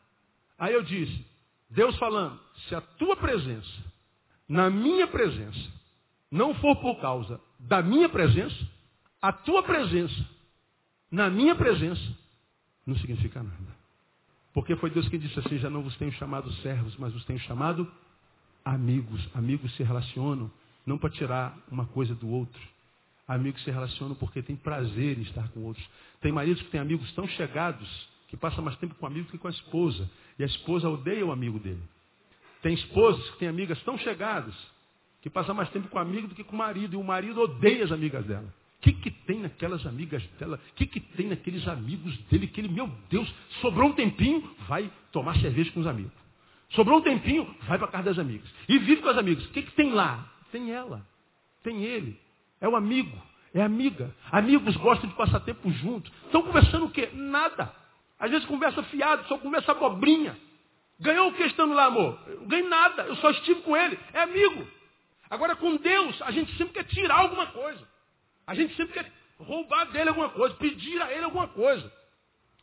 Aí 0.57 0.73
eu 0.73 0.83
disse, 0.83 1.25
Deus 1.69 1.95
falando, 1.97 2.39
se 2.67 2.75
a 2.75 2.81
tua 2.81 3.15
presença, 3.15 3.83
na 4.47 4.69
minha 4.69 5.07
presença, 5.07 5.71
não 6.31 6.53
for 6.55 6.75
por 6.77 6.99
causa 6.99 7.39
da 7.59 7.81
minha 7.81 8.09
presença, 8.09 8.55
a 9.21 9.31
tua 9.31 9.63
presença, 9.63 10.25
na 11.11 11.29
minha 11.29 11.55
presença, 11.55 12.01
não 12.85 12.95
significa 12.97 13.41
nada. 13.43 13.77
Porque 14.53 14.75
foi 14.77 14.89
Deus 14.89 15.07
quem 15.09 15.19
disse 15.19 15.37
assim, 15.39 15.57
já 15.59 15.69
não 15.69 15.83
vos 15.83 15.95
tenho 15.97 16.11
chamado 16.13 16.51
servos, 16.55 16.95
mas 16.97 17.13
vos 17.13 17.23
tenho 17.25 17.39
chamado 17.41 17.89
amigos. 18.65 19.29
Amigos 19.35 19.73
se 19.75 19.83
relacionam, 19.83 20.51
não 20.85 20.97
para 20.97 21.09
tirar 21.09 21.57
uma 21.69 21.85
coisa 21.85 22.15
do 22.15 22.27
outro. 22.29 22.61
Amigos 23.27 23.61
se 23.63 23.69
relacionam 23.69 24.15
porque 24.15 24.41
tem 24.41 24.55
prazer 24.55 25.17
em 25.17 25.21
estar 25.21 25.47
com 25.49 25.61
outros. 25.63 25.87
Tem 26.21 26.31
maridos 26.31 26.61
que 26.63 26.69
têm 26.69 26.79
amigos 26.79 27.11
tão 27.13 27.27
chegados 27.27 27.87
que 28.27 28.37
passa 28.37 28.61
mais 28.61 28.77
tempo 28.77 28.95
com 28.95 29.05
o 29.05 29.07
amigo 29.07 29.29
que 29.29 29.37
com 29.37 29.47
a 29.47 29.51
esposa. 29.51 30.09
E 30.37 30.43
a 30.43 30.45
esposa 30.45 30.89
odeia 30.89 31.25
o 31.25 31.31
amigo 31.31 31.59
dele. 31.59 31.81
Tem 32.61 32.73
esposas 32.73 33.29
que 33.31 33.39
têm 33.39 33.47
amigas 33.47 33.81
tão 33.83 33.97
chegadas 33.97 34.53
que 35.21 35.29
passam 35.29 35.55
mais 35.55 35.69
tempo 35.69 35.87
com 35.87 35.97
o 35.97 36.01
amigo 36.01 36.27
do 36.27 36.35
que 36.35 36.43
com 36.43 36.55
o 36.55 36.59
marido. 36.59 36.93
E 36.93 36.97
o 36.97 37.03
marido 37.03 37.41
odeia 37.41 37.83
as 37.83 37.91
amigas 37.91 38.25
dela. 38.25 38.53
O 38.77 38.81
que, 38.81 38.93
que 38.93 39.09
tem 39.09 39.39
naquelas 39.39 39.85
amigas 39.85 40.23
dela? 40.39 40.59
O 40.71 40.75
que, 40.75 40.85
que 40.85 40.99
tem 40.99 41.27
naqueles 41.27 41.67
amigos 41.67 42.15
dele? 42.29 42.47
Que 42.47 42.61
ele, 42.61 42.69
meu 42.69 42.89
Deus, 43.09 43.33
sobrou 43.61 43.89
um 43.89 43.93
tempinho, 43.93 44.43
vai 44.67 44.91
tomar 45.11 45.37
cerveja 45.39 45.71
com 45.71 45.79
os 45.79 45.87
amigos. 45.87 46.13
Sobrou 46.69 46.99
um 46.99 47.01
tempinho, 47.01 47.55
vai 47.67 47.77
para 47.77 47.87
casa 47.87 48.05
das 48.05 48.19
amigas. 48.19 48.47
E 48.67 48.77
vive 48.77 49.01
com 49.01 49.09
as 49.09 49.17
amigas. 49.17 49.45
O 49.45 49.49
que, 49.49 49.63
que 49.63 49.71
tem 49.71 49.91
lá? 49.93 50.29
Tem 50.51 50.71
ela. 50.71 51.05
Tem 51.63 51.83
ele. 51.83 52.19
É 52.61 52.67
o 52.67 52.75
amigo. 52.75 53.17
É 53.53 53.61
amiga. 53.61 54.13
Amigos 54.31 54.75
gostam 54.77 55.09
de 55.09 55.15
passar 55.15 55.39
tempo 55.39 55.71
juntos. 55.71 56.11
Estão 56.25 56.43
conversando 56.43 56.85
o 56.85 56.91
quê? 56.91 57.09
Nada. 57.13 57.73
Às 58.19 58.31
vezes 58.31 58.47
conversa 58.47 58.81
fiado, 58.83 59.27
só 59.27 59.37
conversa 59.37 59.71
abobrinha. 59.71 60.37
Ganhou 60.99 61.29
o 61.29 61.33
que 61.33 61.43
estando 61.43 61.73
lá, 61.73 61.85
amor? 61.85 62.19
Eu 62.27 62.45
ganhei 62.45 62.67
nada, 62.67 63.03
eu 63.03 63.15
só 63.17 63.29
estive 63.29 63.61
com 63.61 63.77
ele. 63.77 63.99
É 64.13 64.21
amigo. 64.21 64.67
Agora, 65.29 65.55
com 65.55 65.75
Deus, 65.75 66.21
a 66.21 66.31
gente 66.31 66.55
sempre 66.57 66.73
quer 66.73 66.85
tirar 66.85 67.19
alguma 67.19 67.47
coisa. 67.47 67.87
A 68.45 68.55
gente 68.55 68.75
sempre 68.75 68.93
quer 68.93 69.11
roubar 69.37 69.85
dele 69.91 70.09
alguma 70.09 70.29
coisa, 70.29 70.55
pedir 70.55 71.01
a 71.01 71.11
ele 71.11 71.25
alguma 71.25 71.47
coisa. 71.49 71.91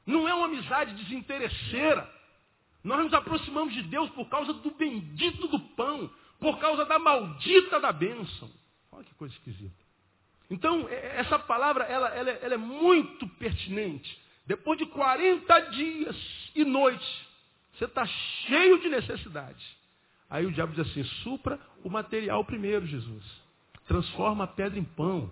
Não 0.06 0.28
é 0.28 0.34
uma 0.34 0.46
amizade 0.46 0.94
desinteresseira. 0.94 2.10
Nós 2.82 3.04
nos 3.04 3.14
aproximamos 3.14 3.72
de 3.72 3.82
Deus 3.82 4.10
por 4.10 4.28
causa 4.28 4.52
do 4.52 4.70
bendito 4.72 5.46
do 5.48 5.60
pão, 5.60 6.10
por 6.40 6.58
causa 6.58 6.84
da 6.84 6.98
maldita 6.98 7.78
da 7.80 7.92
bênção. 7.92 8.50
Olha 8.90 9.04
que 9.04 9.14
coisa 9.14 9.34
esquisita. 9.34 9.84
Então, 10.50 10.86
é, 10.88 11.20
essa 11.20 11.38
palavra, 11.38 11.84
ela, 11.84 12.08
ela, 12.08 12.30
ela 12.30 12.54
é 12.54 12.58
muito 12.58 13.26
pertinente. 13.28 14.23
Depois 14.46 14.78
de 14.78 14.86
40 14.86 15.60
dias 15.70 16.16
e 16.54 16.64
noites, 16.64 17.26
você 17.74 17.86
está 17.86 18.06
cheio 18.06 18.78
de 18.80 18.88
necessidade. 18.88 19.64
Aí 20.28 20.44
o 20.46 20.52
diabo 20.52 20.72
diz 20.72 20.88
assim, 20.90 21.04
supra 21.22 21.58
o 21.82 21.90
material 21.90 22.44
primeiro, 22.44 22.86
Jesus. 22.86 23.24
Transforma 23.86 24.44
a 24.44 24.48
pedra 24.48 24.78
em 24.78 24.84
pão. 24.84 25.30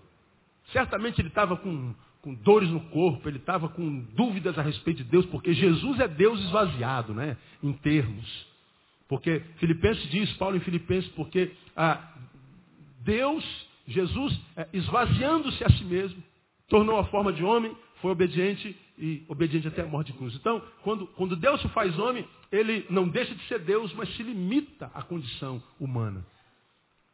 Certamente 0.73 1.21
ele 1.21 1.29
estava 1.29 1.57
com, 1.57 1.95
com 2.21 2.35
dores 2.35 2.71
no 2.71 2.81
corpo, 2.89 3.29
ele 3.29 3.39
estava 3.39 3.69
com 3.69 4.01
dúvidas 4.15 4.59
a 4.59 4.63
respeito 4.63 4.99
de 4.99 5.11
Deus, 5.11 5.27
porque 5.27 5.53
Jesus 5.53 6.01
é 6.01 6.09
Deus 6.09 6.41
esvaziado, 6.41 7.13
né? 7.13 7.37
Em 7.63 7.73
termos. 7.73 8.47
Porque 9.09 9.41
Filipenses 9.57 10.09
diz, 10.11 10.33
Paulo 10.35 10.57
em 10.57 10.61
Filipenses, 10.61 11.11
porque 11.13 11.53
ah, 11.77 12.15
Deus, 13.01 13.45
Jesus, 13.87 14.41
é, 14.57 14.69
esvaziando-se 14.73 15.63
a 15.65 15.69
si 15.71 15.85
mesmo, 15.85 16.23
tornou 16.69 16.99
a 16.99 17.05
forma 17.05 17.33
de 17.33 17.45
homem, 17.45 17.77
foi 18.01 18.11
obediente 18.11 18.77
e 18.99 19.25
obediente 19.29 19.69
até 19.69 19.83
a 19.83 19.87
morte 19.87 20.13
de 20.13 20.19
cruz. 20.19 20.35
Então, 20.35 20.63
quando, 20.83 21.07
quando 21.09 21.37
Deus 21.37 21.61
se 21.61 21.69
faz 21.71 21.99
homem, 21.99 22.29
ele 22.51 22.87
não 22.91 23.09
deixa 23.09 23.35
de 23.35 23.43
ser 23.49 23.61
Deus, 23.61 23.93
mas 23.95 24.15
se 24.17 24.23
limita 24.23 24.91
à 24.95 25.03
condição 25.03 25.63
humana. 25.81 26.25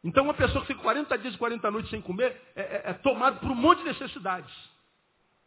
Então, 0.03 0.24
uma 0.24 0.35
pessoa 0.35 0.61
que 0.62 0.68
fica 0.68 0.83
40 0.83 1.18
dias 1.18 1.35
e 1.35 1.39
40 1.39 1.70
noites 1.70 1.91
sem 1.91 2.01
comer 2.01 2.41
é, 2.55 2.62
é, 2.62 2.83
é 2.87 2.93
tomado 2.95 3.41
por 3.41 3.51
um 3.51 3.55
monte 3.55 3.79
de 3.79 3.85
necessidades. 3.85 4.53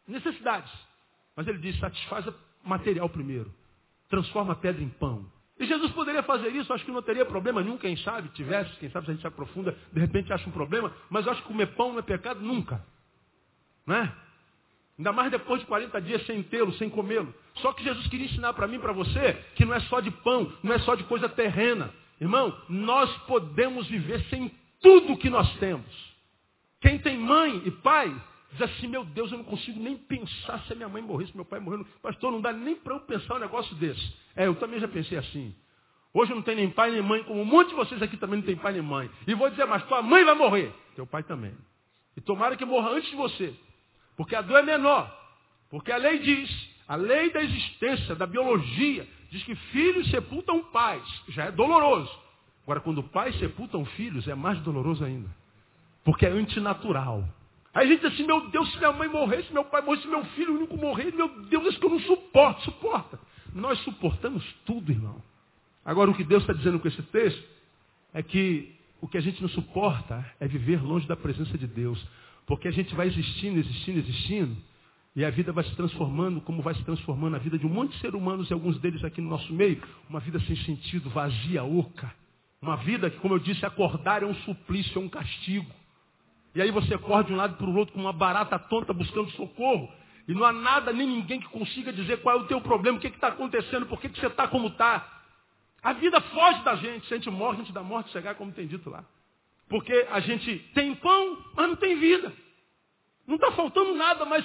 Necessidades. 0.06 0.70
Mas 1.36 1.46
ele 1.46 1.58
diz, 1.58 1.78
satisfaz 1.78 2.26
o 2.26 2.34
material 2.64 3.08
primeiro. 3.08 3.52
Transforma 4.08 4.52
a 4.52 4.56
pedra 4.56 4.82
em 4.82 4.88
pão. 4.88 5.30
E 5.58 5.66
Jesus 5.66 5.92
poderia 5.92 6.22
fazer 6.22 6.48
isso, 6.48 6.72
acho 6.72 6.84
que 6.84 6.90
não 6.90 7.02
teria 7.02 7.24
problema 7.24 7.62
nenhum, 7.62 7.78
quem 7.78 7.96
sabe, 7.98 8.28
tivesse, 8.30 8.74
quem 8.78 8.90
sabe 8.90 9.06
se 9.06 9.10
a 9.12 9.14
gente 9.14 9.22
se 9.22 9.28
aprofunda, 9.28 9.76
de 9.92 10.00
repente 10.00 10.32
acha 10.32 10.48
um 10.48 10.52
problema, 10.52 10.92
mas 11.08 11.24
eu 11.24 11.32
acho 11.32 11.42
que 11.42 11.48
comer 11.48 11.66
pão 11.74 11.92
não 11.92 12.00
é 12.00 12.02
pecado 12.02 12.40
nunca. 12.40 12.84
Não 13.86 13.94
é? 13.94 14.12
Ainda 15.02 15.10
mais 15.12 15.32
depois 15.32 15.60
de 15.60 15.66
40 15.66 16.00
dias 16.00 16.24
sem 16.26 16.44
tê-lo, 16.44 16.72
sem 16.74 16.88
comê-lo. 16.88 17.34
Só 17.54 17.72
que 17.72 17.82
Jesus 17.82 18.06
queria 18.06 18.26
ensinar 18.26 18.52
para 18.52 18.68
mim, 18.68 18.78
para 18.78 18.92
você, 18.92 19.32
que 19.56 19.64
não 19.64 19.74
é 19.74 19.80
só 19.80 19.98
de 19.98 20.12
pão, 20.12 20.52
não 20.62 20.72
é 20.72 20.78
só 20.78 20.94
de 20.94 21.02
coisa 21.02 21.28
terrena. 21.28 21.92
Irmão, 22.20 22.56
nós 22.68 23.12
podemos 23.26 23.88
viver 23.88 24.22
sem 24.30 24.48
tudo 24.80 25.16
que 25.16 25.28
nós 25.28 25.52
temos. 25.56 25.84
Quem 26.80 27.00
tem 27.00 27.18
mãe 27.18 27.62
e 27.64 27.70
pai, 27.72 28.14
diz 28.52 28.62
assim, 28.62 28.86
meu 28.86 29.04
Deus, 29.04 29.32
eu 29.32 29.38
não 29.38 29.44
consigo 29.44 29.80
nem 29.80 29.96
pensar 29.96 30.60
se 30.66 30.72
a 30.72 30.76
minha 30.76 30.88
mãe 30.88 31.02
morrer, 31.02 31.26
se 31.26 31.34
meu 31.34 31.44
pai 31.44 31.58
morrer. 31.58 31.84
Pastor, 32.00 32.30
não 32.30 32.40
dá 32.40 32.52
nem 32.52 32.76
para 32.76 32.94
eu 32.94 33.00
pensar 33.00 33.34
um 33.34 33.40
negócio 33.40 33.74
desse. 33.74 34.14
É, 34.36 34.46
eu 34.46 34.54
também 34.54 34.78
já 34.78 34.86
pensei 34.86 35.18
assim. 35.18 35.52
Hoje 36.14 36.30
eu 36.30 36.36
não 36.36 36.44
tenho 36.44 36.58
nem 36.58 36.70
pai 36.70 36.92
nem 36.92 37.02
mãe, 37.02 37.24
como 37.24 37.40
um 37.40 37.44
monte 37.44 37.70
de 37.70 37.74
vocês 37.74 38.00
aqui 38.00 38.16
também 38.16 38.38
não 38.38 38.46
tem 38.46 38.54
pai 38.54 38.72
nem 38.72 38.82
mãe. 38.82 39.10
E 39.26 39.34
vou 39.34 39.50
dizer, 39.50 39.64
mas 39.64 39.84
tua 39.86 40.00
mãe 40.00 40.24
vai 40.24 40.36
morrer. 40.36 40.72
Teu 40.94 41.08
pai 41.08 41.24
também. 41.24 41.52
E 42.16 42.20
tomara 42.20 42.56
que 42.56 42.64
morra 42.64 42.90
antes 42.90 43.10
de 43.10 43.16
você. 43.16 43.52
Porque 44.16 44.36
a 44.36 44.42
dor 44.42 44.58
é 44.58 44.62
menor. 44.62 45.10
Porque 45.70 45.90
a 45.90 45.96
lei 45.96 46.18
diz, 46.18 46.70
a 46.86 46.96
lei 46.96 47.30
da 47.30 47.42
existência, 47.42 48.14
da 48.14 48.26
biologia, 48.26 49.08
diz 49.30 49.42
que 49.44 49.54
filhos 49.54 50.10
sepultam 50.10 50.62
pais. 50.64 51.02
Já 51.28 51.46
é 51.46 51.50
doloroso. 51.50 52.10
Agora, 52.64 52.80
quando 52.80 53.02
pais 53.02 53.36
sepultam 53.38 53.84
filhos, 53.84 54.28
é 54.28 54.34
mais 54.34 54.58
doloroso 54.60 55.04
ainda. 55.04 55.28
Porque 56.04 56.26
é 56.26 56.30
antinatural. 56.30 57.24
Aí 57.74 57.86
a 57.86 57.90
gente 57.90 58.02
diz 58.02 58.12
assim, 58.12 58.26
meu 58.26 58.50
Deus, 58.50 58.70
se 58.70 58.78
minha 58.78 58.92
mãe 58.92 59.08
morrer, 59.08 59.44
se 59.44 59.52
meu 59.52 59.64
pai 59.64 59.80
morrer, 59.80 60.00
se 60.02 60.08
meu 60.08 60.24
filho 60.26 60.54
único 60.54 60.76
morrer, 60.76 61.12
meu 61.12 61.28
Deus, 61.44 61.68
isso 61.68 61.80
que 61.80 61.86
eu 61.86 61.90
não 61.90 62.00
suporto, 62.00 62.62
suporta. 62.62 63.18
Nós 63.54 63.78
suportamos 63.80 64.44
tudo, 64.66 64.92
irmão. 64.92 65.22
Agora, 65.84 66.10
o 66.10 66.14
que 66.14 66.24
Deus 66.24 66.42
está 66.42 66.52
dizendo 66.52 66.78
com 66.78 66.86
esse 66.86 67.02
texto 67.02 67.42
é 68.12 68.22
que 68.22 68.74
o 69.00 69.08
que 69.08 69.18
a 69.18 69.20
gente 69.20 69.40
não 69.40 69.48
suporta 69.48 70.24
é 70.38 70.46
viver 70.46 70.82
longe 70.82 71.08
da 71.08 71.16
presença 71.16 71.56
de 71.56 71.66
Deus. 71.66 71.98
Porque 72.46 72.68
a 72.68 72.72
gente 72.72 72.94
vai 72.94 73.06
existindo, 73.06 73.58
existindo, 73.58 73.98
existindo, 73.98 74.56
e 75.14 75.24
a 75.24 75.30
vida 75.30 75.52
vai 75.52 75.64
se 75.64 75.74
transformando 75.76 76.40
como 76.40 76.62
vai 76.62 76.74
se 76.74 76.82
transformando 76.84 77.36
a 77.36 77.38
vida 77.38 77.58
de 77.58 77.66
um 77.66 77.70
monte 77.70 77.92
de 77.92 77.98
seres 77.98 78.14
humanos, 78.14 78.48
e 78.50 78.52
alguns 78.52 78.78
deles 78.78 79.04
aqui 79.04 79.20
no 79.20 79.28
nosso 79.28 79.52
meio, 79.52 79.82
uma 80.08 80.20
vida 80.20 80.40
sem 80.40 80.56
sentido, 80.56 81.10
vazia, 81.10 81.62
oca. 81.62 82.12
Uma 82.60 82.76
vida 82.76 83.10
que, 83.10 83.18
como 83.18 83.34
eu 83.34 83.38
disse, 83.38 83.66
acordar 83.66 84.22
é 84.22 84.26
um 84.26 84.34
suplício, 84.36 84.98
é 84.98 85.04
um 85.04 85.08
castigo. 85.08 85.70
E 86.54 86.62
aí 86.62 86.70
você 86.70 86.96
corre 86.96 87.24
de 87.24 87.32
um 87.32 87.36
lado 87.36 87.56
para 87.56 87.66
o 87.66 87.74
outro 87.74 87.94
com 87.94 88.00
uma 88.00 88.12
barata 88.12 88.58
tonta 88.58 88.92
buscando 88.92 89.30
socorro. 89.32 89.90
E 90.28 90.34
não 90.34 90.44
há 90.44 90.52
nada 90.52 90.92
nem 90.92 91.06
ninguém 91.06 91.40
que 91.40 91.48
consiga 91.48 91.92
dizer 91.92 92.22
qual 92.22 92.38
é 92.38 92.40
o 92.40 92.46
teu 92.46 92.60
problema, 92.60 92.98
o 92.98 93.00
que 93.00 93.08
está 93.08 93.28
acontecendo, 93.28 93.86
por 93.86 94.00
que, 94.00 94.08
que 94.08 94.20
você 94.20 94.28
está 94.28 94.46
como 94.46 94.68
está. 94.68 95.22
A 95.82 95.92
vida 95.94 96.20
foge 96.20 96.62
da 96.62 96.76
gente. 96.76 97.06
Se 97.06 97.14
a 97.14 97.16
gente 97.16 97.30
morre, 97.30 97.56
a 97.56 97.58
gente 97.60 97.72
dá 97.72 97.82
morte 97.82 98.10
chegar, 98.10 98.36
como 98.36 98.52
tem 98.52 98.66
dito 98.66 98.88
lá. 98.88 99.04
Porque 99.72 100.06
a 100.10 100.20
gente 100.20 100.58
tem 100.74 100.94
pão, 100.96 101.38
mas 101.54 101.66
não 101.66 101.76
tem 101.76 101.98
vida. 101.98 102.30
Não 103.26 103.36
está 103.36 103.52
faltando 103.52 103.94
nada, 103.94 104.26
mas 104.26 104.44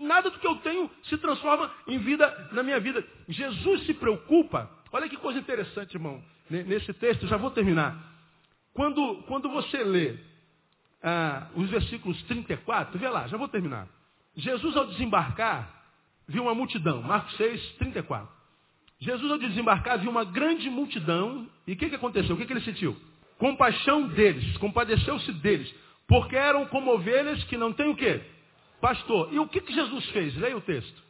nada 0.00 0.28
do 0.28 0.40
que 0.40 0.46
eu 0.46 0.56
tenho 0.56 0.90
se 1.04 1.16
transforma 1.18 1.70
em 1.86 1.98
vida 1.98 2.48
na 2.50 2.64
minha 2.64 2.80
vida. 2.80 3.06
Jesus 3.28 3.86
se 3.86 3.94
preocupa. 3.94 4.68
Olha 4.90 5.08
que 5.08 5.16
coisa 5.18 5.38
interessante, 5.38 5.94
irmão. 5.94 6.20
Nesse 6.50 6.92
texto, 6.94 7.28
já 7.28 7.36
vou 7.36 7.52
terminar. 7.52 7.96
Quando, 8.74 9.22
quando 9.28 9.48
você 9.50 9.84
lê 9.84 10.16
ah, 11.00 11.46
os 11.54 11.70
versículos 11.70 12.20
34, 12.24 12.98
vê 12.98 13.08
lá, 13.08 13.28
já 13.28 13.36
vou 13.36 13.46
terminar. 13.46 13.86
Jesus, 14.34 14.76
ao 14.76 14.88
desembarcar, 14.88 15.84
viu 16.26 16.42
uma 16.42 16.56
multidão. 16.56 17.02
Marcos 17.02 17.36
6, 17.36 17.74
34. 17.78 18.28
Jesus, 18.98 19.30
ao 19.30 19.38
desembarcar, 19.38 20.00
viu 20.00 20.10
uma 20.10 20.24
grande 20.24 20.68
multidão. 20.68 21.48
E 21.68 21.74
o 21.74 21.76
que, 21.76 21.88
que 21.88 21.94
aconteceu? 21.94 22.34
O 22.34 22.38
que, 22.38 22.46
que 22.46 22.52
ele 22.52 22.62
sentiu? 22.62 22.96
Compaixão 23.38 24.08
deles, 24.08 24.56
compadeceu-se 24.58 25.32
deles. 25.32 25.72
Porque 26.06 26.36
eram 26.36 26.66
como 26.66 26.92
ovelhas 26.92 27.42
que 27.44 27.56
não 27.56 27.72
têm 27.72 27.90
o 27.90 27.96
quê? 27.96 28.22
Pastor. 28.80 29.32
E 29.32 29.38
o 29.38 29.48
que, 29.48 29.60
que 29.60 29.74
Jesus 29.74 30.04
fez? 30.10 30.36
Leia 30.36 30.56
o 30.56 30.60
texto. 30.60 31.02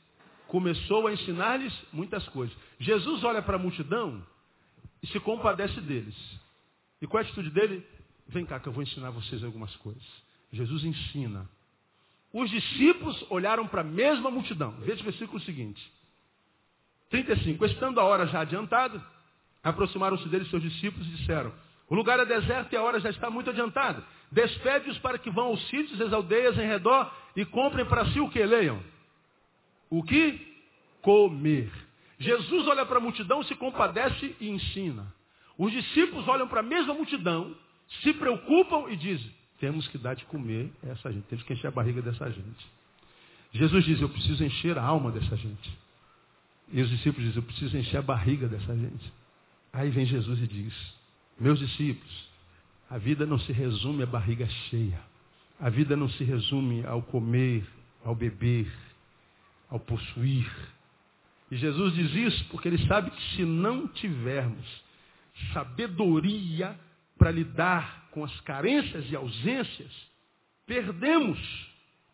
Começou 0.49 1.07
a 1.07 1.13
ensinar-lhes 1.13 1.73
muitas 1.93 2.27
coisas. 2.29 2.57
Jesus 2.79 3.23
olha 3.25 3.43
para 3.43 3.57
a 3.57 3.59
multidão 3.59 4.25
e 5.03 5.07
se 5.09 5.21
compadece 5.21 5.81
deles. 5.81 6.17
E 7.01 7.07
qual 7.07 7.21
é 7.21 7.25
a 7.25 7.27
atitude 7.27 7.51
dele? 7.51 7.85
Vem 8.29 8.47
cá 8.47 8.59
que 8.59 8.69
eu 8.69 8.73
vou 8.73 8.83
ensinar 8.83 9.11
vocês 9.11 9.45
algumas 9.45 9.75
coisas. 9.77 10.03
Jesus 10.53 10.85
ensina. 10.85 11.49
Os 12.33 12.51
discípulos 12.51 13.25
olharam 13.31 13.67
para 13.67 13.83
a 13.83 13.85
mesma 13.85 14.31
multidão. 14.31 14.73
Veja 14.81 15.01
o 15.03 15.05
versículo 15.05 15.41
seguinte. 15.41 15.83
35. 17.11 17.65
Estando 17.67 18.01
a 18.01 18.05
hora 18.05 18.27
já 18.27 18.41
adiantada, 18.41 19.03
aproximaram-se 19.63 20.29
deles 20.29 20.49
seus 20.51 20.63
discípulos 20.63 21.07
e 21.07 21.11
disseram, 21.11 21.53
o 21.89 21.95
lugar 21.95 22.19
é 22.19 22.25
deserto 22.25 22.73
e 22.73 22.77
a 22.77 22.83
hora 22.83 22.99
já 22.99 23.11
está 23.11 23.31
muito 23.31 23.51
adiantada. 23.51 24.03
Despede-os 24.31 24.99
para 24.99 25.19
que 25.19 25.31
vão 25.31 25.47
aos 25.47 25.69
sítios, 25.69 26.01
às 26.01 26.13
aldeias 26.13 26.59
em 26.59 26.67
redor 26.67 27.13
e 27.37 27.45
comprem 27.45 27.87
para 27.87 28.07
si 28.07 28.21
o 28.21 28.29
que? 28.29 28.45
Leiam. 28.45 28.83
O 29.89 30.03
que? 30.03 30.55
Comer. 31.01 31.71
Jesus 32.19 32.67
olha 32.67 32.85
para 32.85 32.99
a 32.99 33.01
multidão, 33.01 33.43
se 33.45 33.55
compadece 33.55 34.35
e 34.41 34.49
ensina. 34.49 35.15
Os 35.57 35.71
discípulos 35.71 36.27
olham 36.27 36.49
para 36.49 36.61
a 36.61 36.63
mesma 36.63 36.93
multidão, 36.93 37.55
se 38.03 38.13
preocupam 38.15 38.91
e 38.91 38.97
dizem, 38.97 39.33
temos 39.61 39.87
que 39.89 39.97
dar 39.97 40.15
de 40.15 40.25
comer 40.25 40.71
a 40.83 40.89
essa 40.89 41.13
gente, 41.13 41.25
temos 41.29 41.45
que 41.45 41.53
encher 41.53 41.69
a 41.69 41.71
barriga 41.71 42.03
dessa 42.03 42.29
gente. 42.31 42.67
Jesus 43.53 43.85
diz, 43.85 44.01
eu 44.01 44.09
preciso 44.09 44.45
encher 44.45 44.77
a 44.77 44.83
alma 44.83 45.11
dessa 45.13 45.37
gente. 45.37 45.79
E 46.73 46.83
os 46.83 46.91
discípulos 46.91 47.27
dizem, 47.27 47.43
eu 47.43 47.47
preciso 47.47 47.77
encher 47.79 47.99
a 47.99 48.03
barriga 48.03 48.49
dessa 48.49 48.77
gente. 48.77 49.13
Aí 49.73 49.89
vem 49.91 50.05
Jesus 50.05 50.41
e 50.41 50.47
diz, 50.47 50.75
meus 51.39 51.59
discípulos, 51.59 52.29
a 52.89 52.99
vida 52.99 53.27
não 53.27 53.39
se 53.39 53.53
resume 53.53 54.03
à 54.03 54.07
barriga 54.07 54.47
cheia. 54.69 55.01
A 55.59 55.71
vida 55.71 55.97
não 55.97 56.09
se 56.09 56.23
resume 56.23 56.85
ao 56.87 57.03
comer, 57.03 57.67
ao 58.05 58.15
beber, 58.15 58.71
ao 59.69 59.81
possuir. 59.81 60.51
E 61.51 61.57
Jesus 61.57 61.95
diz 61.95 62.15
isso 62.15 62.45
porque 62.51 62.69
ele 62.69 62.87
sabe 62.87 63.11
que 63.11 63.37
se 63.37 63.45
não 63.45 63.89
tivermos 63.89 64.85
sabedoria 65.53 66.79
para 67.19 67.31
lidar 67.31 68.09
com 68.11 68.25
as 68.25 68.41
carências 68.41 69.11
e 69.11 69.17
ausências, 69.17 69.93
perdemos 70.67 71.39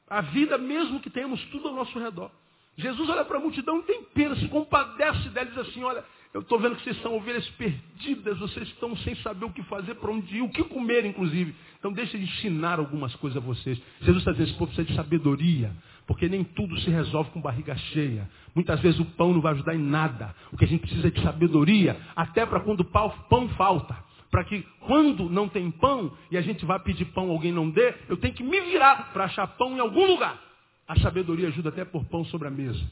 a 0.09 0.21
vida 0.21 0.59
mesmo 0.59 1.01
que 1.01 1.11
tenhamos 1.11 1.43
tudo 1.47 1.69
ao 1.69 1.75
nosso 1.75 1.99
redor. 1.99 2.31
Jesus 2.77 3.09
olha 3.09 3.25
para 3.25 3.39
a 3.39 3.41
multidão 3.41 3.81
e 3.81 3.83
tem 3.83 4.03
pena, 4.05 4.37
se 4.37 4.49
compadece 4.49 5.29
deles 5.31 5.57
assim, 5.59 5.83
olha, 5.83 6.05
eu 6.35 6.41
estou 6.41 6.59
vendo 6.59 6.77
que 6.77 6.85
vocês 6.85 7.01
são 7.03 7.15
ovelhas 7.15 7.47
perdidas, 7.51 8.39
vocês 8.39 8.67
estão 8.69 8.97
sem 8.99 9.15
saber 9.17 9.45
o 9.45 9.53
que 9.53 9.63
fazer, 9.65 9.95
para 9.97 10.11
onde 10.11 10.39
ir, 10.39 10.41
o 10.41 10.49
que 10.49 10.65
comer, 10.65 11.05
inclusive. 11.05 11.55
Então 11.79 11.93
deixa 11.93 12.17
de 12.17 12.25
ensinar 12.25 12.79
algumas 12.79 13.15
coisas 13.17 13.37
a 13.37 13.45
vocês. 13.45 13.79
Jesus 14.01 14.19
está 14.21 14.33
dizendo, 14.33 14.49
esse 14.49 14.59
povo 14.59 14.73
precisa 14.73 14.89
de 14.89 14.95
sabedoria, 14.95 15.71
porque 16.07 16.31
nem 16.31 16.43
tudo 16.43 16.79
se 16.81 16.89
resolve 16.89 17.31
com 17.33 17.41
barriga 17.41 17.77
cheia. 17.77 18.31
Muitas 18.55 18.81
vezes 18.81 18.99
o 18.99 19.05
pão 19.05 19.35
não 19.35 19.43
vai 19.43 19.53
ajudar 19.53 19.75
em 19.75 19.83
nada. 19.83 20.35
O 20.51 20.57
que 20.57 20.65
a 20.65 20.69
gente 20.69 20.81
precisa 20.81 21.09
é 21.09 21.11
de 21.11 21.21
sabedoria, 21.21 22.01
até 22.17 22.47
para 22.47 22.61
quando 22.61 22.81
o 22.81 22.85
pão 22.85 23.49
falta. 23.51 23.95
Para 24.31 24.45
que 24.45 24.63
quando 24.87 25.29
não 25.29 25.51
tem 25.51 25.71
pão 25.71 26.17
e 26.31 26.39
a 26.39 26.41
gente 26.41 26.65
vai 26.65 26.81
pedir 26.81 27.05
pão 27.07 27.29
alguém 27.29 27.53
não 27.53 27.69
dê, 27.69 27.95
eu 28.09 28.17
tenho 28.17 28.33
que 28.33 28.43
me 28.43 28.59
virar 28.59 29.13
para 29.13 29.25
achar 29.25 29.47
pão 29.47 29.77
em 29.77 29.81
algum 29.81 30.07
lugar. 30.07 30.41
A 30.89 30.99
sabedoria 30.99 31.49
ajuda 31.49 31.69
até 31.69 31.85
por 31.85 32.07
pão 32.07 32.25
sobre 32.25 32.49
a 32.49 32.51
mesa. 32.51 32.83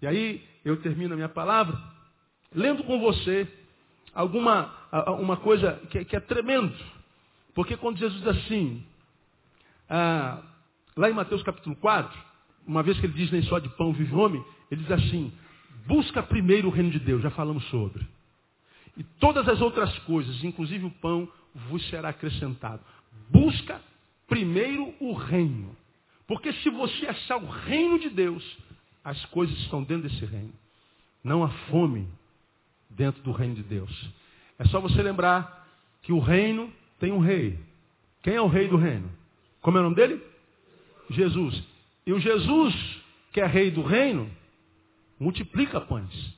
E 0.00 0.06
aí 0.06 0.44
eu 0.64 0.76
termino 0.76 1.14
a 1.14 1.16
minha 1.16 1.28
palavra 1.28 1.76
lendo 2.54 2.84
com 2.84 3.00
você 3.00 3.48
alguma 4.14 4.72
uma 5.18 5.36
coisa 5.36 5.80
que, 5.90 6.04
que 6.04 6.16
é 6.16 6.20
tremendo. 6.20 6.74
Porque 7.54 7.76
quando 7.76 7.98
Jesus 7.98 8.20
diz 8.20 8.28
assim, 8.28 8.84
ah, 9.88 10.40
lá 10.96 11.10
em 11.10 11.14
Mateus 11.14 11.42
capítulo 11.42 11.74
4, 11.76 12.16
uma 12.66 12.82
vez 12.82 12.98
que 12.98 13.06
ele 13.06 13.12
diz 13.12 13.30
nem 13.30 13.42
só 13.42 13.58
de 13.58 13.68
pão 13.70 13.92
vive 13.92 14.14
o 14.14 14.18
homem, 14.18 14.44
ele 14.70 14.82
diz 14.82 14.92
assim, 14.92 15.32
busca 15.86 16.22
primeiro 16.22 16.68
o 16.68 16.70
reino 16.70 16.90
de 16.90 16.98
Deus, 16.98 17.22
já 17.22 17.30
falamos 17.30 17.64
sobre. 17.70 18.06
E 18.96 19.02
todas 19.02 19.48
as 19.48 19.60
outras 19.60 19.96
coisas, 20.00 20.42
inclusive 20.44 20.84
o 20.86 20.90
pão, 20.90 21.28
vos 21.68 21.84
será 21.88 22.10
acrescentado. 22.10 22.80
Busca 23.28 23.80
primeiro 24.28 24.94
o 25.00 25.12
reino. 25.12 25.76
Porque 26.26 26.52
se 26.52 26.70
você 26.70 27.06
achar 27.06 27.36
o 27.36 27.46
reino 27.46 27.98
de 27.98 28.10
Deus, 28.10 28.44
as 29.02 29.24
coisas 29.26 29.56
estão 29.58 29.82
dentro 29.82 30.08
desse 30.08 30.24
reino. 30.24 30.52
Não 31.22 31.42
há 31.42 31.48
fome 31.70 32.08
dentro 32.96 33.22
do 33.22 33.32
reino 33.32 33.54
de 33.54 33.62
Deus. 33.62 34.10
É 34.58 34.64
só 34.66 34.80
você 34.80 35.02
lembrar 35.02 35.66
que 36.02 36.12
o 36.12 36.18
reino 36.18 36.72
tem 36.98 37.12
um 37.12 37.18
rei. 37.18 37.58
Quem 38.22 38.34
é 38.34 38.40
o 38.40 38.46
rei 38.46 38.68
do 38.68 38.76
reino? 38.76 39.10
Como 39.60 39.76
é 39.76 39.80
o 39.80 39.84
nome 39.84 39.96
dele? 39.96 40.22
Jesus. 41.10 41.62
E 42.06 42.12
o 42.12 42.20
Jesus, 42.20 42.74
que 43.32 43.40
é 43.40 43.46
rei 43.46 43.70
do 43.70 43.82
reino, 43.82 44.30
multiplica 45.18 45.80
pães. 45.80 46.34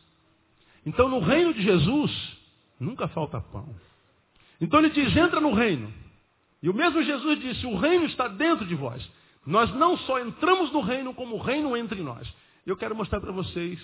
Então 0.84 1.08
no 1.08 1.20
reino 1.20 1.52
de 1.52 1.62
Jesus, 1.62 2.38
nunca 2.78 3.08
falta 3.08 3.40
pão. 3.40 3.68
Então 4.60 4.80
ele 4.80 4.90
diz, 4.90 5.14
entra 5.16 5.40
no 5.40 5.52
reino. 5.52 5.92
E 6.62 6.68
o 6.70 6.74
mesmo 6.74 7.02
Jesus 7.02 7.38
disse, 7.40 7.66
o 7.66 7.76
reino 7.76 8.06
está 8.06 8.28
dentro 8.28 8.64
de 8.66 8.74
vós. 8.74 9.08
Nós 9.44 9.72
não 9.74 9.96
só 9.98 10.18
entramos 10.20 10.72
no 10.72 10.80
reino, 10.80 11.14
como 11.14 11.36
o 11.36 11.40
reino 11.40 11.76
entra 11.76 11.98
em 11.98 12.02
nós. 12.02 12.32
Eu 12.64 12.76
quero 12.76 12.96
mostrar 12.96 13.20
para 13.20 13.30
vocês 13.30 13.80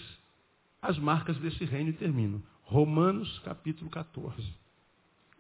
as 0.81 0.99
marcas 0.99 1.37
desse 1.39 1.65
reino 1.65 1.91
e 1.91 1.93
termino. 1.93 2.43
Romanos 2.73 3.39
capítulo 3.41 3.91
14. 3.91 4.35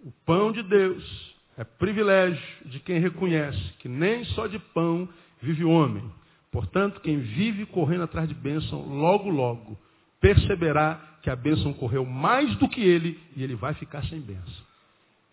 O 0.04 0.12
pão 0.26 0.52
de 0.52 0.62
Deus 0.62 1.34
é 1.56 1.64
privilégio 1.64 2.42
de 2.66 2.78
quem 2.78 3.00
reconhece 3.00 3.58
que 3.78 3.88
nem 3.88 4.22
só 4.26 4.46
de 4.46 4.58
pão 4.58 5.08
vive 5.40 5.64
o 5.64 5.70
homem. 5.70 6.04
Portanto, 6.50 7.00
quem 7.00 7.18
vive 7.20 7.64
correndo 7.64 8.02
atrás 8.02 8.28
de 8.28 8.34
bênção, 8.34 8.82
logo, 8.82 9.30
logo, 9.30 9.78
perceberá 10.20 11.00
que 11.22 11.30
a 11.30 11.36
bênção 11.36 11.72
correu 11.72 12.04
mais 12.04 12.54
do 12.56 12.68
que 12.68 12.82
ele 12.82 13.18
e 13.34 13.42
ele 13.42 13.54
vai 13.54 13.72
ficar 13.74 14.04
sem 14.04 14.20
bênção. 14.20 14.66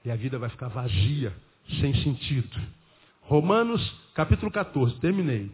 E 0.05 0.09
a 0.09 0.15
vida 0.15 0.39
vai 0.39 0.49
ficar 0.49 0.69
vazia, 0.69 1.35
sem 1.81 1.93
sentido. 1.95 2.57
Romanos 3.23 3.81
capítulo 4.15 4.49
14, 4.49 4.97
terminei. 5.01 5.51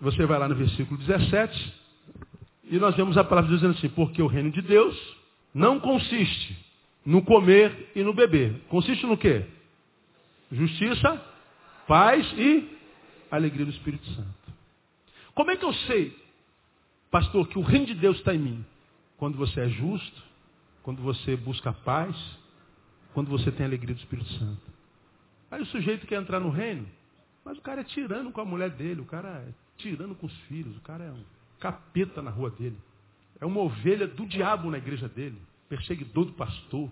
Você 0.00 0.26
vai 0.26 0.36
lá 0.36 0.48
no 0.48 0.56
versículo 0.56 0.98
17 0.98 1.74
e 2.64 2.76
nós 2.80 2.96
vemos 2.96 3.16
a 3.16 3.22
palavra 3.22 3.54
dizendo 3.54 3.76
assim, 3.78 3.88
porque 3.90 4.20
o 4.20 4.26
reino 4.26 4.50
de 4.50 4.62
Deus 4.62 5.25
não 5.56 5.80
consiste 5.80 6.54
no 7.02 7.22
comer 7.22 7.90
e 7.96 8.02
no 8.02 8.12
beber. 8.12 8.60
Consiste 8.68 9.06
no 9.06 9.16
quê? 9.16 9.46
Justiça, 10.52 11.18
paz 11.88 12.30
e 12.36 12.78
alegria 13.30 13.64
do 13.64 13.70
Espírito 13.70 14.04
Santo. 14.10 14.52
Como 15.34 15.50
é 15.50 15.56
que 15.56 15.64
eu 15.64 15.72
sei, 15.72 16.14
pastor, 17.10 17.48
que 17.48 17.58
o 17.58 17.62
reino 17.62 17.86
de 17.86 17.94
Deus 17.94 18.18
está 18.18 18.34
em 18.34 18.38
mim? 18.38 18.66
Quando 19.16 19.38
você 19.38 19.62
é 19.62 19.68
justo, 19.70 20.22
quando 20.82 21.00
você 21.00 21.34
busca 21.36 21.72
paz, 21.72 22.14
quando 23.14 23.30
você 23.30 23.50
tem 23.50 23.64
alegria 23.64 23.94
do 23.94 23.98
Espírito 23.98 24.28
Santo. 24.34 24.60
Aí 25.50 25.62
o 25.62 25.66
sujeito 25.66 26.06
quer 26.06 26.20
entrar 26.20 26.38
no 26.38 26.50
reino, 26.50 26.86
mas 27.42 27.56
o 27.56 27.62
cara 27.62 27.80
é 27.80 27.84
tirando 27.84 28.30
com 28.30 28.42
a 28.42 28.44
mulher 28.44 28.68
dele, 28.68 29.00
o 29.00 29.06
cara 29.06 29.42
é 29.48 29.54
tirando 29.78 30.14
com 30.14 30.26
os 30.26 30.36
filhos, 30.48 30.76
o 30.76 30.82
cara 30.82 31.04
é 31.04 31.10
um 31.10 31.24
capeta 31.58 32.20
na 32.20 32.30
rua 32.30 32.50
dele. 32.50 32.76
É 33.40 33.46
uma 33.46 33.60
ovelha 33.60 34.06
do 34.06 34.26
diabo 34.26 34.70
na 34.70 34.78
igreja 34.78 35.08
dele, 35.08 35.40
perseguidor 35.68 36.26
do 36.26 36.32
pastor. 36.32 36.90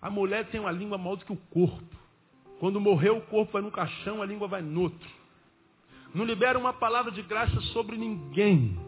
A 0.00 0.10
mulher 0.10 0.46
tem 0.50 0.60
uma 0.60 0.70
língua 0.70 0.98
maior 0.98 1.16
do 1.16 1.24
que 1.24 1.32
o 1.32 1.36
corpo. 1.36 1.96
Quando 2.58 2.80
morreu, 2.80 3.18
o 3.18 3.22
corpo 3.22 3.52
vai 3.52 3.62
no 3.62 3.70
caixão, 3.70 4.20
a 4.20 4.26
língua 4.26 4.46
vai 4.46 4.60
no 4.60 4.82
outro. 4.82 5.08
Não 6.14 6.24
libera 6.24 6.58
uma 6.58 6.72
palavra 6.72 7.10
de 7.10 7.22
graça 7.22 7.58
sobre 7.72 7.96
ninguém. 7.96 8.78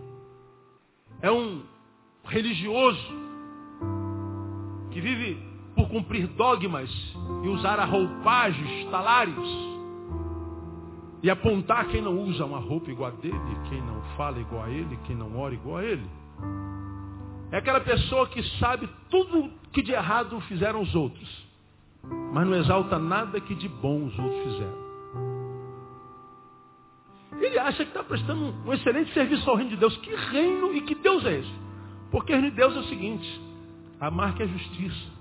É 1.23 1.31
um 1.31 1.63
religioso 2.25 3.13
que 4.91 5.01
vive 5.01 5.39
por 5.75 5.89
cumprir 5.89 6.27
dogmas 6.29 6.91
e 7.45 7.49
usar 7.49 7.79
a 7.79 7.85
roupagem, 7.85 8.91
talares, 8.91 9.73
e 11.23 11.31
apontar 11.31 11.87
quem 11.89 12.03
não 12.03 12.19
usa 12.19 12.45
uma 12.45 12.59
roupa 12.59 12.91
igual 12.91 13.11
a 13.11 13.15
dele, 13.15 13.39
quem 13.69 13.81
não 13.81 14.03
fala 14.17 14.41
igual 14.41 14.65
a 14.65 14.71
ele, 14.71 14.99
quem 15.05 15.17
não 15.17 15.39
ora 15.39 15.55
igual 15.55 15.79
a 15.79 15.85
ele. 15.85 16.05
É 17.51 17.59
aquela 17.59 17.81
pessoa 17.81 18.27
que 18.29 18.43
sabe 18.59 18.89
tudo 19.11 19.51
que 19.73 19.83
de 19.83 19.93
errado 19.93 20.41
fizeram 20.43 20.81
os 20.81 20.95
outros 20.95 21.53
mas 22.05 22.47
não 22.47 22.57
exalta 22.57 22.99
nada 22.99 23.41
que 23.41 23.55
de 23.55 23.69
bom 23.69 24.07
os 24.07 24.19
outros 24.19 24.43
fizeram. 24.43 24.83
Ele 27.41 27.59
acha 27.59 27.85
que 27.85 27.91
está 27.91 28.03
prestando 28.03 28.55
um 28.67 28.73
excelente 28.73 29.13
serviço 29.13 29.49
ao 29.49 29.57
reino 29.57 29.71
de 29.71 29.77
Deus. 29.77 29.97
Que 29.99 30.15
reino 30.15 30.75
e 30.75 30.83
que 30.83 30.95
Deus 30.95 31.25
é 31.25 31.41
esse? 31.41 31.55
Porque 32.11 32.33
o 32.33 32.37
reino 32.37 32.51
de 32.51 32.57
Deus 32.57 32.77
é 32.77 32.79
o 32.79 32.85
seguinte: 32.85 33.41
a 34.01 34.11
marca 34.11 34.45
é 34.45 34.49
justiça. 34.49 35.13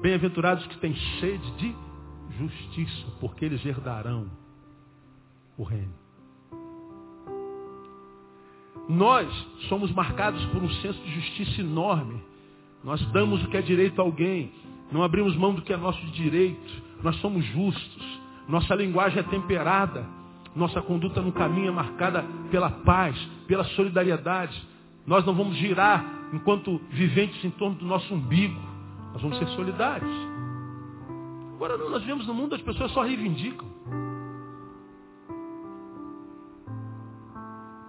Bem-aventurados 0.00 0.66
que 0.66 0.78
têm 0.78 0.96
sede 1.20 1.50
de 1.56 1.76
justiça, 2.38 3.06
porque 3.20 3.44
eles 3.44 3.64
herdarão 3.64 4.30
o 5.58 5.62
reino. 5.62 5.92
Nós 8.88 9.28
somos 9.68 9.92
marcados 9.92 10.44
por 10.46 10.62
um 10.62 10.70
senso 10.70 11.00
de 11.02 11.14
justiça 11.14 11.60
enorme. 11.60 12.20
Nós 12.82 13.00
damos 13.12 13.44
o 13.44 13.48
que 13.48 13.56
é 13.56 13.62
direito 13.62 14.00
a 14.00 14.04
alguém. 14.04 14.52
Não 14.90 15.02
abrimos 15.02 15.36
mão 15.36 15.54
do 15.54 15.62
que 15.62 15.72
é 15.72 15.76
nosso 15.76 16.04
direito. 16.08 16.82
Nós 17.02 17.16
somos 17.16 17.44
justos. 17.46 18.20
Nossa 18.48 18.74
linguagem 18.74 19.20
é 19.20 19.22
temperada. 19.22 20.06
Nossa 20.54 20.82
conduta 20.82 21.20
no 21.20 21.32
caminho 21.32 21.68
é 21.68 21.70
marcada 21.70 22.24
pela 22.50 22.70
paz, 22.70 23.16
pela 23.46 23.64
solidariedade. 23.64 24.60
Nós 25.06 25.24
não 25.24 25.34
vamos 25.34 25.56
girar 25.56 26.04
enquanto 26.32 26.80
viventes 26.90 27.44
em 27.44 27.50
torno 27.50 27.76
do 27.76 27.84
nosso 27.84 28.12
umbigo. 28.12 28.60
Nós 29.12 29.22
vamos 29.22 29.38
ser 29.38 29.46
solidários. 29.48 30.10
Agora 31.54 31.76
nós 31.76 32.00
vivemos 32.00 32.26
no 32.26 32.34
mundo, 32.34 32.54
as 32.54 32.62
pessoas 32.62 32.90
só 32.92 33.02
reivindicam. 33.02 33.68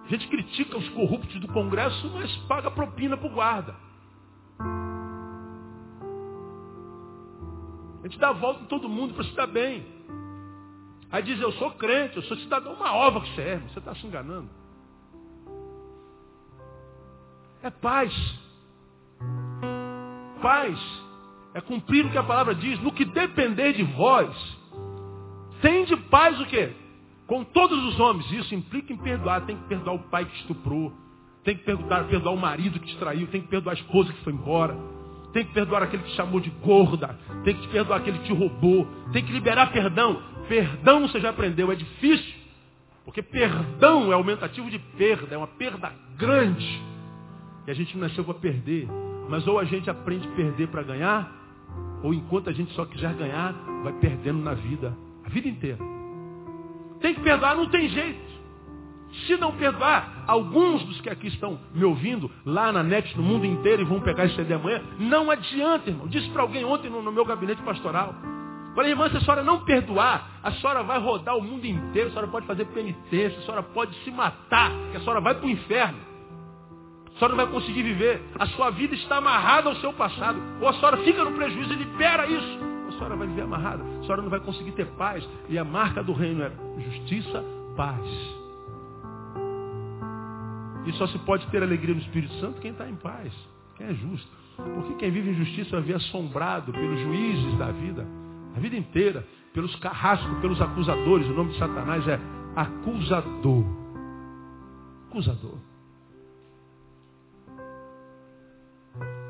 A 0.04 0.08
gente 0.08 0.28
critica 0.28 0.76
os 0.76 0.88
corruptos 0.90 1.40
do 1.40 1.48
Congresso, 1.48 2.10
mas 2.12 2.34
paga 2.48 2.70
propina 2.70 3.16
para 3.16 3.26
o 3.26 3.30
guarda. 3.30 3.74
A 8.00 8.08
gente 8.08 8.18
dá 8.18 8.30
a 8.30 8.32
volta 8.32 8.62
em 8.62 8.66
todo 8.66 8.88
mundo 8.88 9.14
para 9.14 9.24
se 9.24 9.34
dar 9.34 9.46
bem. 9.46 9.86
Aí 11.10 11.22
diz, 11.22 11.40
eu 11.40 11.52
sou 11.52 11.70
crente, 11.72 12.16
eu 12.16 12.22
sou 12.22 12.36
cidadão, 12.38 12.72
uma 12.72 12.92
ova 12.92 13.20
que 13.20 13.34
serve. 13.34 13.68
Você 13.68 13.78
está 13.78 13.94
se 13.94 14.06
enganando. 14.06 14.48
É 17.62 17.70
paz. 17.70 18.12
Paz 20.40 20.78
é 21.54 21.60
cumprir 21.60 22.06
o 22.06 22.10
que 22.10 22.18
a 22.18 22.24
palavra 22.24 22.54
diz. 22.54 22.80
No 22.80 22.90
que 22.92 23.04
depender 23.04 23.72
de 23.74 23.84
vós, 23.84 24.34
tem 25.60 25.84
de 25.84 25.96
paz 25.96 26.40
o 26.40 26.46
quê? 26.46 26.74
Com 27.32 27.44
todos 27.44 27.82
os 27.84 27.98
homens. 27.98 28.30
Isso 28.30 28.54
implica 28.54 28.92
em 28.92 28.96
perdoar. 28.98 29.46
Tem 29.46 29.56
que 29.56 29.64
perdoar 29.64 29.94
o 29.94 30.00
pai 30.10 30.26
que 30.26 30.36
estuprou. 30.36 30.92
Tem 31.42 31.56
que 31.56 31.64
perdoar, 31.64 32.04
perdoar 32.04 32.34
o 32.34 32.36
marido 32.36 32.78
que 32.78 32.88
te 32.88 32.98
traiu. 32.98 33.26
Tem 33.28 33.40
que 33.40 33.48
perdoar 33.48 33.72
a 33.72 33.78
esposa 33.78 34.12
que 34.12 34.22
foi 34.22 34.34
embora 34.34 34.76
tem 35.32 35.46
que 35.46 35.52
perdoar 35.54 35.82
aquele 35.82 36.02
que 36.02 36.10
te 36.10 36.16
chamou 36.16 36.40
de 36.40 36.50
gorda, 36.50 37.18
tem 37.42 37.54
que 37.54 37.66
perdoar 37.68 38.00
aquele 38.00 38.18
que 38.18 38.26
te 38.26 38.34
roubou, 38.34 38.86
tem 39.14 39.24
que 39.24 39.32
liberar 39.32 39.72
perdão. 39.72 40.22
Perdão 40.46 41.08
você 41.08 41.20
já 41.20 41.30
aprendeu, 41.30 41.72
é 41.72 41.74
difícil, 41.74 42.34
porque 43.02 43.22
perdão 43.22 44.12
é 44.12 44.14
aumentativo 44.14 44.70
de 44.70 44.78
perda, 44.78 45.34
é 45.34 45.38
uma 45.38 45.46
perda 45.46 45.90
grande. 46.18 46.82
E 47.66 47.70
a 47.70 47.74
gente 47.74 47.96
nasceu 47.96 48.24
para 48.24 48.34
perder, 48.34 48.86
mas 49.30 49.46
ou 49.46 49.58
a 49.58 49.64
gente 49.64 49.88
aprende 49.88 50.28
a 50.28 50.32
perder 50.32 50.68
para 50.68 50.82
ganhar, 50.82 51.32
ou 52.02 52.12
enquanto 52.12 52.50
a 52.50 52.52
gente 52.52 52.70
só 52.74 52.84
quiser 52.84 53.14
ganhar, 53.14 53.54
vai 53.82 53.94
perdendo 53.94 54.40
na 54.40 54.52
vida, 54.52 54.94
a 55.24 55.30
vida 55.30 55.48
inteira. 55.48 56.01
Tem 57.02 57.14
que 57.14 57.20
perdoar, 57.20 57.56
não 57.56 57.66
tem 57.66 57.88
jeito. 57.88 58.32
Se 59.26 59.36
não 59.36 59.52
perdoar, 59.52 60.24
alguns 60.26 60.82
dos 60.84 61.00
que 61.00 61.10
aqui 61.10 61.26
estão 61.26 61.58
me 61.74 61.84
ouvindo, 61.84 62.30
lá 62.46 62.72
na 62.72 62.82
net, 62.82 63.14
no 63.16 63.22
mundo 63.22 63.44
inteiro, 63.44 63.82
e 63.82 63.84
vão 63.84 64.00
pegar 64.00 64.24
esse 64.24 64.36
CD 64.36 64.54
amanhã, 64.54 64.80
não 64.98 65.30
adianta, 65.30 65.90
irmão. 65.90 66.08
Disse 66.08 66.30
para 66.30 66.40
alguém 66.40 66.64
ontem 66.64 66.88
no, 66.88 67.02
no, 67.02 67.12
meu 67.12 67.24
gabinete 67.24 67.60
pastoral. 67.62 68.14
Falei, 68.74 68.92
irmã, 68.92 69.10
se 69.10 69.18
a 69.18 69.20
senhora 69.20 69.42
não 69.42 69.64
perdoar, 69.64 70.40
a 70.42 70.52
senhora 70.52 70.82
vai 70.82 70.98
rodar 70.98 71.36
o 71.36 71.42
mundo 71.42 71.66
inteiro, 71.66 72.08
a 72.08 72.10
senhora 72.12 72.28
pode 72.28 72.46
fazer 72.46 72.64
penitência, 72.66 73.38
a 73.38 73.42
senhora 73.42 73.62
pode 73.62 73.94
se 74.02 74.10
matar, 74.10 74.70
que 74.90 74.96
a 74.96 75.00
senhora 75.00 75.20
vai 75.20 75.34
para 75.34 75.46
o 75.46 75.50
inferno. 75.50 75.98
A 77.14 77.18
senhora 77.18 77.36
não 77.36 77.44
vai 77.44 77.52
conseguir 77.52 77.82
viver. 77.82 78.22
A 78.38 78.46
sua 78.46 78.70
vida 78.70 78.94
está 78.94 79.18
amarrada 79.18 79.68
ao 79.68 79.76
seu 79.76 79.92
passado. 79.92 80.40
Ou 80.60 80.68
a 80.68 80.72
senhora 80.72 80.96
fica 80.98 81.22
no 81.22 81.32
prejuízo 81.32 81.74
e 81.74 81.76
libera 81.76 82.26
isso. 82.26 82.71
A 82.94 82.98
senhora 82.98 83.16
vai 83.16 83.26
viver 83.26 83.42
amarrada. 83.42 83.82
A 83.82 84.02
senhora 84.02 84.22
não 84.22 84.30
vai 84.30 84.40
conseguir 84.40 84.72
ter 84.72 84.86
paz. 84.92 85.26
E 85.48 85.58
a 85.58 85.64
marca 85.64 86.02
do 86.02 86.12
reino 86.12 86.42
é 86.42 86.52
justiça, 86.80 87.44
paz. 87.76 88.06
E 90.84 90.92
só 90.94 91.06
se 91.06 91.18
pode 91.20 91.46
ter 91.48 91.62
alegria 91.62 91.94
no 91.94 92.00
Espírito 92.00 92.34
Santo 92.34 92.60
quem 92.60 92.72
está 92.72 92.88
em 92.88 92.96
paz, 92.96 93.32
quem 93.76 93.86
é 93.86 93.94
justo. 93.94 94.28
Porque 94.56 94.94
quem 94.94 95.10
vive 95.10 95.30
em 95.30 95.34
justiça 95.34 95.70
vai 95.76 95.82
ver 95.82 95.94
assombrado 95.94 96.72
pelos 96.72 97.00
juízes 97.00 97.56
da 97.56 97.70
vida, 97.70 98.06
a 98.54 98.60
vida 98.60 98.76
inteira, 98.76 99.26
pelos 99.54 99.74
carrascos, 99.76 100.38
pelos 100.40 100.60
acusadores. 100.60 101.26
O 101.28 101.32
nome 101.32 101.52
de 101.52 101.58
Satanás 101.58 102.06
é 102.08 102.18
acusador. 102.56 103.64
Acusador. 105.08 105.58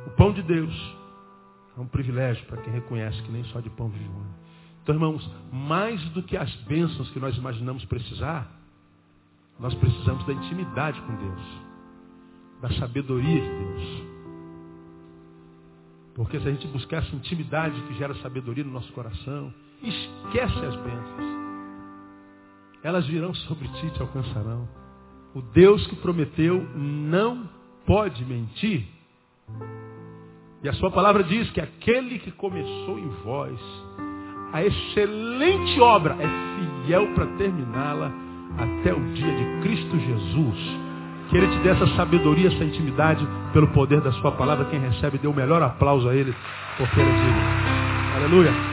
O 0.06 0.10
pão 0.16 0.32
de 0.32 0.42
Deus 0.42 1.01
é 1.76 1.80
um 1.80 1.86
privilégio 1.86 2.44
para 2.46 2.60
quem 2.62 2.72
reconhece 2.72 3.20
que 3.22 3.32
nem 3.32 3.44
só 3.44 3.60
de 3.60 3.70
pão 3.70 3.88
vive 3.88 4.08
o 4.08 4.12
homem. 4.12 4.34
Então, 4.82 4.94
irmãos, 4.94 5.30
mais 5.52 6.02
do 6.10 6.22
que 6.22 6.36
as 6.36 6.52
bênçãos 6.62 7.10
que 7.10 7.20
nós 7.20 7.36
imaginamos 7.36 7.84
precisar, 7.84 8.50
nós 9.58 9.74
precisamos 9.74 10.26
da 10.26 10.32
intimidade 10.32 11.00
com 11.02 11.14
Deus, 11.14 11.42
da 12.60 12.70
sabedoria 12.80 13.40
de 13.40 13.48
Deus. 13.48 14.02
Porque 16.14 16.40
se 16.40 16.48
a 16.48 16.50
gente 16.50 16.66
buscar 16.68 16.98
essa 16.98 17.14
intimidade 17.14 17.80
que 17.82 17.94
gera 17.94 18.14
sabedoria 18.16 18.64
no 18.64 18.72
nosso 18.72 18.92
coração, 18.92 19.54
esquece 19.82 20.58
as 20.58 20.76
bênçãos. 20.76 21.42
Elas 22.82 23.06
virão 23.06 23.32
sobre 23.32 23.68
ti 23.68 23.86
e 23.86 23.90
te 23.90 24.02
alcançarão. 24.02 24.68
O 25.34 25.40
Deus 25.40 25.86
que 25.86 25.96
prometeu 25.96 26.60
não 26.76 27.48
pode 27.86 28.24
mentir. 28.24 28.86
E 30.62 30.68
a 30.68 30.72
sua 30.74 30.90
palavra 30.90 31.24
diz 31.24 31.50
que 31.50 31.60
aquele 31.60 32.18
que 32.18 32.30
começou 32.30 32.98
em 32.98 33.08
vós 33.24 33.58
a 34.52 34.62
excelente 34.62 35.80
obra 35.80 36.14
é 36.20 36.84
fiel 36.84 37.06
para 37.14 37.26
terminá-la 37.38 38.12
até 38.58 38.92
o 38.92 39.00
dia 39.14 39.34
de 39.34 39.62
Cristo 39.62 39.98
Jesus. 39.98 40.58
Que 41.30 41.38
Ele 41.38 41.48
te 41.48 41.58
dê 41.62 41.70
essa 41.70 41.86
sabedoria, 41.96 42.48
essa 42.48 42.62
intimidade 42.62 43.26
pelo 43.52 43.68
poder 43.68 44.02
da 44.02 44.12
Sua 44.12 44.32
palavra. 44.32 44.66
Quem 44.66 44.78
recebe, 44.78 45.16
dê 45.16 45.26
o 45.26 45.32
melhor 45.32 45.62
aplauso 45.62 46.08
a 46.08 46.14
Ele, 46.14 46.34
porque 46.76 47.00
Ele 47.00 47.08
é. 47.08 48.16
Aleluia. 48.16 48.71